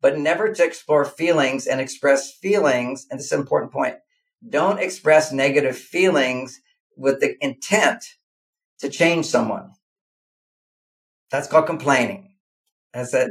but 0.00 0.18
never 0.18 0.52
to 0.52 0.64
explore 0.64 1.04
feelings 1.04 1.66
and 1.66 1.80
express 1.80 2.32
feelings. 2.32 3.06
And 3.10 3.18
this 3.18 3.26
is 3.26 3.32
an 3.32 3.40
important 3.40 3.72
point. 3.72 3.96
Don't 4.48 4.78
express 4.78 5.32
negative 5.32 5.76
feelings 5.76 6.60
with 6.96 7.20
the 7.20 7.36
intent 7.44 8.04
to 8.78 8.88
change 8.88 9.26
someone. 9.26 9.72
That's 11.30 11.48
called 11.48 11.66
complaining. 11.66 12.34
That's 12.92 13.14
it. 13.14 13.30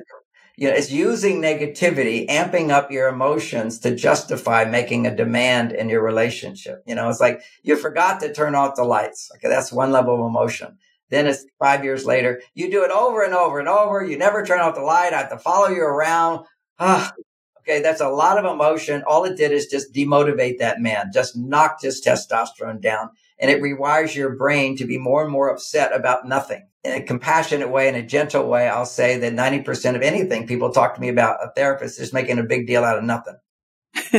You 0.62 0.68
know, 0.68 0.76
it's 0.76 0.91
using 0.91 1.41
negativity, 1.41 2.28
amping 2.28 2.70
up 2.70 2.91
your 2.91 3.07
emotions 3.07 3.80
to 3.80 3.95
justify 3.95 4.64
making 4.64 5.07
a 5.07 5.16
demand 5.16 5.72
in 5.72 5.89
your 5.89 6.03
relationship. 6.03 6.84
You 6.86 6.93
know, 6.93 7.09
it's 7.09 7.20
like 7.20 7.41
you 7.64 7.76
forgot 7.76 8.20
to 8.20 8.32
turn 8.32 8.53
off 8.53 8.76
the 8.76 8.84
lights. 8.84 9.32
Okay. 9.38 9.47
That's 9.49 9.72
one 9.72 9.91
level 9.91 10.14
of 10.14 10.30
emotion. 10.30 10.78
Then 11.09 11.26
it's 11.26 11.47
five 11.57 11.84
years 11.84 12.05
later. 12.05 12.43
You 12.53 12.70
do 12.70 12.84
it 12.84 12.91
over 12.91 13.24
and 13.24 13.34
over 13.34 13.57
and 13.57 13.68
over. 13.68 14.05
You 14.05 14.20
never 14.20 14.45
turn 14.45 14.59
off 14.59 14.76
the 14.76 14.82
light. 14.82 15.14
I 15.14 15.18
have 15.22 15.32
to 15.32 15.39
follow 15.39 15.70
you 15.70 15.82
around. 15.82 16.45
Ah, 16.78 17.12
okay. 17.62 17.82
That's 17.82 17.99
a 17.99 18.09
lot 18.09 18.38
of 18.38 18.45
emotion. 18.45 19.01
All 19.07 19.26
it 19.26 19.38
did 19.38 19.51
is 19.51 19.66
just 19.66 19.91
demotivate 19.95 20.59
that 20.59 20.80
man, 20.80 21.09
just 21.12 21.36
knocked 21.36 21.82
his 21.82 22.05
testosterone 22.05 22.80
down 22.80 23.09
and 23.39 23.49
it 23.49 23.64
rewires 23.64 24.14
your 24.14 24.36
brain 24.36 24.78
to 24.78 24.86
be 24.86 24.99
more 24.99 25.24
and 25.24 25.32
more 25.32 25.49
upset 25.49 25.91
about 25.91 26.28
nothing. 26.28 26.68
In 26.84 26.93
a 26.93 27.03
compassionate 27.03 27.69
way, 27.69 27.88
in 27.88 27.95
a 27.95 28.05
gentle 28.05 28.47
way, 28.47 28.67
I'll 28.67 28.88
say 28.88 29.17
that 29.17 29.34
90% 29.34 29.95
of 29.95 30.01
anything 30.01 30.47
people 30.47 30.71
talk 30.71 30.95
to 30.95 31.01
me 31.01 31.09
about 31.09 31.43
a 31.43 31.51
therapist 31.55 31.99
is 31.99 32.11
making 32.11 32.39
a 32.39 32.43
big 32.43 32.65
deal 32.65 32.84
out 32.84 32.97
of 32.97 33.03
nothing. 33.03 33.36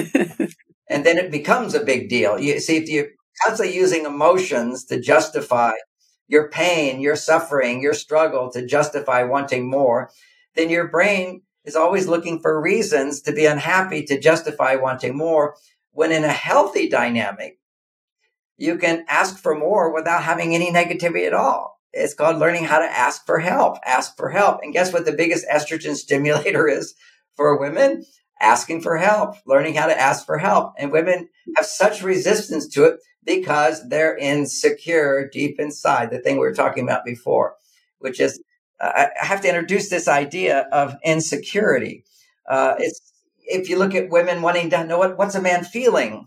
and 0.88 1.04
then 1.04 1.18
it 1.18 1.32
becomes 1.32 1.74
a 1.74 1.84
big 1.84 2.08
deal. 2.08 2.38
You 2.38 2.60
see, 2.60 2.76
if 2.76 2.88
you're 2.88 3.08
constantly 3.42 3.74
using 3.74 4.04
emotions 4.04 4.84
to 4.86 5.00
justify 5.00 5.72
your 6.28 6.48
pain, 6.50 7.00
your 7.00 7.16
suffering, 7.16 7.82
your 7.82 7.94
struggle 7.94 8.50
to 8.52 8.64
justify 8.64 9.24
wanting 9.24 9.68
more, 9.68 10.10
then 10.54 10.70
your 10.70 10.88
brain 10.88 11.42
is 11.64 11.76
always 11.76 12.06
looking 12.06 12.40
for 12.40 12.60
reasons 12.60 13.20
to 13.22 13.32
be 13.32 13.46
unhappy 13.46 14.04
to 14.04 14.20
justify 14.20 14.74
wanting 14.74 15.16
more. 15.16 15.56
When 15.92 16.12
in 16.12 16.24
a 16.24 16.32
healthy 16.32 16.88
dynamic, 16.88 17.58
you 18.56 18.78
can 18.78 19.04
ask 19.08 19.38
for 19.38 19.58
more 19.58 19.92
without 19.92 20.22
having 20.22 20.54
any 20.54 20.70
negativity 20.72 21.26
at 21.26 21.34
all. 21.34 21.80
It's 21.92 22.14
called 22.14 22.38
learning 22.38 22.64
how 22.64 22.78
to 22.78 22.84
ask 22.84 23.26
for 23.26 23.38
help. 23.38 23.78
Ask 23.84 24.16
for 24.16 24.30
help. 24.30 24.60
And 24.62 24.72
guess 24.72 24.92
what 24.92 25.04
the 25.04 25.12
biggest 25.12 25.46
estrogen 25.52 25.94
stimulator 25.94 26.68
is 26.68 26.94
for 27.36 27.58
women? 27.58 28.04
Asking 28.40 28.80
for 28.80 28.96
help, 28.96 29.36
learning 29.46 29.74
how 29.74 29.86
to 29.86 30.00
ask 30.00 30.26
for 30.26 30.38
help. 30.38 30.74
And 30.78 30.90
women 30.90 31.28
have 31.56 31.66
such 31.66 32.02
resistance 32.02 32.66
to 32.68 32.84
it 32.84 33.00
because 33.24 33.88
they're 33.88 34.16
insecure 34.16 35.28
deep 35.32 35.60
inside, 35.60 36.10
the 36.10 36.18
thing 36.18 36.34
we 36.34 36.40
were 36.40 36.54
talking 36.54 36.82
about 36.82 37.04
before, 37.04 37.54
which 37.98 38.20
is 38.20 38.42
uh, 38.80 39.06
I 39.20 39.24
have 39.24 39.40
to 39.42 39.48
introduce 39.48 39.90
this 39.90 40.08
idea 40.08 40.66
of 40.72 40.96
insecurity. 41.04 42.04
Uh, 42.48 42.74
it's 42.78 43.12
if 43.44 43.68
you 43.68 43.78
look 43.78 43.94
at 43.94 44.10
women 44.10 44.42
wanting 44.42 44.70
to 44.70 44.84
know 44.84 44.98
what, 44.98 45.18
what's 45.18 45.34
a 45.34 45.42
man 45.42 45.64
feeling, 45.64 46.26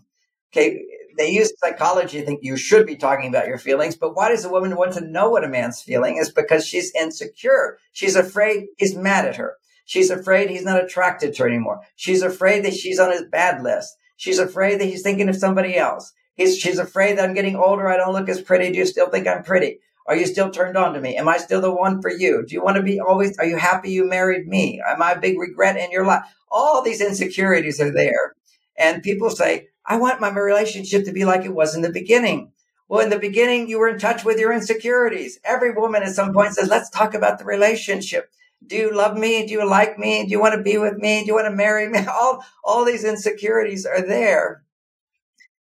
okay, 0.52 0.82
they 1.16 1.30
use 1.30 1.52
psychology 1.58 2.20
to 2.20 2.26
think 2.26 2.40
you 2.42 2.56
should 2.56 2.86
be 2.86 2.96
talking 2.96 3.28
about 3.28 3.46
your 3.48 3.58
feelings, 3.58 3.96
but 3.96 4.14
why 4.14 4.28
does 4.28 4.44
a 4.44 4.48
woman 4.48 4.76
want 4.76 4.92
to 4.94 5.00
know 5.00 5.30
what 5.30 5.44
a 5.44 5.48
man's 5.48 5.82
feeling? 5.82 6.16
Is 6.16 6.30
because 6.30 6.66
she's 6.66 6.94
insecure. 6.94 7.78
She's 7.92 8.16
afraid 8.16 8.66
he's 8.78 8.96
mad 8.96 9.26
at 9.26 9.36
her. 9.36 9.56
She's 9.84 10.10
afraid 10.10 10.50
he's 10.50 10.64
not 10.64 10.82
attracted 10.82 11.34
to 11.34 11.42
her 11.44 11.48
anymore. 11.48 11.80
She's 11.94 12.22
afraid 12.22 12.64
that 12.64 12.74
she's 12.74 12.98
on 12.98 13.12
his 13.12 13.24
bad 13.30 13.62
list. 13.62 13.96
She's 14.16 14.38
afraid 14.38 14.80
that 14.80 14.86
he's 14.86 15.02
thinking 15.02 15.28
of 15.28 15.36
somebody 15.36 15.76
else. 15.76 16.12
He's, 16.34 16.58
she's 16.58 16.78
afraid 16.78 17.16
that 17.16 17.28
I'm 17.28 17.34
getting 17.34 17.56
older. 17.56 17.88
I 17.88 17.96
don't 17.96 18.12
look 18.12 18.28
as 18.28 18.40
pretty. 18.40 18.72
Do 18.72 18.78
you 18.78 18.86
still 18.86 19.08
think 19.08 19.26
I'm 19.26 19.42
pretty? 19.42 19.78
Are 20.08 20.16
you 20.16 20.26
still 20.26 20.50
turned 20.50 20.76
on 20.76 20.94
to 20.94 21.00
me? 21.00 21.16
Am 21.16 21.28
I 21.28 21.38
still 21.38 21.60
the 21.60 21.74
one 21.74 22.00
for 22.00 22.10
you? 22.10 22.44
Do 22.46 22.54
you 22.54 22.62
want 22.62 22.76
to 22.76 22.82
be 22.82 23.00
always, 23.00 23.36
are 23.38 23.46
you 23.46 23.56
happy 23.56 23.90
you 23.90 24.08
married 24.08 24.46
me? 24.46 24.80
Am 24.86 25.02
I 25.02 25.12
a 25.12 25.20
big 25.20 25.38
regret 25.38 25.76
in 25.76 25.90
your 25.90 26.06
life? 26.06 26.22
All 26.50 26.82
these 26.82 27.00
insecurities 27.00 27.80
are 27.80 27.92
there. 27.92 28.34
And 28.78 29.02
people 29.02 29.30
say, 29.30 29.68
I 29.86 29.96
want 29.96 30.20
my 30.20 30.30
relationship 30.30 31.04
to 31.04 31.12
be 31.12 31.24
like 31.24 31.44
it 31.44 31.54
was 31.54 31.74
in 31.74 31.82
the 31.82 31.92
beginning. 31.92 32.52
Well, 32.88 33.00
in 33.00 33.10
the 33.10 33.18
beginning, 33.18 33.68
you 33.68 33.78
were 33.78 33.88
in 33.88 33.98
touch 33.98 34.24
with 34.24 34.38
your 34.38 34.52
insecurities. 34.52 35.40
Every 35.44 35.72
woman 35.72 36.02
at 36.02 36.14
some 36.14 36.32
point 36.32 36.54
says, 36.54 36.68
let's 36.68 36.90
talk 36.90 37.14
about 37.14 37.38
the 37.38 37.44
relationship. 37.44 38.30
Do 38.64 38.76
you 38.76 38.94
love 38.94 39.16
me? 39.16 39.46
Do 39.46 39.52
you 39.52 39.68
like 39.68 39.98
me? 39.98 40.24
Do 40.24 40.30
you 40.30 40.40
want 40.40 40.54
to 40.54 40.62
be 40.62 40.78
with 40.78 40.96
me? 40.96 41.20
Do 41.20 41.26
you 41.26 41.34
want 41.34 41.46
to 41.46 41.56
marry 41.56 41.88
me? 41.88 42.00
All, 42.12 42.44
all 42.64 42.84
these 42.84 43.04
insecurities 43.04 43.86
are 43.86 44.00
there. 44.00 44.62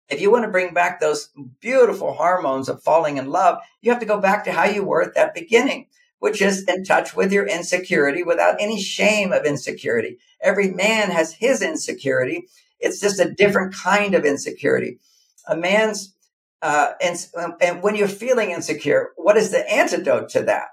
If 0.07 0.21
you 0.21 0.31
want 0.31 0.45
to 0.45 0.51
bring 0.51 0.73
back 0.73 0.99
those 0.99 1.29
beautiful 1.59 2.13
hormones 2.13 2.69
of 2.69 2.83
falling 2.83 3.17
in 3.17 3.31
love, 3.31 3.57
you 3.81 3.91
have 3.91 3.99
to 4.01 4.05
go 4.05 4.19
back 4.19 4.43
to 4.43 4.51
how 4.51 4.65
you 4.65 4.83
were 4.83 5.01
at 5.01 5.15
that 5.15 5.33
beginning, 5.33 5.87
which 6.19 6.43
is 6.43 6.63
in 6.67 6.83
touch 6.83 7.15
with 7.15 7.31
your 7.31 7.47
insecurity 7.47 8.21
without 8.21 8.55
any 8.59 8.79
shame 8.79 9.33
of 9.33 9.45
insecurity. 9.45 10.19
Every 10.41 10.69
man 10.69 11.09
has 11.09 11.33
his 11.33 11.63
insecurity 11.63 12.47
it's 12.79 12.99
just 12.99 13.19
a 13.19 13.33
different 13.33 13.73
kind 13.73 14.15
of 14.15 14.25
insecurity. 14.25 14.99
A 15.47 15.55
man's, 15.55 16.15
uh, 16.61 16.93
and, 17.01 17.17
and 17.61 17.83
when 17.83 17.95
you're 17.95 18.07
feeling 18.07 18.51
insecure, 18.51 19.11
what 19.15 19.37
is 19.37 19.51
the 19.51 19.69
antidote 19.71 20.29
to 20.29 20.43
that? 20.43 20.67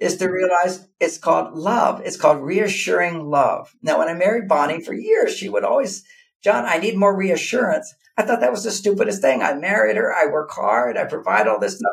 Is 0.00 0.16
to 0.18 0.28
realize 0.28 0.86
it's 1.00 1.18
called 1.18 1.54
love. 1.54 2.00
It's 2.04 2.16
called 2.16 2.42
reassuring 2.42 3.30
love. 3.30 3.74
Now, 3.82 3.98
when 3.98 4.08
I 4.08 4.14
married 4.14 4.46
Bonnie 4.46 4.80
for 4.80 4.94
years, 4.94 5.36
she 5.36 5.48
would 5.48 5.64
always, 5.64 6.04
John, 6.42 6.64
I 6.66 6.78
need 6.78 6.96
more 6.96 7.16
reassurance. 7.16 7.92
I 8.16 8.22
thought 8.22 8.40
that 8.40 8.52
was 8.52 8.62
the 8.62 8.70
stupidest 8.70 9.20
thing. 9.20 9.42
I 9.42 9.54
married 9.54 9.96
her. 9.96 10.14
I 10.14 10.26
work 10.26 10.50
hard. 10.52 10.96
I 10.96 11.04
provide 11.04 11.48
all 11.48 11.58
this 11.58 11.78
stuff 11.78 11.92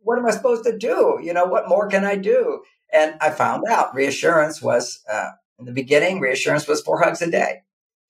What 0.00 0.18
am 0.18 0.26
I 0.26 0.30
supposed 0.30 0.64
to 0.64 0.78
do? 0.78 1.18
You 1.22 1.32
know, 1.32 1.44
what 1.44 1.68
more 1.68 1.88
can 1.88 2.04
I 2.04 2.16
do? 2.16 2.62
And 2.92 3.16
I 3.20 3.30
found 3.30 3.64
out 3.68 3.94
reassurance 3.94 4.62
was, 4.62 5.00
uh, 5.10 5.30
in 5.58 5.64
the 5.64 5.72
beginning, 5.72 6.20
reassurance 6.20 6.68
was 6.68 6.82
four 6.82 7.02
hugs 7.02 7.20
a 7.20 7.30
day 7.30 7.62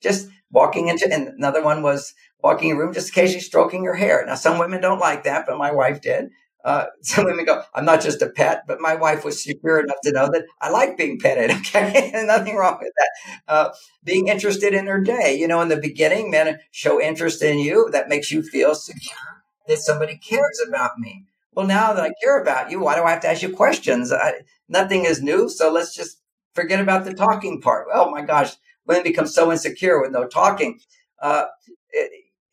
just 0.04 0.28
walking 0.52 0.88
into, 0.88 1.12
and 1.12 1.28
another 1.28 1.64
one 1.64 1.82
was 1.82 2.14
walking 2.42 2.70
in 2.70 2.76
a 2.76 2.78
room, 2.78 2.94
just 2.94 3.08
occasionally 3.10 3.40
stroking 3.40 3.82
your 3.82 3.94
hair. 3.94 4.24
Now, 4.26 4.36
some 4.36 4.58
women 4.58 4.80
don't 4.80 5.00
like 5.00 5.24
that, 5.24 5.46
but 5.46 5.58
my 5.58 5.72
wife 5.72 6.00
did. 6.02 6.30
Uh, 6.64 6.86
some 7.02 7.24
women 7.24 7.44
go, 7.44 7.62
I'm 7.74 7.84
not 7.84 8.02
just 8.02 8.22
a 8.22 8.28
pet, 8.30 8.62
but 8.68 8.80
my 8.80 8.94
wife 8.94 9.24
was 9.24 9.42
secure 9.42 9.80
enough 9.80 9.96
to 10.04 10.12
know 10.12 10.28
that 10.30 10.44
I 10.60 10.70
like 10.70 10.96
being 10.96 11.18
petted. 11.18 11.50
Okay. 11.74 12.12
nothing 12.26 12.56
wrong 12.56 12.78
with 12.80 12.92
that. 12.96 13.42
Uh, 13.48 13.70
being 14.04 14.28
interested 14.28 14.74
in 14.74 14.86
her 14.86 15.00
day. 15.00 15.36
You 15.36 15.48
know, 15.48 15.60
in 15.60 15.68
the 15.68 15.76
beginning, 15.76 16.30
men 16.30 16.60
show 16.70 17.00
interest 17.00 17.42
in 17.42 17.58
you. 17.58 17.88
That 17.90 18.08
makes 18.08 18.30
you 18.30 18.42
feel 18.42 18.74
secure 18.74 19.18
that 19.66 19.78
somebody 19.78 20.16
cares 20.18 20.60
about 20.68 20.98
me. 20.98 21.24
Well, 21.52 21.66
now 21.66 21.92
that 21.92 22.04
I 22.04 22.12
care 22.22 22.40
about 22.40 22.70
you, 22.70 22.80
why 22.80 22.96
do 22.96 23.02
I 23.04 23.10
have 23.10 23.22
to 23.22 23.28
ask 23.28 23.42
you 23.42 23.54
questions? 23.54 24.12
I, 24.12 24.42
nothing 24.68 25.04
is 25.04 25.22
new. 25.22 25.48
So 25.48 25.72
let's 25.72 25.94
just 25.94 26.18
forget 26.54 26.80
about 26.80 27.04
the 27.04 27.14
talking 27.14 27.60
part. 27.60 27.86
Oh 27.92 28.10
my 28.10 28.22
gosh 28.22 28.54
women 28.86 29.02
become 29.02 29.26
so 29.26 29.50
insecure 29.50 30.00
with 30.00 30.12
no 30.12 30.26
talking. 30.26 30.80
Uh, 31.20 31.46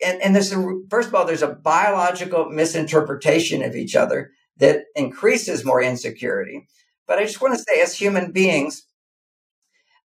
and, 0.04 0.22
and 0.22 0.36
there's 0.36 0.54
first 0.90 1.10
of 1.10 1.16
all, 1.16 1.26
there's 1.26 1.42
a 1.42 1.54
biological 1.54 2.50
misinterpretation 2.50 3.64
of 3.64 3.76
each 3.76 3.96
other 3.96 4.32
that 4.58 4.86
increases 4.96 5.66
more 5.66 5.82
insecurity. 5.82 6.68
But 7.08 7.20
I 7.20 7.26
just 7.26 7.42
want 7.42 7.56
to 7.56 7.64
say, 7.64 7.82
as 7.82 7.96
human 7.96 8.32
beings, 8.32 8.86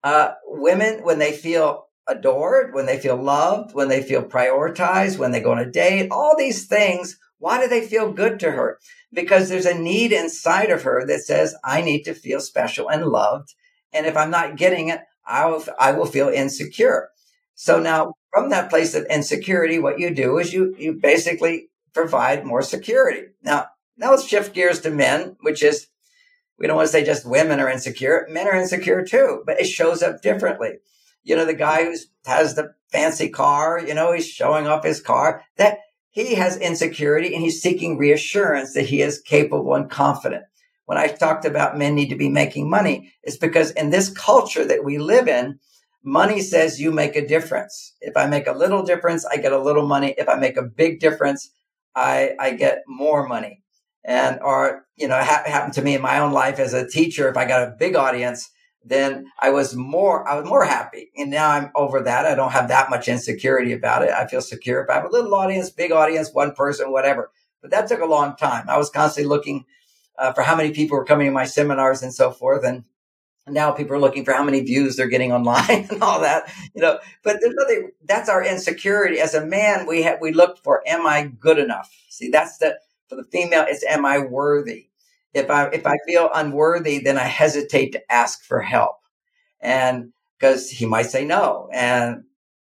uh, 0.04 0.32
women, 0.46 1.04
when 1.04 1.20
they 1.20 1.32
feel 1.32 1.88
adored, 2.08 2.74
when 2.74 2.86
they 2.86 3.00
feel 3.00 3.16
loved, 3.16 3.74
when 3.74 3.88
they 3.88 4.02
feel 4.04 4.24
prioritized, 4.24 5.18
when 5.18 5.32
they 5.32 5.42
go 5.42 5.52
on 5.52 5.60
a 5.60 5.70
date, 5.70 6.10
all 6.12 6.36
these 6.38 6.68
things, 6.68 7.18
why 7.40 7.62
do 7.62 7.68
they 7.68 7.86
feel 7.86 8.12
good 8.12 8.40
to 8.40 8.52
her? 8.52 8.80
Because 9.12 9.50
there's 9.50 9.66
a 9.66 9.78
need 9.78 10.12
inside 10.12 10.70
of 10.70 10.84
her 10.84 11.06
that 11.08 11.22
says, 11.22 11.56
I 11.64 11.82
need 11.82 12.04
to 12.04 12.14
feel 12.14 12.40
special 12.40 12.90
and 12.90 13.06
loved. 13.06 13.54
And 13.94 14.06
if 14.06 14.18
I'm 14.18 14.32
not 14.32 14.58
getting 14.58 14.90
it, 14.90 15.02
I 15.26 15.46
will, 15.48 15.64
I 15.80 15.92
will 15.94 16.06
feel 16.06 16.30
insecure. 16.30 17.10
So 17.56 17.80
now 17.80 18.14
from 18.32 18.50
that 18.50 18.70
place 18.70 18.96
of 18.96 19.06
insecurity, 19.06 19.80
what 19.80 20.00
you 20.00 20.14
do 20.14 20.38
is 20.40 20.54
you, 20.54 20.76
you 20.78 20.94
basically 20.94 21.70
provide 21.94 22.46
more 22.46 22.62
security. 22.62 23.28
Now, 23.44 23.68
now 23.98 24.12
let's 24.12 24.28
shift 24.28 24.54
gears 24.54 24.82
to 24.82 24.90
men, 24.90 25.38
which 25.42 25.62
is, 25.62 25.88
we 26.58 26.68
don't 26.68 26.76
want 26.76 26.88
to 26.88 26.92
say 26.92 27.04
just 27.04 27.26
women 27.26 27.60
are 27.60 27.70
insecure. 27.70 28.28
Men 28.30 28.48
are 28.48 28.56
insecure 28.56 29.04
too, 29.04 29.44
but 29.46 29.60
it 29.60 29.66
shows 29.66 30.02
up 30.02 30.22
differently. 30.22 30.80
You 31.24 31.36
know, 31.36 31.46
the 31.46 31.54
guy 31.54 31.86
who 31.86 31.96
has 32.26 32.56
the 32.56 32.74
fancy 32.92 33.30
car, 33.30 33.80
you 33.80 33.94
know, 33.94 34.12
he's 34.12 34.28
showing 34.28 34.68
off 34.68 34.84
his 34.84 35.02
car 35.02 35.44
that 35.58 35.80
he 36.10 36.36
has 36.36 36.58
insecurity 36.58 37.34
and 37.34 37.44
he's 37.44 37.62
seeking 37.62 37.98
reassurance 37.98 38.74
that 38.74 38.86
he 38.86 39.02
is 39.02 39.22
capable 39.22 39.74
and 39.74 39.90
confident 39.90 40.44
when 40.86 40.98
I 40.98 41.08
talked 41.08 41.46
about 41.46 41.78
men 41.78 41.96
need 41.96 42.10
to 42.10 42.16
be 42.16 42.30
making 42.30 42.70
money, 42.70 43.14
it's 43.24 43.38
because 43.38 43.72
in 43.72 43.90
this 43.90 44.10
culture 44.10 44.66
that 44.66 44.84
we 44.84 44.98
live 44.98 45.28
in, 45.28 45.60
money 46.04 46.42
says 46.42 46.80
you 46.80 46.92
make 46.92 47.16
a 47.16 47.26
difference. 47.26 47.96
If 48.02 48.18
I 48.18 48.28
make 48.28 48.48
a 48.48 48.52
little 48.52 48.84
difference, 48.84 49.26
I 49.26 49.38
get 49.38 49.54
a 49.54 49.62
little 49.62 49.88
money. 49.88 50.14
If 50.18 50.28
I 50.28 50.36
make 50.36 50.58
a 50.58 50.64
big 50.64 51.00
difference, 51.00 51.52
I, 51.96 52.34
I 52.40 52.52
get 52.52 52.84
more 52.88 53.28
money. 53.28 53.62
And, 54.04 54.40
or, 54.42 54.86
you 54.98 55.08
know, 55.08 55.18
it 55.18 55.24
ha- 55.24 55.44
happened 55.46 55.74
to 55.76 55.82
me 55.82 55.96
in 55.96 56.02
my 56.02 56.20
own 56.20 56.34
life 56.34 56.60
as 56.60 56.74
a 56.74 56.88
teacher. 56.88 57.30
If 57.30 57.38
I 57.38 57.46
got 57.46 57.66
a 57.66 57.76
big 57.80 57.96
audience, 57.96 58.50
then 58.84 59.28
I 59.40 59.52
was 59.52 59.76
more, 59.76 60.28
I 60.28 60.36
was 60.36 60.46
more 60.46 60.66
happy. 60.66 61.10
And 61.16 61.32
now 61.32 61.52
I'm 61.52 61.72
over 61.74 62.02
that. 62.02 62.26
I 62.26 62.36
don't 62.36 62.52
have 62.52 62.68
that 62.68 62.90
much 62.90 63.08
insecurity 63.08 63.72
about 63.72 64.04
it. 64.04 64.10
I 64.10 64.28
feel 64.28 64.42
secure 64.42 64.84
if 64.84 64.90
I 64.90 64.96
have 64.96 65.06
a 65.06 65.10
little 65.10 65.34
audience, 65.34 65.70
big 65.70 65.94
audience, 65.94 66.32
one 66.34 66.54
person, 66.54 66.92
whatever. 66.92 67.32
But 67.62 67.72
that 67.72 67.88
took 67.88 68.02
a 68.02 68.06
long 68.06 68.36
time. 68.36 68.66
I 68.68 68.78
was 68.78 68.90
constantly 68.90 69.30
looking 69.30 69.64
uh, 70.18 70.34
for 70.34 70.42
how 70.42 70.56
many 70.56 70.72
people 70.72 70.98
were 70.98 71.06
coming 71.06 71.28
to 71.28 71.32
my 71.32 71.46
seminars 71.46 72.04
and 72.04 72.14
so 72.14 72.32
forth. 72.32 72.64
And 72.66 72.84
now 73.48 73.72
people 73.72 73.96
are 73.96 74.00
looking 74.00 74.26
for 74.26 74.34
how 74.34 74.44
many 74.44 74.62
views 74.62 74.96
they're 74.96 75.08
getting 75.08 75.32
online 75.34 75.88
and 75.90 76.02
all 76.04 76.22
that, 76.22 76.52
you 76.74 76.82
know, 76.82 77.00
but 77.24 77.38
there's 77.42 77.56
nothing, 77.56 77.92
that's 78.06 78.30
our 78.30 78.44
insecurity. 78.44 79.20
As 79.20 79.34
a 79.34 79.46
man, 79.46 79.86
we 79.88 80.04
have, 80.04 80.20
we 80.22 80.32
look 80.32 80.58
for, 80.58 80.84
am 80.88 81.06
I 81.08 81.24
good 81.40 81.60
enough? 81.60 81.92
See, 82.10 82.30
that's 82.30 82.58
the, 82.58 82.78
for 83.10 83.16
the 83.16 83.24
female, 83.26 83.66
it's, 83.68 83.84
am 83.86 84.06
I 84.06 84.20
worthy? 84.20 84.88
If 85.34 85.50
I 85.50 85.66
if 85.70 85.88
I 85.88 85.98
feel 86.08 86.30
unworthy, 86.34 87.00
then 87.00 87.18
I 87.18 87.24
hesitate 87.24 87.92
to 87.94 88.12
ask 88.12 88.44
for 88.44 88.62
help, 88.62 88.98
and 89.60 90.14
because 90.38 90.70
he 90.70 90.86
might 90.86 91.08
say 91.08 91.26
no, 91.26 91.70
and 91.74 92.24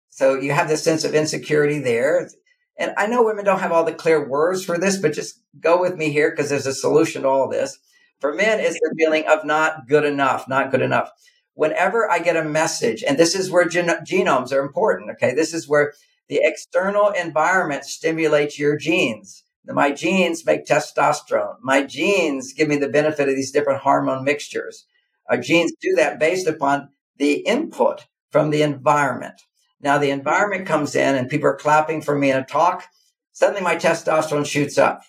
so 0.10 0.36
you 0.36 0.54
have 0.54 0.70
this 0.70 0.84
sense 0.84 1.04
of 1.04 1.14
insecurity 1.14 1.80
there. 1.80 2.30
And 2.78 2.94
I 2.98 3.08
know 3.08 3.24
women 3.24 3.46
don't 3.46 3.60
have 3.60 3.72
all 3.72 3.84
the 3.84 3.94
clear 3.94 4.28
words 4.28 4.66
for 4.66 4.78
this, 4.78 4.98
but 4.98 5.14
just 5.14 5.42
go 5.60 5.80
with 5.80 5.96
me 5.96 6.10
here 6.12 6.32
because 6.32 6.50
there's 6.50 6.66
a 6.66 6.74
solution 6.74 7.22
to 7.22 7.28
all 7.28 7.48
this. 7.48 7.78
For 8.20 8.34
men, 8.34 8.60
it's 8.60 8.80
the 8.80 8.96
feeling 8.98 9.26
of 9.28 9.46
not 9.46 9.88
good 9.88 10.06
enough, 10.06 10.48
not 10.48 10.72
good 10.72 10.82
enough. 10.82 11.10
Whenever 11.56 12.10
I 12.10 12.20
get 12.20 12.38
a 12.38 12.44
message, 12.44 13.04
and 13.04 13.18
this 13.18 13.36
is 13.36 13.52
where 13.52 13.66
gen- 13.66 14.06
genomes 14.06 14.52
are 14.52 14.64
important, 14.64 15.12
okay? 15.12 15.36
This 15.36 15.54
is 15.54 15.68
where 15.68 15.94
the 16.30 16.40
external 16.42 17.10
environment 17.10 17.86
stimulates 17.86 18.58
your 18.58 18.78
genes. 18.78 19.44
My 19.66 19.92
genes 19.92 20.46
make 20.46 20.66
testosterone. 20.66 21.56
My 21.62 21.84
genes 21.84 22.54
give 22.54 22.68
me 22.68 22.78
the 22.78 22.90
benefit 22.90 23.30
of 23.30 23.36
these 23.36 23.52
different 23.52 23.82
hormone 23.82 24.24
mixtures. 24.24 24.86
Our 25.30 25.38
genes 25.38 25.74
do 25.80 25.96
that 25.96 26.20
based 26.20 26.48
upon 26.48 26.90
the 27.18 27.34
input 27.46 28.08
from 28.32 28.50
the 28.50 28.62
environment. 28.62 29.42
Now 29.84 29.98
the 29.98 30.12
environment 30.12 30.66
comes 30.66 30.96
in 30.96 31.16
and 31.16 31.30
people 31.30 31.48
are 31.48 31.56
clapping 31.56 32.02
for 32.02 32.18
me 32.18 32.32
in 32.32 32.38
a 32.38 32.46
talk. 32.46 32.86
Suddenly 33.34 33.62
my 33.62 33.76
testosterone 33.76 34.46
shoots 34.46 34.78
up. 34.78 35.02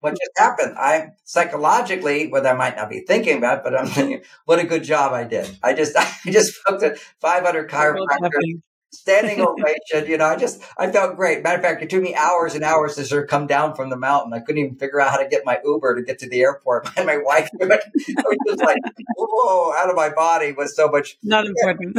What 0.00 0.12
just 0.12 0.32
happened? 0.36 0.74
I 0.76 1.10
psychologically, 1.24 2.26
whether 2.26 2.50
I 2.50 2.54
might 2.54 2.76
not 2.76 2.90
be 2.90 3.00
thinking 3.00 3.38
about 3.38 3.58
it, 3.58 3.64
but 3.64 3.78
I'm 3.78 3.86
thinking, 3.86 4.22
what 4.44 4.58
a 4.58 4.64
good 4.64 4.84
job 4.84 5.12
I 5.12 5.24
did. 5.24 5.56
I 5.62 5.72
just, 5.72 5.96
I 5.98 6.12
just 6.26 6.54
spoke 6.56 6.80
to 6.80 6.96
500 7.20 7.70
chiropractors 7.70 8.60
standing 8.94 9.40
ovation. 9.40 10.10
You 10.10 10.18
know, 10.18 10.26
I 10.26 10.36
just 10.36 10.62
I 10.78 10.90
felt 10.90 11.16
great. 11.16 11.42
Matter 11.42 11.56
of 11.56 11.62
fact, 11.62 11.82
it 11.82 11.90
took 11.90 12.02
me 12.02 12.14
hours 12.14 12.54
and 12.54 12.64
hours 12.64 12.96
to 12.96 13.04
sort 13.04 13.24
of 13.24 13.28
come 13.28 13.46
down 13.46 13.74
from 13.74 13.90
the 13.90 13.96
mountain. 13.96 14.32
I 14.32 14.40
couldn't 14.40 14.64
even 14.64 14.76
figure 14.76 15.00
out 15.00 15.10
how 15.10 15.18
to 15.18 15.28
get 15.28 15.42
my 15.44 15.60
Uber 15.64 15.96
to 15.96 16.02
get 16.02 16.18
to 16.20 16.28
the 16.28 16.40
airport. 16.40 16.88
And 16.96 17.06
my 17.06 17.16
wife, 17.16 17.50
I 17.60 17.66
was 17.66 18.38
just 18.46 18.60
like, 18.60 18.78
whoa, 19.16 19.72
out 19.74 19.90
of 19.90 19.96
my 19.96 20.10
body 20.10 20.52
was 20.52 20.76
so 20.76 20.88
much. 20.88 21.18
Not 21.22 21.44
important. 21.64 21.98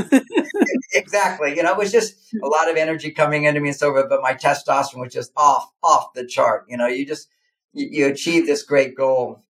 exactly. 0.93 1.55
You 1.55 1.63
know, 1.63 1.73
it 1.73 1.77
was 1.77 1.91
just 1.91 2.33
a 2.41 2.47
lot 2.47 2.71
of 2.71 2.77
energy 2.77 3.11
coming 3.11 3.43
into 3.43 3.59
me 3.59 3.69
and 3.69 3.77
so 3.77 3.91
forth. 3.91 4.07
But 4.09 4.21
my 4.21 4.33
testosterone 4.33 5.01
was 5.01 5.13
just 5.13 5.31
off, 5.35 5.69
off 5.83 6.13
the 6.13 6.25
chart. 6.25 6.65
You 6.69 6.77
know, 6.77 6.87
you 6.87 7.05
just 7.05 7.27
you, 7.73 7.87
you 7.91 8.07
achieve 8.07 8.45
this 8.45 8.63
great 8.63 8.95
goal 8.95 9.43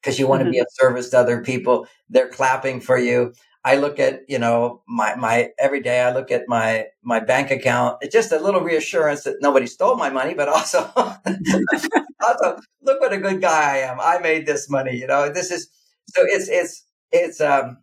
because 0.00 0.18
you 0.18 0.26
want 0.26 0.40
mm-hmm. 0.40 0.48
to 0.48 0.52
be 0.52 0.58
of 0.58 0.66
service 0.70 1.10
to 1.10 1.18
other 1.18 1.42
people. 1.42 1.86
They're 2.08 2.28
clapping 2.28 2.80
for 2.80 2.98
you. 2.98 3.34
I 3.68 3.76
look 3.76 3.98
at, 3.98 4.22
you 4.28 4.38
know, 4.38 4.80
my, 4.88 5.14
my 5.16 5.50
every 5.58 5.82
day 5.82 6.00
I 6.00 6.14
look 6.14 6.30
at 6.30 6.44
my, 6.48 6.86
my 7.02 7.20
bank 7.20 7.50
account. 7.50 7.98
It's 8.00 8.14
just 8.14 8.32
a 8.32 8.40
little 8.40 8.62
reassurance 8.62 9.24
that 9.24 9.42
nobody 9.42 9.66
stole 9.66 9.94
my 9.94 10.08
money, 10.08 10.32
but 10.32 10.48
also, 10.48 10.90
also 12.24 12.60
look 12.80 12.98
what 13.02 13.12
a 13.12 13.18
good 13.18 13.42
guy 13.42 13.74
I 13.74 13.76
am. 13.80 13.98
I 14.00 14.20
made 14.20 14.46
this 14.46 14.70
money, 14.70 14.96
you 14.96 15.06
know, 15.06 15.30
this 15.30 15.50
is, 15.50 15.68
so 16.06 16.22
it's, 16.24 16.48
it's, 16.48 16.86
it's, 17.12 17.42
um, 17.42 17.76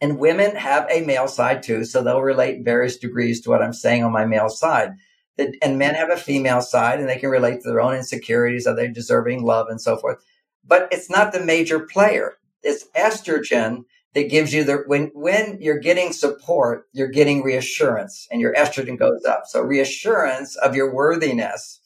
and 0.00 0.20
women 0.20 0.54
have 0.54 0.86
a 0.88 1.04
male 1.04 1.26
side 1.26 1.64
too. 1.64 1.84
So 1.84 2.00
they'll 2.00 2.22
relate 2.22 2.64
various 2.64 2.96
degrees 2.96 3.40
to 3.40 3.50
what 3.50 3.60
I'm 3.60 3.72
saying 3.72 4.04
on 4.04 4.12
my 4.12 4.24
male 4.24 4.48
side. 4.48 4.92
And 5.36 5.78
men 5.78 5.96
have 5.96 6.10
a 6.10 6.16
female 6.16 6.60
side 6.60 7.00
and 7.00 7.08
they 7.08 7.18
can 7.18 7.30
relate 7.30 7.62
to 7.62 7.68
their 7.68 7.80
own 7.80 7.96
insecurities. 7.96 8.68
Are 8.68 8.76
they 8.76 8.86
deserving 8.86 9.42
love 9.42 9.66
and 9.68 9.80
so 9.80 9.96
forth? 9.96 10.22
But 10.64 10.86
it's 10.92 11.10
not 11.10 11.32
the 11.32 11.44
major 11.44 11.80
player. 11.80 12.34
It's 12.62 12.86
estrogen 12.96 13.82
that 14.18 14.30
gives 14.30 14.52
you 14.52 14.64
the 14.64 14.82
when 14.86 15.12
when 15.14 15.58
you're 15.60 15.78
getting 15.78 16.12
support, 16.12 16.88
you're 16.92 17.08
getting 17.08 17.42
reassurance, 17.42 18.26
and 18.32 18.40
your 18.40 18.52
estrogen 18.54 18.98
goes 18.98 19.24
up. 19.24 19.44
So 19.46 19.60
reassurance 19.62 20.56
of 20.56 20.74
your 20.74 20.92
worthiness, 20.92 21.80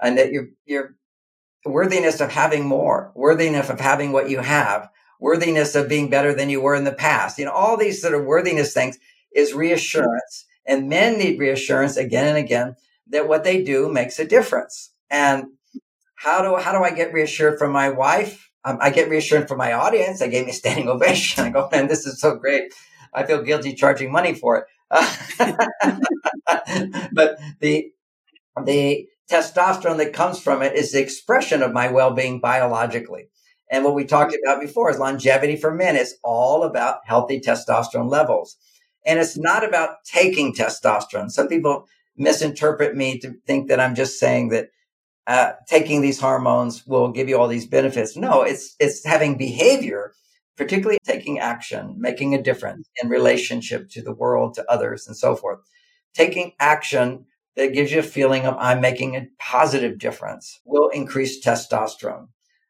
and 0.00 0.16
that 0.16 0.32
your 0.32 0.48
your 0.64 0.94
worthiness 1.66 2.20
of 2.20 2.32
having 2.32 2.64
more, 2.64 3.12
worthiness 3.14 3.68
of 3.68 3.78
having 3.78 4.12
what 4.12 4.30
you 4.30 4.38
have, 4.38 4.88
worthiness 5.20 5.74
of 5.74 5.88
being 5.88 6.08
better 6.08 6.32
than 6.32 6.48
you 6.48 6.62
were 6.62 6.74
in 6.74 6.84
the 6.84 6.92
past. 6.92 7.38
You 7.38 7.44
know, 7.44 7.52
all 7.52 7.76
these 7.76 8.00
sort 8.00 8.14
of 8.14 8.24
worthiness 8.24 8.72
things 8.72 8.98
is 9.34 9.52
reassurance, 9.52 10.46
and 10.66 10.88
men 10.88 11.18
need 11.18 11.38
reassurance 11.38 11.98
again 11.98 12.26
and 12.26 12.38
again 12.38 12.76
that 13.08 13.28
what 13.28 13.44
they 13.44 13.62
do 13.62 13.92
makes 13.92 14.18
a 14.18 14.24
difference. 14.24 14.94
And 15.10 15.44
how 16.14 16.40
do 16.40 16.56
how 16.56 16.72
do 16.72 16.82
I 16.82 16.90
get 16.90 17.12
reassured 17.12 17.58
from 17.58 17.70
my 17.70 17.90
wife? 17.90 18.50
Um, 18.66 18.78
I 18.80 18.90
get 18.90 19.08
reassurance 19.08 19.48
from 19.48 19.58
my 19.58 19.72
audience. 19.72 20.18
They 20.18 20.28
gave 20.28 20.44
me 20.44 20.50
a 20.50 20.54
standing 20.54 20.88
ovation. 20.88 21.44
I 21.44 21.50
go, 21.50 21.68
man, 21.70 21.86
this 21.86 22.06
is 22.06 22.20
so 22.20 22.36
great. 22.36 22.74
I 23.14 23.24
feel 23.24 23.42
guilty 23.42 23.74
charging 23.74 24.12
money 24.12 24.34
for 24.34 24.58
it. 24.58 24.64
but 27.12 27.38
the 27.60 27.92
the 28.64 29.06
testosterone 29.30 29.98
that 29.98 30.12
comes 30.12 30.40
from 30.40 30.62
it 30.62 30.74
is 30.74 30.92
the 30.92 31.00
expression 31.00 31.62
of 31.62 31.72
my 31.72 31.90
well-being 31.90 32.40
biologically. 32.40 33.28
And 33.70 33.84
what 33.84 33.94
we 33.94 34.04
talked 34.04 34.36
about 34.44 34.60
before 34.60 34.90
is 34.90 34.98
longevity 34.98 35.56
for 35.56 35.74
men 35.74 35.96
is 35.96 36.16
all 36.22 36.62
about 36.62 36.98
healthy 37.04 37.40
testosterone 37.40 38.10
levels. 38.10 38.56
And 39.04 39.18
it's 39.18 39.36
not 39.36 39.66
about 39.66 40.04
taking 40.04 40.54
testosterone. 40.54 41.30
Some 41.30 41.48
people 41.48 41.86
misinterpret 42.16 42.94
me 42.94 43.18
to 43.18 43.34
think 43.46 43.68
that 43.68 43.80
I'm 43.80 43.94
just 43.94 44.20
saying 44.20 44.50
that 44.50 44.68
uh, 45.26 45.52
taking 45.66 46.00
these 46.00 46.20
hormones 46.20 46.86
will 46.86 47.10
give 47.10 47.28
you 47.28 47.38
all 47.38 47.48
these 47.48 47.66
benefits. 47.66 48.16
No, 48.16 48.42
it's 48.42 48.76
it's 48.78 49.04
having 49.04 49.36
behavior, 49.36 50.12
particularly 50.56 50.98
taking 51.04 51.38
action, 51.38 51.96
making 51.98 52.34
a 52.34 52.42
difference 52.42 52.88
in 53.02 53.08
relationship 53.08 53.88
to 53.90 54.02
the 54.02 54.14
world, 54.14 54.54
to 54.54 54.64
others, 54.70 55.06
and 55.06 55.16
so 55.16 55.34
forth. 55.34 55.60
Taking 56.14 56.52
action 56.60 57.26
that 57.56 57.72
gives 57.72 57.90
you 57.90 57.98
a 58.00 58.04
feeling 58.04 58.46
of 58.46 58.56
I'm 58.58 58.80
making 58.80 59.16
a 59.16 59.26
positive 59.38 59.98
difference 59.98 60.60
will 60.64 60.88
increase 60.90 61.44
testosterone. 61.44 62.28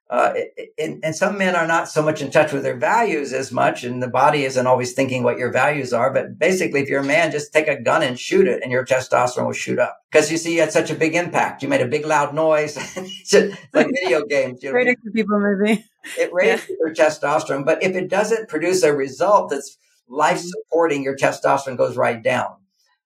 Uh, 0.08 0.34
and, 0.78 1.00
and, 1.02 1.16
some 1.16 1.36
men 1.36 1.56
are 1.56 1.66
not 1.66 1.88
so 1.88 2.00
much 2.00 2.22
in 2.22 2.30
touch 2.30 2.52
with 2.52 2.62
their 2.62 2.76
values 2.76 3.32
as 3.32 3.50
much, 3.50 3.82
and 3.82 4.00
the 4.00 4.06
body 4.06 4.44
isn't 4.44 4.68
always 4.68 4.92
thinking 4.92 5.24
what 5.24 5.36
your 5.36 5.50
values 5.50 5.92
are. 5.92 6.12
But 6.12 6.38
basically, 6.38 6.80
if 6.80 6.88
you're 6.88 7.00
a 7.00 7.04
man, 7.04 7.32
just 7.32 7.52
take 7.52 7.66
a 7.66 7.80
gun 7.80 8.04
and 8.04 8.16
shoot 8.16 8.46
it, 8.46 8.62
and 8.62 8.70
your 8.70 8.84
testosterone 8.84 9.46
will 9.46 9.52
shoot 9.52 9.80
up. 9.80 9.98
Because 10.08 10.30
you 10.30 10.36
see, 10.38 10.54
you 10.54 10.60
had 10.60 10.70
such 10.70 10.92
a 10.92 10.94
big 10.94 11.16
impact. 11.16 11.60
You 11.60 11.68
made 11.68 11.80
a 11.80 11.88
big, 11.88 12.06
loud 12.06 12.34
noise, 12.34 12.76
like 13.74 13.88
video 14.00 14.24
games. 14.26 14.62
You 14.62 14.72
know, 14.72 14.94
people, 15.12 15.40
maybe. 15.40 15.84
It 16.16 16.32
raises 16.32 16.68
yeah. 16.68 16.76
your 16.78 16.94
testosterone, 16.94 17.64
but 17.64 17.82
if 17.82 17.96
it 17.96 18.08
doesn't 18.08 18.48
produce 18.48 18.84
a 18.84 18.94
result 18.94 19.50
that's 19.50 19.76
life 20.06 20.38
supporting, 20.38 21.02
your 21.02 21.16
testosterone 21.16 21.76
goes 21.76 21.96
right 21.96 22.22
down. 22.22 22.54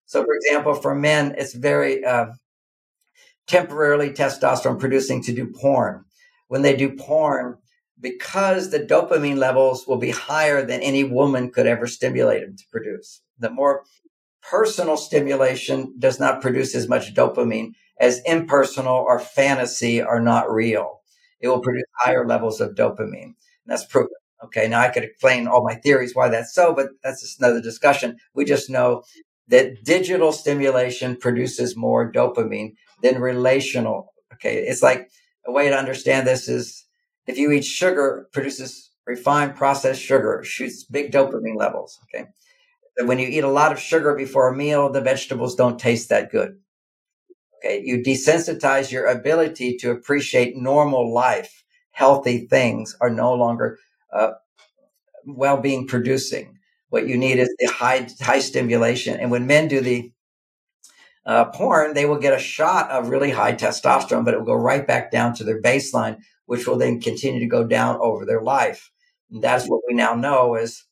So, 0.04 0.22
for 0.22 0.34
example, 0.34 0.74
for 0.74 0.94
men, 0.94 1.34
it's 1.38 1.54
very 1.54 2.04
uh, 2.04 2.26
temporarily 3.46 4.10
testosterone 4.10 4.78
producing 4.78 5.22
to 5.22 5.32
do 5.32 5.46
porn 5.46 6.04
when 6.50 6.62
they 6.62 6.74
do 6.74 6.90
porn 6.90 7.56
because 8.00 8.70
the 8.70 8.80
dopamine 8.80 9.36
levels 9.36 9.86
will 9.86 9.98
be 9.98 10.10
higher 10.10 10.66
than 10.66 10.80
any 10.80 11.04
woman 11.04 11.48
could 11.48 11.66
ever 11.66 11.86
stimulate 11.86 12.44
them 12.44 12.56
to 12.56 12.64
produce. 12.72 13.22
The 13.38 13.50
more 13.50 13.84
personal 14.42 14.96
stimulation 14.96 15.94
does 15.96 16.18
not 16.18 16.42
produce 16.42 16.74
as 16.74 16.88
much 16.88 17.14
dopamine 17.14 17.74
as 18.00 18.20
impersonal 18.26 18.96
or 18.96 19.20
fantasy 19.20 20.02
are 20.02 20.20
not 20.20 20.50
real. 20.50 21.02
It 21.40 21.46
will 21.46 21.60
produce 21.60 21.84
higher 21.98 22.26
levels 22.26 22.60
of 22.60 22.74
dopamine. 22.74 23.34
That's 23.66 23.84
proven. 23.84 24.10
Okay. 24.44 24.66
Now 24.66 24.80
I 24.80 24.88
could 24.88 25.04
explain 25.04 25.46
all 25.46 25.62
my 25.62 25.76
theories 25.76 26.16
why 26.16 26.30
that's 26.30 26.52
so, 26.52 26.74
but 26.74 26.88
that's 27.04 27.20
just 27.22 27.38
another 27.38 27.60
discussion. 27.60 28.16
We 28.34 28.44
just 28.44 28.68
know 28.68 29.04
that 29.46 29.84
digital 29.84 30.32
stimulation 30.32 31.14
produces 31.14 31.76
more 31.76 32.10
dopamine 32.10 32.72
than 33.04 33.20
relational. 33.20 34.12
Okay. 34.32 34.56
It's 34.66 34.82
like 34.82 35.10
a 35.50 35.52
way 35.52 35.68
to 35.68 35.76
understand 35.76 36.26
this 36.26 36.48
is 36.48 36.86
if 37.26 37.36
you 37.36 37.50
eat 37.50 37.64
sugar, 37.64 38.28
produces 38.32 38.90
refined 39.06 39.56
processed 39.56 40.00
sugar, 40.00 40.42
shoots 40.44 40.84
big 40.84 41.12
dopamine 41.12 41.56
levels. 41.56 41.98
Okay. 42.04 42.28
When 43.04 43.18
you 43.18 43.28
eat 43.28 43.44
a 43.44 43.48
lot 43.48 43.72
of 43.72 43.80
sugar 43.80 44.14
before 44.14 44.48
a 44.48 44.56
meal, 44.56 44.90
the 44.90 45.00
vegetables 45.00 45.54
don't 45.54 45.78
taste 45.78 46.08
that 46.08 46.30
good. 46.30 46.58
Okay. 47.58 47.82
You 47.84 48.02
desensitize 48.02 48.90
your 48.90 49.06
ability 49.06 49.76
to 49.78 49.90
appreciate 49.90 50.56
normal 50.56 51.12
life. 51.12 51.64
Healthy 51.92 52.46
things 52.46 52.96
are 53.00 53.10
no 53.10 53.34
longer 53.34 53.78
uh, 54.12 54.32
well-being 55.26 55.86
producing. 55.86 56.58
What 56.88 57.06
you 57.06 57.16
need 57.16 57.38
is 57.38 57.54
the 57.58 57.66
high, 57.66 58.08
high 58.20 58.40
stimulation. 58.40 59.18
And 59.18 59.30
when 59.30 59.46
men 59.46 59.68
do 59.68 59.80
the 59.80 60.12
uh, 61.26 61.46
porn, 61.46 61.94
they 61.94 62.06
will 62.06 62.18
get 62.18 62.32
a 62.32 62.38
shot 62.38 62.90
of 62.90 63.08
really 63.08 63.30
high 63.30 63.52
testosterone, 63.52 64.24
but 64.24 64.34
it 64.34 64.38
will 64.38 64.46
go 64.46 64.54
right 64.54 64.86
back 64.86 65.10
down 65.10 65.34
to 65.34 65.44
their 65.44 65.60
baseline, 65.60 66.18
which 66.46 66.66
will 66.66 66.78
then 66.78 67.00
continue 67.00 67.40
to 67.40 67.46
go 67.46 67.64
down 67.64 67.98
over 68.00 68.24
their 68.24 68.40
life. 68.40 68.90
And 69.30 69.42
that's 69.42 69.66
what 69.66 69.82
we 69.86 69.94
now 69.94 70.14
know 70.14 70.56
is 70.56 70.84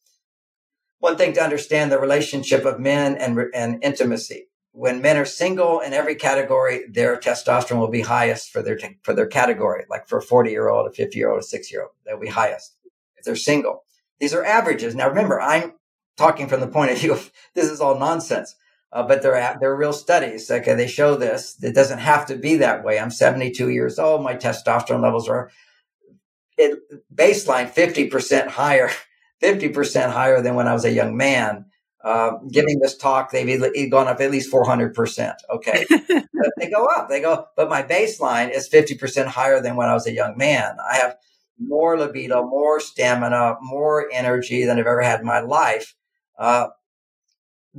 one 1.00 1.16
thing 1.16 1.32
to 1.34 1.42
understand 1.42 1.90
the 1.90 1.98
relationship 1.98 2.64
of 2.64 2.78
men 2.78 3.16
and, 3.16 3.38
and 3.54 3.82
intimacy. 3.82 4.48
When 4.72 5.00
men 5.00 5.16
are 5.16 5.24
single 5.24 5.80
in 5.80 5.92
every 5.92 6.14
category, 6.14 6.84
their 6.88 7.16
testosterone 7.16 7.80
will 7.80 7.90
be 7.90 8.02
highest 8.02 8.50
for 8.50 8.62
their, 8.62 8.78
for 9.02 9.14
their 9.14 9.26
category. 9.26 9.84
Like 9.88 10.06
for 10.06 10.18
a 10.18 10.22
40 10.22 10.50
year 10.50 10.68
old, 10.68 10.86
a 10.86 10.92
50 10.92 11.18
year 11.18 11.30
old, 11.30 11.40
a 11.40 11.42
six 11.42 11.72
year 11.72 11.82
old, 11.82 11.92
they'll 12.04 12.20
be 12.20 12.28
highest 12.28 12.76
if 13.16 13.24
they're 13.24 13.36
single. 13.36 13.84
These 14.20 14.34
are 14.34 14.44
averages. 14.44 14.94
Now 14.94 15.08
remember, 15.08 15.40
I'm 15.40 15.72
talking 16.16 16.48
from 16.48 16.60
the 16.60 16.68
point 16.68 16.92
of 16.92 16.98
view 16.98 17.12
of 17.12 17.32
this 17.54 17.70
is 17.70 17.80
all 17.80 17.98
nonsense. 17.98 18.54
Uh, 18.90 19.02
but 19.02 19.22
they're 19.22 19.56
they're 19.60 19.76
real 19.76 19.92
studies. 19.92 20.50
Okay, 20.50 20.74
they 20.74 20.88
show 20.88 21.14
this. 21.14 21.56
It 21.62 21.74
doesn't 21.74 21.98
have 21.98 22.26
to 22.26 22.36
be 22.36 22.56
that 22.56 22.84
way. 22.84 22.98
I'm 22.98 23.10
72 23.10 23.68
years 23.68 23.98
old. 23.98 24.22
My 24.22 24.34
testosterone 24.34 25.02
levels 25.02 25.28
are 25.28 25.50
it 26.58 26.78
baseline 27.14 27.70
50% 27.72 28.48
higher, 28.48 28.90
50% 29.42 30.10
higher 30.10 30.42
than 30.42 30.54
when 30.54 30.68
I 30.68 30.72
was 30.72 30.84
a 30.84 30.90
young 30.92 31.16
man. 31.16 31.66
Uh, 32.02 32.36
giving 32.52 32.78
this 32.78 32.96
talk, 32.96 33.32
they've 33.32 33.90
gone 33.90 34.06
up 34.06 34.20
at 34.20 34.30
least 34.30 34.52
400%. 34.52 35.34
Okay. 35.50 35.84
they 36.58 36.70
go 36.70 36.86
up, 36.86 37.08
they 37.08 37.20
go, 37.20 37.46
but 37.56 37.68
my 37.68 37.82
baseline 37.82 38.50
is 38.50 38.68
50% 38.68 39.26
higher 39.26 39.60
than 39.60 39.76
when 39.76 39.88
I 39.88 39.94
was 39.94 40.06
a 40.06 40.12
young 40.12 40.36
man. 40.36 40.76
I 40.90 40.96
have 40.96 41.16
more 41.58 41.98
libido, 41.98 42.46
more 42.46 42.78
stamina, 42.78 43.56
more 43.60 44.08
energy 44.12 44.64
than 44.64 44.78
I've 44.78 44.86
ever 44.86 45.02
had 45.02 45.20
in 45.20 45.26
my 45.26 45.40
life. 45.40 45.94
Uh, 46.38 46.68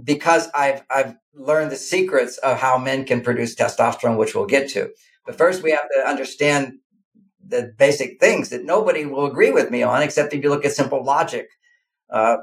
because 0.04 0.50
I've, 0.54 0.84
I've 0.90 1.16
learned 1.34 1.72
the 1.72 1.76
secrets 1.76 2.38
of 2.38 2.60
how 2.60 2.78
men 2.78 3.06
can 3.06 3.22
produce 3.22 3.56
testosterone, 3.56 4.18
which 4.18 4.36
we'll 4.36 4.46
get 4.46 4.70
to. 4.72 4.92
But 5.26 5.38
first 5.38 5.64
we 5.64 5.72
have 5.72 5.88
to 5.96 6.08
understand 6.08 6.80
the 7.46 7.74
basic 7.78 8.20
things 8.20 8.50
that 8.50 8.64
nobody 8.64 9.06
will 9.06 9.26
agree 9.26 9.52
with 9.52 9.72
me 9.72 9.84
on, 9.84 10.02
except 10.02 10.34
if 10.34 10.44
you 10.44 10.50
look 10.50 10.66
at 10.66 10.74
simple 10.74 11.04
logic. 11.04 11.48
Uh, 12.10 12.38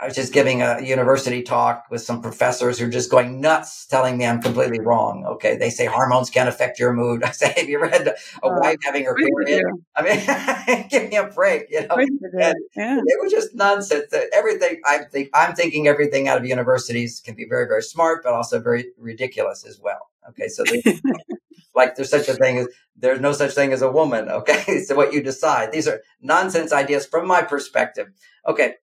I 0.00 0.06
was 0.06 0.16
just 0.16 0.32
giving 0.32 0.60
a 0.60 0.82
university 0.82 1.42
talk 1.42 1.84
with 1.88 2.02
some 2.02 2.20
professors 2.20 2.78
who 2.78 2.86
are 2.86 2.90
just 2.90 3.10
going 3.10 3.40
nuts, 3.40 3.86
telling 3.86 4.18
me 4.18 4.26
I'm 4.26 4.42
completely 4.42 4.80
wrong. 4.80 5.24
Okay, 5.24 5.56
they 5.56 5.70
say 5.70 5.86
hormones 5.86 6.30
can't 6.30 6.48
affect 6.48 6.80
your 6.80 6.92
mood. 6.92 7.22
I 7.24 7.30
say, 7.30 7.54
have 7.56 7.68
you 7.68 7.80
read 7.80 8.08
a 8.08 8.14
uh, 8.44 8.50
wife 8.60 8.78
having 8.82 9.04
her 9.04 9.14
period? 9.14 9.64
I 9.94 10.02
mean, 10.02 10.88
give 10.90 11.08
me 11.08 11.16
a 11.16 11.28
break. 11.28 11.66
You 11.70 11.86
know, 11.86 11.96
yeah. 11.98 12.52
it 12.76 13.22
was 13.22 13.30
just 13.30 13.54
nonsense. 13.54 14.12
Everything 14.32 14.80
I 14.84 14.98
think 14.98 15.30
I'm 15.32 15.54
thinking 15.54 15.86
everything 15.86 16.26
out 16.26 16.38
of 16.38 16.44
universities 16.44 17.20
can 17.24 17.36
be 17.36 17.46
very, 17.48 17.66
very 17.66 17.82
smart, 17.82 18.24
but 18.24 18.32
also 18.32 18.60
very 18.60 18.86
ridiculous 18.98 19.64
as 19.64 19.78
well. 19.80 20.10
Okay, 20.30 20.48
so 20.48 20.64
they, 20.64 20.82
like 21.74 21.94
there's 21.94 22.10
such 22.10 22.28
a 22.28 22.34
thing 22.34 22.58
as 22.58 22.68
there's 22.96 23.20
no 23.20 23.32
such 23.32 23.52
thing 23.52 23.72
as 23.72 23.82
a 23.82 23.90
woman. 23.90 24.28
Okay, 24.28 24.80
so 24.84 24.96
what 24.96 25.12
you 25.12 25.22
decide. 25.22 25.70
These 25.70 25.86
are 25.86 26.00
nonsense 26.20 26.72
ideas 26.72 27.06
from 27.06 27.28
my 27.28 27.42
perspective. 27.42 28.08
Okay, 28.46 28.74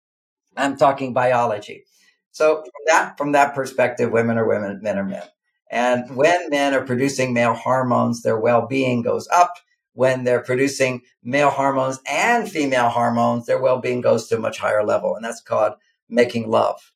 I'm 0.60 0.76
talking 0.76 1.12
biology. 1.12 1.84
So 2.32 2.62
from 2.62 2.82
that 2.86 3.18
from 3.18 3.32
that 3.32 3.54
perspective, 3.54 4.12
women 4.12 4.38
are 4.38 4.46
women, 4.46 4.80
men 4.82 4.98
are 4.98 5.04
men. 5.04 5.24
And 5.70 6.16
when 6.16 6.50
men 6.50 6.74
are 6.74 6.84
producing 6.84 7.32
male 7.32 7.54
hormones, 7.54 8.22
their 8.22 8.38
well-being 8.38 9.02
goes 9.02 9.28
up. 9.28 9.54
When 9.92 10.24
they're 10.24 10.42
producing 10.42 11.02
male 11.22 11.50
hormones 11.50 12.00
and 12.08 12.48
female 12.50 12.88
hormones, 12.88 13.46
their 13.46 13.60
well-being 13.60 14.00
goes 14.00 14.28
to 14.28 14.36
a 14.36 14.40
much 14.40 14.58
higher 14.58 14.84
level, 14.84 15.16
and 15.16 15.24
that's 15.24 15.42
called 15.42 15.74
making 16.08 16.48
love. 16.48 16.92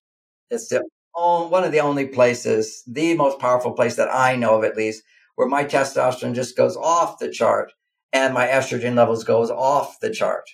It's 0.51 0.69
the 0.69 0.85
one 1.12 1.65
of 1.65 1.73
the 1.73 1.81
only 1.81 2.07
places, 2.07 2.83
the 2.87 3.17
most 3.17 3.39
powerful 3.39 3.73
place 3.73 3.97
that 3.97 4.12
I 4.12 4.37
know 4.37 4.57
of, 4.59 4.65
at 4.65 4.77
least, 4.77 5.03
where 5.37 5.49
my 5.49 5.65
testosterone 5.65 6.35
just 6.35 6.57
goes 6.57 6.77
off 6.77 7.19
the 7.19 7.31
chart 7.31 7.73
and 8.12 8.35
my 8.35 8.47
estrogen 8.47 8.97
levels 8.97 9.25
goes 9.25 9.51
off 9.51 10.01
the 10.01 10.11
chart. 10.11 10.49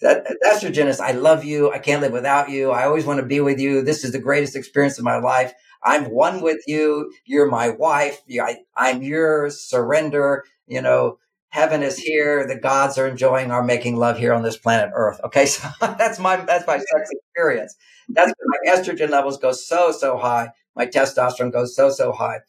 That 0.00 0.26
estrogen 0.46 0.86
is, 0.86 1.00
I 1.00 1.12
love 1.12 1.44
you. 1.44 1.70
I 1.72 1.78
can't 1.78 2.00
live 2.00 2.12
without 2.12 2.48
you. 2.50 2.70
I 2.70 2.84
always 2.84 3.04
want 3.04 3.20
to 3.20 3.26
be 3.26 3.40
with 3.40 3.60
you. 3.60 3.82
This 3.82 4.04
is 4.04 4.12
the 4.12 4.18
greatest 4.18 4.56
experience 4.56 4.98
of 4.98 5.04
my 5.04 5.18
life. 5.18 5.52
I'm 5.84 6.10
one 6.10 6.40
with 6.40 6.62
you. 6.66 7.12
You're 7.26 7.50
my 7.50 7.70
wife. 7.70 8.22
I, 8.30 8.58
I'm 8.76 9.02
yours. 9.02 9.60
Surrender. 9.60 10.44
You 10.66 10.80
know, 10.82 11.18
heaven 11.50 11.82
is 11.82 11.98
here. 11.98 12.46
The 12.46 12.56
gods 12.56 12.96
are 12.98 13.06
enjoying 13.06 13.50
our 13.50 13.62
making 13.62 13.96
love 13.96 14.18
here 14.18 14.32
on 14.32 14.42
this 14.42 14.56
planet 14.56 14.90
Earth. 14.94 15.20
Okay. 15.24 15.46
So 15.46 15.68
that's 15.80 16.18
my, 16.18 16.36
that's 16.36 16.66
my 16.66 16.78
sex 16.78 17.10
experience. 17.10 17.76
That's 18.08 18.32
my 18.46 18.72
estrogen 18.72 19.10
levels 19.10 19.38
go 19.38 19.52
so, 19.52 19.92
so 19.92 20.16
high. 20.16 20.50
My 20.76 20.86
testosterone 20.86 21.52
goes 21.52 21.76
so, 21.76 21.90
so 21.90 22.12
high. 22.12 22.40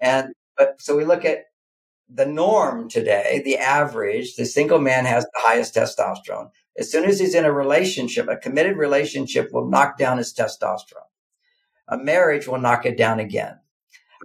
And, 0.00 0.32
but 0.56 0.80
so 0.80 0.96
we 0.96 1.04
look 1.04 1.24
at 1.24 1.44
the 2.08 2.26
norm 2.26 2.88
today, 2.88 3.42
the 3.44 3.58
average, 3.58 4.36
the 4.36 4.46
single 4.46 4.78
man 4.78 5.04
has 5.04 5.24
the 5.24 5.40
highest 5.40 5.74
testosterone. 5.74 6.50
As 6.78 6.90
soon 6.90 7.04
as 7.04 7.18
he's 7.18 7.34
in 7.34 7.44
a 7.44 7.52
relationship, 7.52 8.28
a 8.28 8.36
committed 8.36 8.76
relationship 8.76 9.50
will 9.52 9.68
knock 9.68 9.98
down 9.98 10.18
his 10.18 10.32
testosterone. 10.32 11.10
A 11.88 11.98
marriage 11.98 12.46
will 12.46 12.60
knock 12.60 12.86
it 12.86 12.96
down 12.96 13.18
again. 13.18 13.58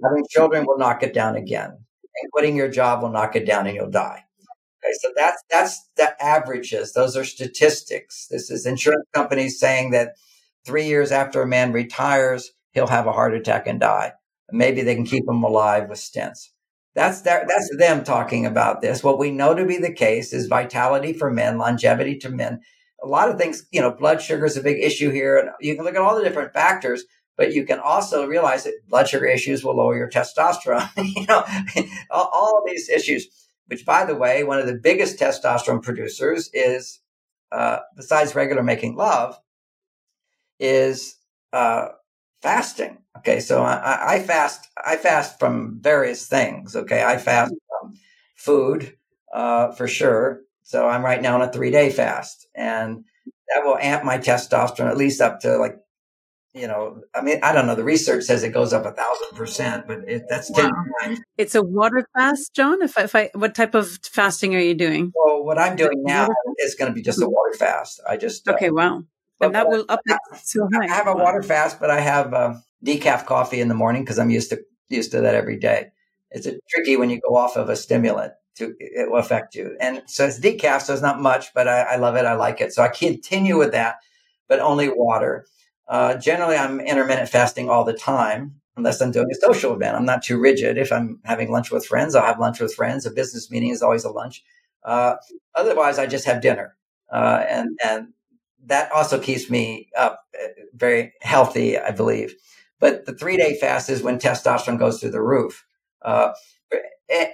Having 0.04 0.26
children 0.30 0.66
will 0.68 0.78
knock 0.78 1.02
it 1.02 1.14
down 1.14 1.36
again. 1.36 1.70
And 1.70 2.32
quitting 2.32 2.56
your 2.56 2.70
job 2.70 3.02
will 3.02 3.10
knock 3.10 3.36
it 3.36 3.48
down 3.48 3.66
and 3.66 3.76
you'll 3.76 3.90
die. 3.90 4.26
Okay, 4.84 4.94
so 5.02 5.10
that's 5.16 5.42
that's 5.50 5.90
the 5.96 6.24
averages. 6.24 6.94
Those 6.94 7.18
are 7.18 7.24
statistics. 7.24 8.28
This 8.30 8.52
is 8.52 8.66
insurance 8.66 9.08
companies 9.14 9.60
saying 9.60 9.92
that 9.92 10.14
three 10.66 10.86
years 10.86 11.12
after 11.12 11.42
a 11.42 11.48
man 11.48 11.72
retires, 11.72 12.52
he'll 12.72 12.88
have 12.88 13.08
a 13.08 13.14
heart 13.14 13.34
attack 13.34 13.66
and 13.66 13.80
die. 13.80 14.14
Maybe 14.52 14.82
they 14.82 14.94
can 14.94 15.06
keep 15.06 15.28
him 15.28 15.44
alive 15.44 15.90
with 15.90 16.00
stents. 16.00 16.50
That's 16.96 17.22
their, 17.22 17.46
that's 17.48 17.76
them 17.78 18.04
talking 18.04 18.46
about 18.46 18.82
this. 18.82 19.04
What 19.04 19.18
we 19.18 19.32
know 19.32 19.56
to 19.56 19.66
be 19.66 19.78
the 19.78 19.94
case 19.94 20.32
is 20.32 20.48
vitality 20.48 21.14
for 21.14 21.32
men, 21.32 21.58
longevity 21.58 22.18
to 22.20 22.30
men. 22.30 22.62
A 23.02 23.08
lot 23.08 23.30
of 23.30 23.38
things, 23.38 23.66
you 23.72 23.82
know, 23.82 23.92
blood 23.92 24.22
sugar 24.22 24.46
is 24.46 24.58
a 24.58 24.64
big 24.64 24.82
issue 24.82 25.10
here. 25.10 25.38
And 25.38 25.50
you 25.60 25.76
can 25.76 25.84
look 25.84 25.96
at 25.96 26.02
all 26.02 26.16
the 26.16 26.24
different 26.24 26.54
factors, 26.54 27.04
but 27.36 27.54
you 27.54 27.66
can 27.66 27.80
also 27.80 28.28
realize 28.28 28.66
that 28.66 28.74
blood 28.88 29.10
sugar 29.10 29.26
issues 29.26 29.64
will 29.64 29.76
lower 29.76 29.98
your 29.98 30.10
testosterone. 30.10 30.90
you 31.16 31.26
know, 31.26 31.44
all, 32.12 32.60
of 32.60 32.64
these 32.72 32.90
issues, 32.90 33.28
which 33.68 33.86
by 33.86 34.06
the 34.06 34.16
way, 34.16 34.44
one 34.44 34.60
of 34.60 34.68
the 34.68 34.76
biggest 34.76 35.20
testosterone 35.20 35.82
producers 35.82 36.50
is, 36.54 37.00
uh, 37.52 37.80
besides 37.96 38.36
regular 38.36 38.62
making 38.64 38.96
love, 38.96 39.38
is, 40.60 41.16
uh, 41.52 41.88
fasting. 42.44 43.00
Okay, 43.18 43.40
so 43.40 43.64
I, 43.64 44.16
I, 44.16 44.20
fast. 44.20 44.68
I 44.86 44.98
fast 44.98 45.40
from 45.40 45.80
various 45.82 46.28
things. 46.28 46.76
Okay, 46.76 47.04
I 47.04 47.18
fast 47.18 47.54
from 47.70 47.94
food 48.36 48.98
uh, 49.34 49.72
for 49.72 49.88
sure. 49.88 50.42
So 50.64 50.88
I'm 50.88 51.04
right 51.04 51.22
now 51.22 51.36
on 51.36 51.42
a 51.42 51.52
three 51.52 51.72
day 51.72 51.90
fast, 51.90 52.48
and 52.54 53.06
that 53.50 53.66
will 53.66 53.78
amp 53.78 54.04
my 54.04 54.18
testosterone 54.18 54.90
at 54.90 54.98
least 54.98 55.22
up 55.22 55.40
to 55.42 55.58
like, 55.58 55.78
you 56.54 56.68
know, 56.68 57.02
I 57.16 57.22
mean, 57.22 57.40
I 57.44 57.54
don't 57.54 57.66
know. 57.66 57.76
The 57.76 57.84
research 57.84 58.26
says 58.26 58.44
it 58.44 58.50
goes 58.50 58.74
up 58.74 58.86
a 58.86 58.92
thousand 58.92 59.36
percent, 59.36 59.88
but 59.88 60.00
it, 60.08 60.24
that's 60.30 60.52
wow. 60.52 60.70
It's 61.38 61.56
a 61.56 61.64
water 61.64 62.06
fast, 62.14 62.54
John. 62.54 62.82
If 62.82 62.98
I, 62.98 63.04
if 63.04 63.16
I, 63.16 63.30
what 63.34 63.56
type 63.56 63.74
of 63.74 64.00
fasting 64.04 64.56
are 64.56 64.60
you 64.60 64.76
doing? 64.76 65.12
Well, 65.16 65.44
what 65.44 65.58
I'm 65.58 65.76
doing 65.76 66.04
now 66.04 66.28
is 66.60 66.76
going 66.76 66.92
to 66.92 66.96
be 66.96 67.02
just 67.02 67.22
a 67.22 67.28
water 67.28 67.54
fast. 67.58 68.02
I 68.08 68.18
just 68.18 68.48
uh, 68.48 68.54
okay. 68.54 68.70
Uh, 68.70 68.74
wow. 68.74 69.04
And 69.46 69.56
that 69.56 69.70
will 69.70 69.86
up 69.90 70.02
it 70.06 70.18
so 70.44 70.68
high. 70.74 70.86
I 70.86 70.94
have 70.94 71.08
a 71.08 71.14
water 71.14 71.44
fast, 71.44 71.80
but 71.80 71.90
I 71.90 72.00
have 72.00 72.34
uh, 72.34 72.56
decaf 72.86 73.26
coffee 73.26 73.62
in 73.62 73.68
the 73.68 73.76
morning 73.76 74.04
because 74.04 74.20
I'm 74.20 74.30
used 74.30 74.50
to 74.52 74.62
used 74.90 75.12
to 75.12 75.22
that 75.22 75.36
every 75.36 75.58
day. 75.58 75.92
It's 76.32 76.48
a, 76.48 76.58
tricky 76.70 76.98
when 76.98 77.10
you 77.10 77.20
go 77.20 77.36
off 77.36 77.56
of 77.56 77.70
a 77.70 77.76
stimulant 77.76 78.34
to 78.56 78.76
it 78.80 79.10
will 79.10 79.20
affect 79.20 79.56
you. 79.56 79.76
And 79.80 80.04
so 80.06 80.26
it's 80.26 80.40
decaf, 80.40 80.82
so 80.82 80.94
it's 80.94 81.02
not 81.02 81.22
much, 81.22 81.54
but 81.54 81.68
I, 81.68 81.82
I 81.82 81.96
love 81.98 82.16
it. 82.16 82.26
I 82.26 82.34
like 82.36 82.62
it. 82.62 82.74
So 82.74 82.84
I 82.84 82.88
continue 82.90 83.58
with 83.58 83.72
that, 83.72 83.98
but 84.48 84.60
only 84.60 84.90
water. 84.90 85.46
Uh, 85.88 86.16
generally, 86.16 86.56
I'm 86.56 86.80
intermittent 86.80 87.30
fasting 87.30 87.70
all 87.70 87.84
the 87.84 87.94
time, 87.94 88.56
unless 88.78 89.02
I'm 89.02 89.12
doing 89.12 89.28
a 89.32 89.36
social 89.36 89.74
event. 89.74 89.96
I'm 89.96 90.06
not 90.06 90.24
too 90.24 90.40
rigid. 90.40 90.78
If 90.78 90.92
I'm 90.92 91.20
having 91.26 91.52
lunch 91.52 91.72
with 91.72 91.86
friends, 91.86 92.16
I'll 92.16 92.26
have 92.26 92.40
lunch 92.40 92.60
with 92.60 92.74
friends. 92.74 93.06
A 93.06 93.12
business 93.12 93.52
meeting 93.52 93.70
is 93.70 93.82
always 93.82 94.04
a 94.04 94.10
lunch. 94.10 94.44
Uh, 94.84 95.16
otherwise, 95.56 96.00
I 96.00 96.08
just 96.08 96.26
have 96.26 96.42
dinner. 96.42 96.76
Uh, 97.12 97.44
and 97.48 97.78
and 97.86 98.08
that 98.66 98.92
also 98.92 99.20
keeps 99.20 99.50
me 99.50 99.90
up, 99.98 100.20
uh, 100.42 100.48
very 100.74 101.14
healthy, 101.22 101.78
I 101.78 101.92
believe. 101.92 102.36
But 102.80 103.06
the 103.06 103.14
three 103.14 103.38
day 103.38 103.58
fast 103.60 103.90
is 103.90 104.04
when 104.04 104.20
testosterone 104.20 104.80
goes 104.80 105.00
through 105.00 105.12
the 105.12 105.22
roof. 105.22 105.66
Uh, 106.02 106.34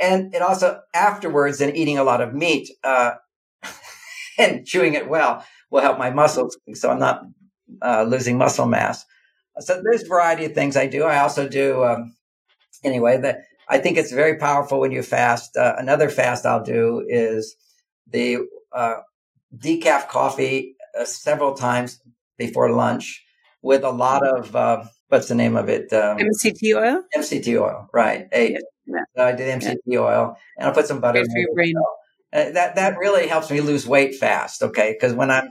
and 0.02 0.34
it 0.34 0.42
also 0.42 0.82
afterwards, 0.94 1.62
and 1.62 1.76
eating 1.76 1.98
a 1.98 2.04
lot 2.04 2.22
of 2.22 2.34
meat 2.34 2.70
uh, 2.84 3.12
and 4.38 4.66
chewing 4.66 4.94
it 4.94 5.10
well 5.10 5.46
will 5.72 5.82
help 5.82 5.98
my 5.98 6.10
muscles, 6.10 6.58
so 6.74 6.90
I'm 6.90 7.00
not 7.00 7.24
uh, 7.82 8.04
losing 8.04 8.38
muscle 8.38 8.66
mass. 8.66 9.06
So 9.60 9.82
there's 9.84 10.04
a 10.04 10.08
variety 10.08 10.46
of 10.46 10.54
things 10.54 10.78
I 10.78 10.88
do. 10.88 11.04
I 11.04 11.20
also 11.20 11.48
do 11.48 11.84
um, 11.84 12.16
anyway. 12.84 13.18
That 13.18 13.42
I 13.68 13.78
think 13.78 13.98
it's 13.98 14.12
very 14.12 14.38
powerful 14.38 14.80
when 14.80 14.92
you 14.92 15.04
fast. 15.04 15.56
Uh, 15.56 15.76
another 15.78 16.10
fast 16.10 16.46
I'll 16.46 16.64
do 16.64 17.06
is 17.08 17.56
the 18.08 18.40
uh, 18.74 18.96
decaf 19.56 20.08
coffee 20.08 20.76
uh, 21.00 21.06
several 21.06 21.54
times 21.54 22.02
before 22.38 22.72
lunch 22.72 23.24
with 23.62 23.84
a 23.84 23.92
lot 23.92 24.26
of 24.26 24.56
uh, 24.56 24.84
what's 25.08 25.28
the 25.28 25.36
name 25.36 25.56
of 25.56 25.70
it? 25.70 25.92
Um, 25.94 26.18
MCT 26.18 26.76
oil. 26.76 27.04
MCT 27.16 27.60
oil, 27.60 27.88
right? 27.94 28.28
Yeah. 28.34 28.58
so 29.16 29.24
I 29.24 29.32
did 29.34 29.62
MCT 29.62 29.78
yeah. 29.86 30.00
oil, 30.00 30.38
and 30.58 30.68
I'll 30.68 30.74
put 30.74 30.88
some 30.88 31.00
butter. 31.00 31.22
Good 31.22 31.32
for 31.32 31.38
your 31.38 31.54
brain. 31.54 31.76
Uh, 32.32 32.52
that 32.52 32.76
that 32.76 32.98
really 32.98 33.28
helps 33.28 33.50
me 33.50 33.62
lose 33.62 33.88
weight 33.88 34.16
fast. 34.16 34.62
Okay, 34.62 34.94
because 34.94 35.14
when 35.14 35.32
I'm 35.32 35.50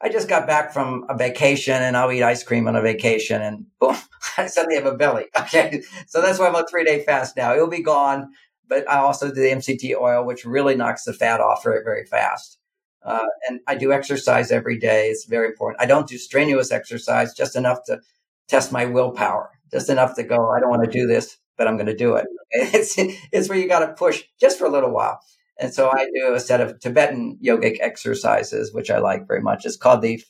I 0.00 0.08
just 0.10 0.28
got 0.28 0.46
back 0.46 0.72
from 0.72 1.06
a 1.08 1.16
vacation 1.16 1.74
and 1.74 1.96
I'll 1.96 2.12
eat 2.12 2.22
ice 2.22 2.42
cream 2.42 2.68
on 2.68 2.76
a 2.76 2.82
vacation 2.82 3.40
and 3.40 3.66
boom, 3.80 3.96
I 4.36 4.46
suddenly 4.46 4.76
have 4.76 4.86
a 4.86 4.96
belly. 4.96 5.26
Okay. 5.40 5.82
So 6.06 6.20
that's 6.20 6.38
why 6.38 6.48
I'm 6.48 6.56
on 6.56 6.66
three 6.66 6.84
day 6.84 7.04
fast 7.04 7.36
now. 7.36 7.54
It'll 7.54 7.68
be 7.68 7.82
gone, 7.82 8.30
but 8.68 8.88
I 8.90 8.98
also 8.98 9.28
do 9.28 9.40
the 9.40 9.52
MCT 9.52 9.94
oil, 9.98 10.24
which 10.24 10.44
really 10.44 10.74
knocks 10.74 11.04
the 11.04 11.12
fat 11.12 11.40
off 11.40 11.62
very, 11.64 11.82
very 11.84 12.04
fast. 12.04 12.58
Uh, 13.02 13.26
and 13.48 13.60
I 13.66 13.76
do 13.76 13.92
exercise 13.92 14.50
every 14.50 14.78
day. 14.78 15.08
It's 15.08 15.26
very 15.26 15.46
important. 15.48 15.80
I 15.80 15.86
don't 15.86 16.08
do 16.08 16.18
strenuous 16.18 16.72
exercise, 16.72 17.34
just 17.34 17.54
enough 17.54 17.84
to 17.86 18.00
test 18.48 18.72
my 18.72 18.86
willpower, 18.86 19.50
just 19.70 19.88
enough 19.90 20.14
to 20.16 20.22
go, 20.22 20.50
I 20.50 20.60
don't 20.60 20.70
want 20.70 20.84
to 20.84 20.90
do 20.90 21.06
this, 21.06 21.38
but 21.56 21.68
I'm 21.68 21.76
going 21.76 21.86
to 21.86 21.96
do 21.96 22.16
it. 22.16 22.26
It's, 22.48 22.94
it's 23.32 23.48
where 23.48 23.58
you 23.58 23.68
got 23.68 23.80
to 23.80 23.92
push 23.92 24.22
just 24.40 24.56
for 24.58 24.66
a 24.66 24.70
little 24.70 24.90
while. 24.90 25.20
And 25.58 25.74
so 25.74 25.90
I 25.90 26.06
do 26.14 26.32
a 26.34 26.40
set 26.40 26.60
of 26.60 26.78
Tibetan 26.78 27.38
yogic 27.44 27.78
exercises, 27.80 28.72
which 28.72 28.90
I 28.90 28.98
like 28.98 29.26
very 29.26 29.40
much. 29.40 29.66
It's 29.66 29.76
called 29.76 30.02
the 30.02 30.22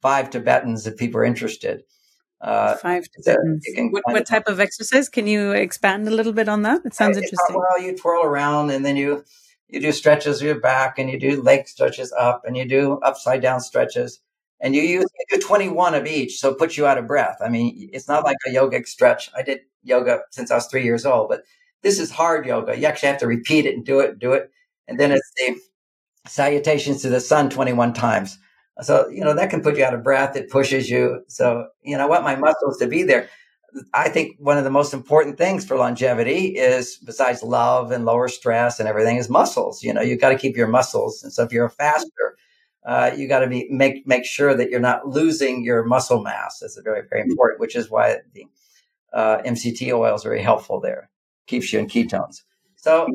Five 0.00 0.30
Tibetans 0.30 0.86
if 0.86 0.96
people 0.96 1.20
are 1.20 1.24
interested. 1.24 1.82
Uh, 2.40 2.76
Five 2.76 3.06
Tibetans. 3.10 3.66
What, 3.90 4.04
what, 4.06 4.26
type 4.26 4.46
of 4.46 4.60
exercise? 4.60 5.08
Can 5.08 5.26
you 5.26 5.52
expand 5.52 6.06
a 6.06 6.10
little 6.10 6.32
bit 6.32 6.48
on 6.48 6.62
that? 6.62 6.82
It 6.84 6.94
sounds 6.94 7.16
interesting. 7.16 7.56
Well, 7.56 7.82
you 7.82 7.96
twirl 7.96 8.22
around 8.22 8.70
and 8.70 8.84
then 8.84 8.96
you 8.96 9.24
you 9.68 9.80
do 9.80 9.92
stretches 9.92 10.40
of 10.40 10.46
your 10.46 10.60
back 10.60 10.98
and 10.98 11.10
you 11.10 11.18
do 11.18 11.42
leg 11.42 11.66
stretches 11.68 12.12
up 12.12 12.42
and 12.44 12.56
you 12.56 12.64
do 12.64 12.98
upside 13.02 13.42
down 13.42 13.60
stretches. 13.60 14.20
And 14.60 14.74
you 14.74 14.82
use 14.82 15.06
you 15.30 15.38
do 15.38 15.46
21 15.46 15.94
of 15.94 16.06
each 16.06 16.38
so 16.38 16.50
it 16.50 16.58
puts 16.58 16.76
you 16.78 16.86
out 16.86 16.98
of 16.98 17.06
breath. 17.06 17.36
I 17.44 17.48
mean 17.48 17.90
it's 17.92 18.08
not 18.08 18.24
like 18.24 18.36
a 18.46 18.50
yogic 18.50 18.86
stretch. 18.86 19.30
I 19.36 19.42
did 19.42 19.60
yoga 19.82 20.20
since 20.30 20.50
i 20.50 20.54
was 20.54 20.66
three 20.66 20.82
years 20.82 21.04
old 21.04 21.28
but 21.28 21.42
this 21.82 21.98
is 21.98 22.10
hard 22.10 22.46
yoga. 22.46 22.78
You 22.78 22.86
actually 22.86 23.10
have 23.10 23.20
to 23.20 23.26
repeat 23.26 23.66
it 23.66 23.74
and 23.74 23.84
do 23.84 24.00
it 24.00 24.10
and 24.10 24.18
do 24.18 24.32
it. 24.32 24.50
And 24.88 24.98
then 24.98 25.12
it's 25.12 25.32
the 25.36 25.60
salutations 26.26 27.02
to 27.02 27.10
the 27.10 27.20
sun 27.20 27.50
21 27.50 27.92
times. 27.92 28.38
So 28.80 29.08
you 29.08 29.22
know 29.22 29.34
that 29.34 29.50
can 29.50 29.62
put 29.62 29.76
you 29.76 29.84
out 29.84 29.94
of 29.94 30.02
breath. 30.02 30.36
It 30.36 30.50
pushes 30.50 30.90
you. 30.90 31.24
So 31.28 31.68
you 31.82 31.96
know 31.96 32.06
what? 32.06 32.22
My 32.22 32.36
muscles 32.36 32.78
to 32.78 32.86
be 32.86 33.02
there 33.02 33.28
I 33.92 34.08
think 34.08 34.36
one 34.38 34.58
of 34.58 34.64
the 34.64 34.70
most 34.70 34.94
important 34.94 35.38
things 35.38 35.64
for 35.64 35.76
longevity 35.76 36.56
is 36.56 36.96
besides 36.96 37.42
love 37.42 37.90
and 37.90 38.04
lower 38.04 38.28
stress 38.28 38.78
and 38.78 38.88
everything 38.88 39.16
is 39.16 39.28
muscles. 39.28 39.82
You 39.82 39.92
know, 39.92 40.00
you've 40.00 40.20
got 40.20 40.30
to 40.30 40.38
keep 40.38 40.56
your 40.56 40.68
muscles. 40.68 41.22
And 41.22 41.32
so 41.32 41.42
if 41.42 41.52
you're 41.52 41.66
a 41.66 41.70
faster, 41.70 42.36
uh, 42.86 43.10
you 43.16 43.26
got 43.28 43.40
to 43.40 43.46
be 43.48 43.66
make 43.70 44.06
make 44.06 44.24
sure 44.24 44.54
that 44.54 44.70
you're 44.70 44.80
not 44.80 45.08
losing 45.08 45.64
your 45.64 45.84
muscle 45.84 46.22
mass. 46.22 46.58
That's 46.60 46.78
very 46.84 47.02
very 47.08 47.22
important, 47.22 47.60
which 47.60 47.76
is 47.76 47.90
why 47.90 48.18
the 48.32 48.46
uh, 49.12 49.38
MCT 49.42 49.92
oil 49.92 50.14
is 50.14 50.22
very 50.22 50.42
helpful 50.42 50.80
there. 50.80 51.10
Keeps 51.46 51.72
you 51.72 51.78
in 51.78 51.86
ketones. 51.86 52.42
So 52.76 53.08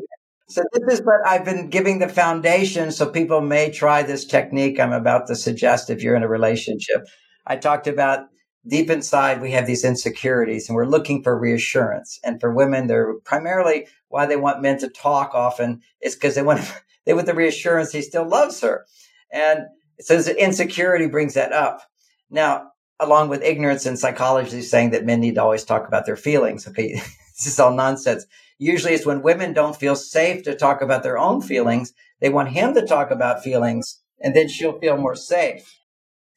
so 0.48 0.64
this 0.72 0.98
is 0.98 1.06
what 1.06 1.20
I've 1.24 1.44
been 1.44 1.70
giving 1.70 2.00
the 2.00 2.08
foundation 2.08 2.90
so 2.90 3.08
people 3.08 3.40
may 3.40 3.70
try 3.70 4.02
this 4.02 4.24
technique 4.24 4.80
I'm 4.80 4.92
about 4.92 5.28
to 5.28 5.36
suggest 5.36 5.90
if 5.90 6.02
you're 6.02 6.16
in 6.16 6.24
a 6.24 6.28
relationship. 6.28 7.06
I 7.46 7.56
talked 7.56 7.86
about 7.86 8.26
deep 8.66 8.90
inside 8.90 9.40
we 9.40 9.52
have 9.52 9.66
these 9.66 9.84
insecurities 9.84 10.68
and 10.68 10.76
we're 10.76 10.86
looking 10.86 11.22
for 11.22 11.38
reassurance. 11.38 12.20
And 12.24 12.40
for 12.40 12.52
women, 12.52 12.86
they're 12.86 13.14
primarily 13.24 13.86
why 14.08 14.26
they 14.26 14.36
want 14.36 14.62
men 14.62 14.78
to 14.78 14.88
talk 14.88 15.34
often 15.34 15.82
is 16.00 16.14
because 16.14 16.34
they 16.34 16.42
want 16.42 16.60
they 17.06 17.14
want 17.14 17.26
the 17.26 17.34
reassurance 17.34 17.92
he 17.92 18.02
still 18.02 18.28
loves 18.28 18.60
her. 18.60 18.86
And 19.32 19.66
so 20.00 20.16
insecurity 20.32 21.06
brings 21.06 21.34
that 21.34 21.52
up. 21.52 21.82
Now, 22.30 22.70
along 22.98 23.28
with 23.28 23.42
ignorance 23.42 23.86
and 23.86 23.98
psychology 23.98 24.62
saying 24.62 24.90
that 24.90 25.04
men 25.04 25.20
need 25.20 25.36
to 25.36 25.42
always 25.42 25.64
talk 25.64 25.88
about 25.88 26.06
their 26.06 26.16
feelings. 26.16 26.68
Okay. 26.68 26.92
this 26.94 27.46
is 27.46 27.58
all 27.58 27.74
nonsense. 27.74 28.26
Usually 28.58 28.92
it's 28.92 29.06
when 29.06 29.22
women 29.22 29.54
don't 29.54 29.76
feel 29.76 29.96
safe 29.96 30.42
to 30.44 30.54
talk 30.54 30.82
about 30.82 31.02
their 31.02 31.18
own 31.18 31.40
feelings. 31.40 31.94
They 32.20 32.28
want 32.28 32.50
him 32.50 32.74
to 32.74 32.86
talk 32.86 33.10
about 33.10 33.42
feelings 33.42 34.00
and 34.20 34.36
then 34.36 34.48
she'll 34.48 34.78
feel 34.78 34.98
more 34.98 35.16
safe. 35.16 35.79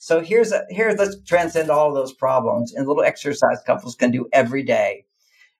So 0.03 0.19
here's 0.19 0.51
a, 0.51 0.65
here, 0.69 0.93
let's 0.99 1.15
transcend 1.25 1.69
all 1.69 1.87
of 1.87 1.95
those 1.95 2.11
problems 2.11 2.73
and 2.73 2.85
little 2.85 3.05
exercise 3.05 3.59
couples 3.65 3.95
can 3.95 4.11
do 4.11 4.27
every 4.33 4.61
day, 4.61 5.05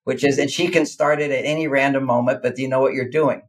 which 0.02 0.22
is, 0.22 0.38
and 0.38 0.50
she 0.50 0.68
can 0.68 0.84
start 0.84 1.18
it 1.22 1.30
at 1.30 1.46
any 1.46 1.66
random 1.66 2.04
moment, 2.04 2.42
but 2.42 2.54
do 2.54 2.60
you 2.60 2.68
know 2.68 2.80
what 2.80 2.92
you're 2.92 3.08
doing? 3.08 3.40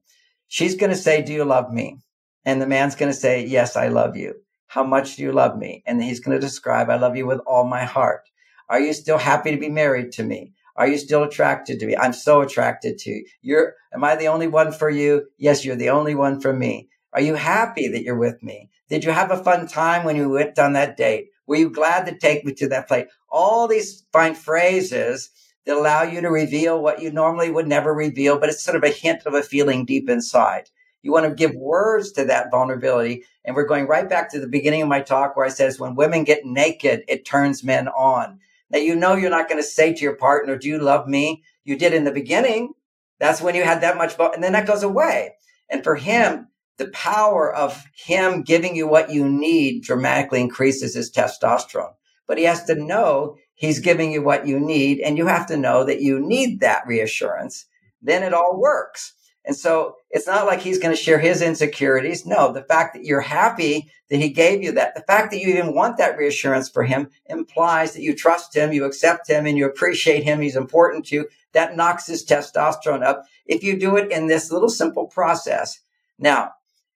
She's 0.48 0.76
going 0.76 0.92
to 0.92 0.96
say, 0.96 1.22
do 1.22 1.34
you 1.34 1.44
love 1.44 1.70
me? 1.70 1.98
And 2.46 2.62
the 2.62 2.66
man's 2.66 2.96
going 2.96 3.12
to 3.12 3.18
say, 3.18 3.46
Yes, 3.46 3.76
I 3.76 3.90
love 3.90 4.16
you. 4.16 4.36
How 4.68 4.86
much 4.86 5.18
do 5.18 5.24
you 5.24 5.34
love 5.34 5.58
me? 5.58 5.84
And 5.86 6.02
he's 6.02 6.22
going 6.22 6.40
to 6.40 6.48
describe, 6.48 6.90
I 6.90 6.96
love 6.96 7.18
you 7.18 7.26
with 7.26 7.42
all 7.46 7.66
my 7.68 7.84
heart. 7.84 8.22
Are 8.70 8.80
you 8.80 8.94
still 8.94 9.18
happy 9.18 9.52
to 9.52 9.58
be 9.58 9.68
married 9.68 10.14
to 10.14 10.24
me? 10.24 10.54
Are 10.78 10.88
you 10.88 10.98
still 10.98 11.24
attracted 11.24 11.82
to 11.82 11.88
me? 11.88 11.98
I'm 11.98 12.14
so 12.14 12.40
attracted 12.40 13.00
to 13.00 13.10
you. 13.10 13.26
You're, 13.42 13.74
am 13.94 14.06
I 14.06 14.16
the 14.16 14.30
only 14.30 14.48
one 14.48 14.72
for 14.72 14.90
you? 14.90 15.26
Yes, 15.38 15.66
you're 15.66 15.76
the 15.76 15.90
only 15.90 16.16
one 16.16 16.40
for 16.40 16.54
me. 16.54 16.88
Are 17.16 17.22
you 17.22 17.36
happy 17.36 17.88
that 17.88 18.04
you're 18.04 18.18
with 18.18 18.44
me? 18.44 18.70
Did 18.90 19.06
you 19.06 19.12
have 19.12 19.32
a 19.32 19.42
fun 19.42 19.68
time 19.68 20.04
when 20.04 20.18
you 20.18 20.30
went 20.30 20.60
on 20.60 20.74
that 20.74 20.98
date? 20.98 21.30
Were 21.48 21.56
you 21.56 21.70
glad 21.70 22.06
to 22.08 22.18
take 22.18 22.44
me 22.44 22.54
to 22.56 22.68
that 22.68 22.90
place? 22.90 23.08
All 23.30 23.70
these 23.70 24.04
fine 24.12 24.36
phrases 24.36 25.30
that 25.66 25.78
allow 25.78 26.04
you 26.04 26.20
to 26.20 26.30
reveal 26.30 26.82
what 26.82 27.02
you 27.02 27.10
normally 27.12 27.50
would 27.50 27.70
never 27.70 27.94
reveal, 27.94 28.38
but 28.38 28.50
it's 28.50 28.62
sort 28.62 28.76
of 28.76 28.84
a 28.84 28.90
hint 28.90 29.26
of 29.26 29.34
a 29.34 29.42
feeling 29.42 29.86
deep 29.86 30.10
inside. 30.10 30.70
You 31.04 31.14
want 31.14 31.26
to 31.26 31.34
give 31.34 31.56
words 31.56 32.12
to 32.14 32.26
that 32.26 32.52
vulnerability. 32.52 33.24
And 33.46 33.56
we're 33.56 33.66
going 33.66 33.88
right 33.88 34.10
back 34.10 34.30
to 34.32 34.40
the 34.42 34.48
beginning 34.48 34.82
of 34.82 34.90
my 34.90 35.00
talk 35.00 35.38
where 35.38 35.46
I 35.46 35.50
says 35.50 35.80
when 35.80 35.96
women 35.96 36.26
get 36.26 36.44
naked, 36.44 37.06
it 37.08 37.26
turns 37.26 37.64
men 37.64 37.88
on. 37.88 38.42
Now, 38.70 38.80
you 38.80 38.94
know, 38.94 39.16
you're 39.16 39.30
not 39.30 39.48
going 39.48 39.62
to 39.62 39.68
say 39.68 39.94
to 39.94 40.02
your 40.02 40.18
partner, 40.18 40.58
do 40.58 40.68
you 40.68 40.80
love 40.80 41.08
me? 41.08 41.44
You 41.64 41.78
did 41.78 41.94
in 41.94 42.04
the 42.04 42.12
beginning. 42.12 42.74
That's 43.20 43.40
when 43.40 43.56
you 43.56 43.64
had 43.64 43.80
that 43.82 43.96
much, 43.96 44.16
and 44.20 44.44
then 44.44 44.52
that 44.52 44.68
goes 44.68 44.84
away. 44.84 45.36
And 45.70 45.82
for 45.82 45.96
him, 45.96 46.50
the 46.78 46.90
power 46.90 47.54
of 47.54 47.84
him 47.96 48.42
giving 48.42 48.76
you 48.76 48.88
what 48.88 49.10
you 49.10 49.28
need 49.28 49.84
dramatically 49.84 50.42
increases 50.42 50.96
his 50.96 51.12
testosterone. 51.12 51.94
But 52.28 52.38
he 52.38 52.44
has 52.46 52.64
to 52.66 52.76
know 52.76 53.38
he's 53.54 53.80
giving 53.80 54.12
you 54.12 54.22
what 54.22 54.48
you 54.48 54.60
need, 54.60 55.00
and 55.00 55.18
you 55.18 55.28
have 55.28 55.48
to 55.48 55.58
know 55.58 55.84
that 55.84 56.02
you 56.02 56.20
need 56.20 56.60
that 56.60 56.86
reassurance. 56.88 57.66
Then 58.02 58.24
it 58.24 58.34
all 58.34 58.60
works. 58.60 59.14
And 59.46 59.56
so 59.56 59.96
it's 60.10 60.28
not 60.28 60.48
like 60.48 60.62
he's 60.62 60.80
going 60.80 60.96
to 60.96 61.02
share 61.02 61.20
his 61.20 61.42
insecurities. 61.42 62.26
No, 62.26 62.52
the 62.52 62.64
fact 62.64 62.96
that 62.96 63.06
you're 63.06 63.22
happy 63.22 63.92
that 64.10 64.18
he 64.18 64.30
gave 64.30 64.64
you 64.64 64.72
that, 64.74 64.96
the 64.96 65.04
fact 65.04 65.32
that 65.32 65.40
you 65.40 65.50
even 65.50 65.76
want 65.76 65.98
that 65.98 66.18
reassurance 66.18 66.68
for 66.68 66.84
him 66.84 67.10
implies 67.28 67.94
that 67.94 68.02
you 68.02 68.16
trust 68.16 68.56
him, 68.56 68.74
you 68.74 68.86
accept 68.86 69.30
him, 69.30 69.46
and 69.46 69.58
you 69.58 69.66
appreciate 69.66 70.24
him. 70.24 70.42
He's 70.42 70.56
important 70.56 71.06
to 71.08 71.16
you. 71.16 71.30
That 71.54 71.76
knocks 71.76 72.08
his 72.08 72.26
testosterone 72.26 73.04
up 73.04 73.24
if 73.46 73.64
you 73.64 73.80
do 73.80 73.98
it 73.98 74.12
in 74.12 74.28
this 74.28 74.52
little 74.52 74.70
simple 74.70 75.06
process. 75.06 75.80
Now, 76.18 76.54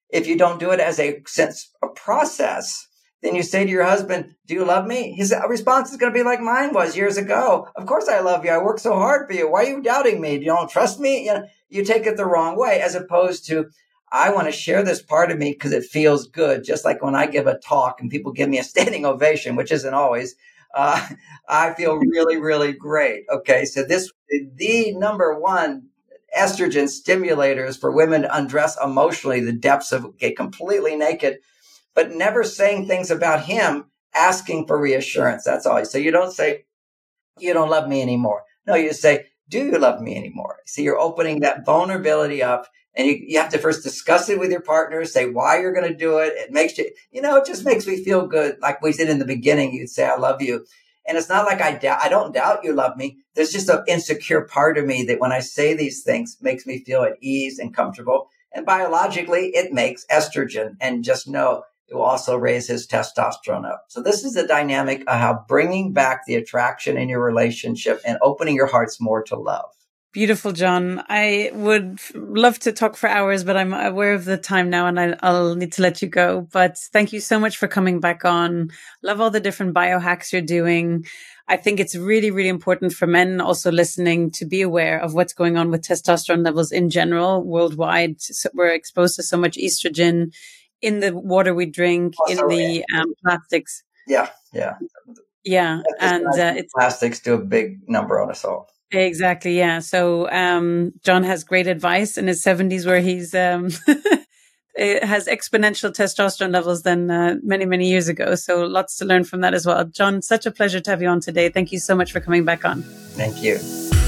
if 0.09 0.27
you 0.27 0.37
don't 0.37 0.59
do 0.59 0.71
it 0.71 0.79
as 0.79 0.99
a 0.99 1.21
sense 1.25 1.71
of 1.83 1.95
process, 1.95 2.87
then 3.21 3.35
you 3.35 3.43
say 3.43 3.65
to 3.65 3.69
your 3.71 3.83
husband, 3.83 4.35
Do 4.47 4.53
you 4.53 4.65
love 4.65 4.87
me? 4.87 5.13
His 5.13 5.33
response 5.47 5.91
is 5.91 5.97
going 5.97 6.11
to 6.11 6.17
be 6.17 6.23
like 6.23 6.39
mine 6.39 6.73
was 6.73 6.95
years 6.95 7.17
ago. 7.17 7.67
Of 7.75 7.85
course 7.85 8.07
I 8.07 8.21
love 8.21 8.45
you. 8.45 8.51
I 8.51 8.63
work 8.63 8.79
so 8.79 8.93
hard 8.93 9.27
for 9.27 9.33
you. 9.33 9.49
Why 9.51 9.65
are 9.65 9.69
you 9.69 9.81
doubting 9.81 10.21
me? 10.21 10.33
You 10.33 10.45
don't 10.45 10.69
trust 10.69 10.99
me? 10.99 11.25
You 11.25 11.33
know, 11.33 11.47
you 11.69 11.83
take 11.83 12.05
it 12.05 12.17
the 12.17 12.25
wrong 12.25 12.57
way 12.57 12.81
as 12.81 12.95
opposed 12.95 13.45
to, 13.47 13.69
I 14.11 14.31
want 14.31 14.47
to 14.47 14.51
share 14.51 14.83
this 14.83 15.01
part 15.01 15.31
of 15.31 15.37
me 15.37 15.51
because 15.51 15.71
it 15.73 15.83
feels 15.83 16.27
good. 16.27 16.63
Just 16.63 16.85
like 16.85 17.03
when 17.03 17.15
I 17.15 17.27
give 17.27 17.45
a 17.45 17.59
talk 17.59 18.01
and 18.01 18.09
people 18.09 18.31
give 18.31 18.49
me 18.49 18.57
a 18.57 18.63
standing 18.63 19.05
ovation, 19.05 19.55
which 19.55 19.71
isn't 19.71 19.93
always, 19.93 20.35
uh, 20.73 21.05
I 21.49 21.73
feel 21.73 21.97
really, 21.97 22.37
really 22.37 22.71
great. 22.71 23.25
Okay. 23.31 23.65
So 23.65 23.83
this, 23.83 24.11
the 24.55 24.93
number 24.93 25.37
one 25.39 25.88
estrogen 26.37 26.85
stimulators 26.85 27.79
for 27.79 27.91
women 27.91 28.23
to 28.23 28.35
undress 28.35 28.77
emotionally, 28.83 29.41
the 29.41 29.53
depths 29.53 29.91
of 29.91 30.17
get 30.17 30.37
completely 30.37 30.95
naked, 30.95 31.39
but 31.93 32.11
never 32.11 32.43
saying 32.43 32.87
things 32.87 33.11
about 33.11 33.45
him, 33.45 33.85
asking 34.13 34.67
for 34.67 34.79
reassurance. 34.79 35.43
That's 35.43 35.65
all. 35.65 35.83
So 35.85 35.97
you 35.97 36.11
don't 36.11 36.31
say, 36.31 36.65
you 37.39 37.53
don't 37.53 37.69
love 37.69 37.87
me 37.87 38.01
anymore. 38.01 38.43
No, 38.67 38.75
you 38.75 38.93
say, 38.93 39.27
do 39.49 39.59
you 39.59 39.77
love 39.77 40.01
me 40.01 40.15
anymore? 40.15 40.57
See, 40.65 40.83
you're 40.83 40.99
opening 40.99 41.39
that 41.39 41.65
vulnerability 41.65 42.43
up 42.43 42.67
and 42.95 43.07
you, 43.07 43.19
you 43.19 43.39
have 43.39 43.51
to 43.51 43.57
first 43.57 43.83
discuss 43.83 44.29
it 44.29 44.39
with 44.39 44.51
your 44.51 44.61
partner, 44.61 45.05
say 45.05 45.29
why 45.29 45.59
you're 45.59 45.73
going 45.73 45.87
to 45.87 45.97
do 45.97 46.19
it. 46.19 46.33
It 46.35 46.51
makes 46.51 46.77
you, 46.77 46.91
you 47.11 47.21
know, 47.21 47.37
it 47.37 47.45
just 47.45 47.65
makes 47.65 47.87
me 47.87 48.03
feel 48.03 48.27
good. 48.27 48.57
Like 48.61 48.81
we 48.81 48.91
said 48.91 49.09
in 49.09 49.19
the 49.19 49.25
beginning, 49.25 49.73
you'd 49.73 49.89
say, 49.89 50.05
I 50.05 50.17
love 50.17 50.41
you. 50.41 50.65
And 51.09 51.17
it's 51.17 51.27
not 51.27 51.47
like 51.47 51.59
I 51.59 51.73
doubt, 51.73 52.01
I 52.03 52.07
don't 52.07 52.35
doubt 52.35 52.63
you 52.63 52.71
love 52.71 52.95
me. 52.95 53.17
There's 53.33 53.51
just 53.51 53.67
an 53.67 53.83
insecure 53.87 54.41
part 54.41 54.77
of 54.77 54.85
me 54.85 55.03
that 55.05 55.19
when 55.19 55.31
I 55.31 55.39
say 55.39 55.73
these 55.73 56.03
things 56.03 56.37
makes 56.39 56.67
me 56.67 56.83
feel 56.83 57.01
at 57.01 57.17
ease 57.19 57.57
and 57.57 57.73
comfortable. 57.73 58.29
And 58.53 58.63
biologically, 58.63 59.47
it 59.55 59.73
makes 59.73 60.05
estrogen. 60.11 60.75
And 60.79 61.03
just 61.03 61.27
know 61.27 61.63
it 61.87 61.95
will 61.95 62.03
also 62.03 62.37
raise 62.37 62.67
his 62.67 62.85
testosterone 62.85 63.65
up. 63.65 63.85
So 63.87 64.03
this 64.03 64.23
is 64.23 64.35
the 64.35 64.45
dynamic 64.45 65.01
of 65.01 65.19
how 65.19 65.45
bringing 65.47 65.93
back 65.93 66.27
the 66.27 66.35
attraction 66.35 66.95
in 66.95 67.09
your 67.09 67.23
relationship 67.23 68.01
and 68.05 68.19
opening 68.21 68.55
your 68.55 68.67
hearts 68.67 69.01
more 69.01 69.23
to 69.23 69.35
love. 69.35 69.71
Beautiful, 70.11 70.53
John. 70.53 71.03
I 71.07 71.51
would 71.53 71.99
love 72.15 72.57
to 72.59 72.71
talk 72.71 72.97
for 72.97 73.07
hours, 73.07 73.43
but 73.43 73.55
I'm 73.55 73.73
aware 73.73 74.13
of 74.13 74.25
the 74.25 74.37
time 74.37 74.71
now 74.71 74.87
and 74.87 74.99
I, 74.99 75.31
will 75.31 75.53
need 75.53 75.73
to 75.73 75.83
let 75.83 76.01
you 76.01 76.07
go. 76.07 76.47
But 76.51 76.79
thank 76.79 77.13
you 77.13 77.19
so 77.19 77.39
much 77.39 77.57
for 77.57 77.67
coming 77.67 77.99
back 77.99 78.25
on. 78.25 78.71
Love 79.03 79.21
all 79.21 79.29
the 79.29 79.39
different 79.39 79.75
biohacks 79.75 80.31
you're 80.31 80.41
doing. 80.41 81.05
I 81.47 81.57
think 81.57 81.79
it's 81.79 81.95
really, 81.95 82.31
really 82.31 82.49
important 82.49 82.93
for 82.93 83.05
men 83.05 83.39
also 83.39 83.71
listening 83.71 84.31
to 84.31 84.45
be 84.45 84.63
aware 84.63 84.99
of 84.99 85.13
what's 85.13 85.33
going 85.33 85.57
on 85.57 85.69
with 85.69 85.83
testosterone 85.83 86.43
levels 86.43 86.71
in 86.71 86.89
general 86.89 87.43
worldwide. 87.43 88.19
So 88.19 88.49
we're 88.55 88.73
exposed 88.73 89.15
to 89.17 89.23
so 89.23 89.37
much 89.37 89.57
estrogen 89.57 90.33
in 90.81 91.01
the 91.01 91.15
water 91.15 91.53
we 91.53 91.67
drink, 91.67 92.15
also, 92.19 92.47
in 92.47 92.57
the 92.57 92.85
um, 92.95 93.13
plastics. 93.23 93.83
Yeah, 94.07 94.29
yeah, 94.53 94.75
yeah, 95.43 95.81
and 95.99 96.25
uh, 96.27 96.53
it's 96.55 96.73
plastics 96.73 97.19
do 97.19 97.35
a 97.35 97.39
big 97.39 97.87
number 97.87 98.19
on 98.19 98.31
us 98.31 98.45
all. 98.45 98.69
Exactly. 98.91 99.57
Yeah. 99.57 99.79
So 99.79 100.29
um, 100.31 100.93
John 101.03 101.23
has 101.23 101.43
great 101.43 101.67
advice 101.67 102.17
in 102.17 102.27
his 102.27 102.41
seventies, 102.41 102.85
where 102.85 103.01
he's 103.01 103.35
um, 103.35 103.69
has 104.77 105.27
exponential 105.27 105.91
testosterone 105.91 106.51
levels 106.51 106.81
than 106.83 107.11
uh, 107.11 107.35
many 107.43 107.65
many 107.65 107.89
years 107.89 108.07
ago. 108.07 108.35
So 108.35 108.63
lots 108.63 108.97
to 108.97 109.05
learn 109.05 109.25
from 109.25 109.41
that 109.41 109.53
as 109.53 109.65
well. 109.65 109.85
John, 109.85 110.21
such 110.21 110.45
a 110.45 110.51
pleasure 110.51 110.79
to 110.79 110.89
have 110.89 111.01
you 111.01 111.07
on 111.07 111.19
today. 111.19 111.49
Thank 111.49 111.71
you 111.71 111.79
so 111.79 111.95
much 111.95 112.11
for 112.11 112.19
coming 112.19 112.45
back 112.45 112.65
on. 112.65 112.81
Thank 112.81 113.43
you. 113.43 113.98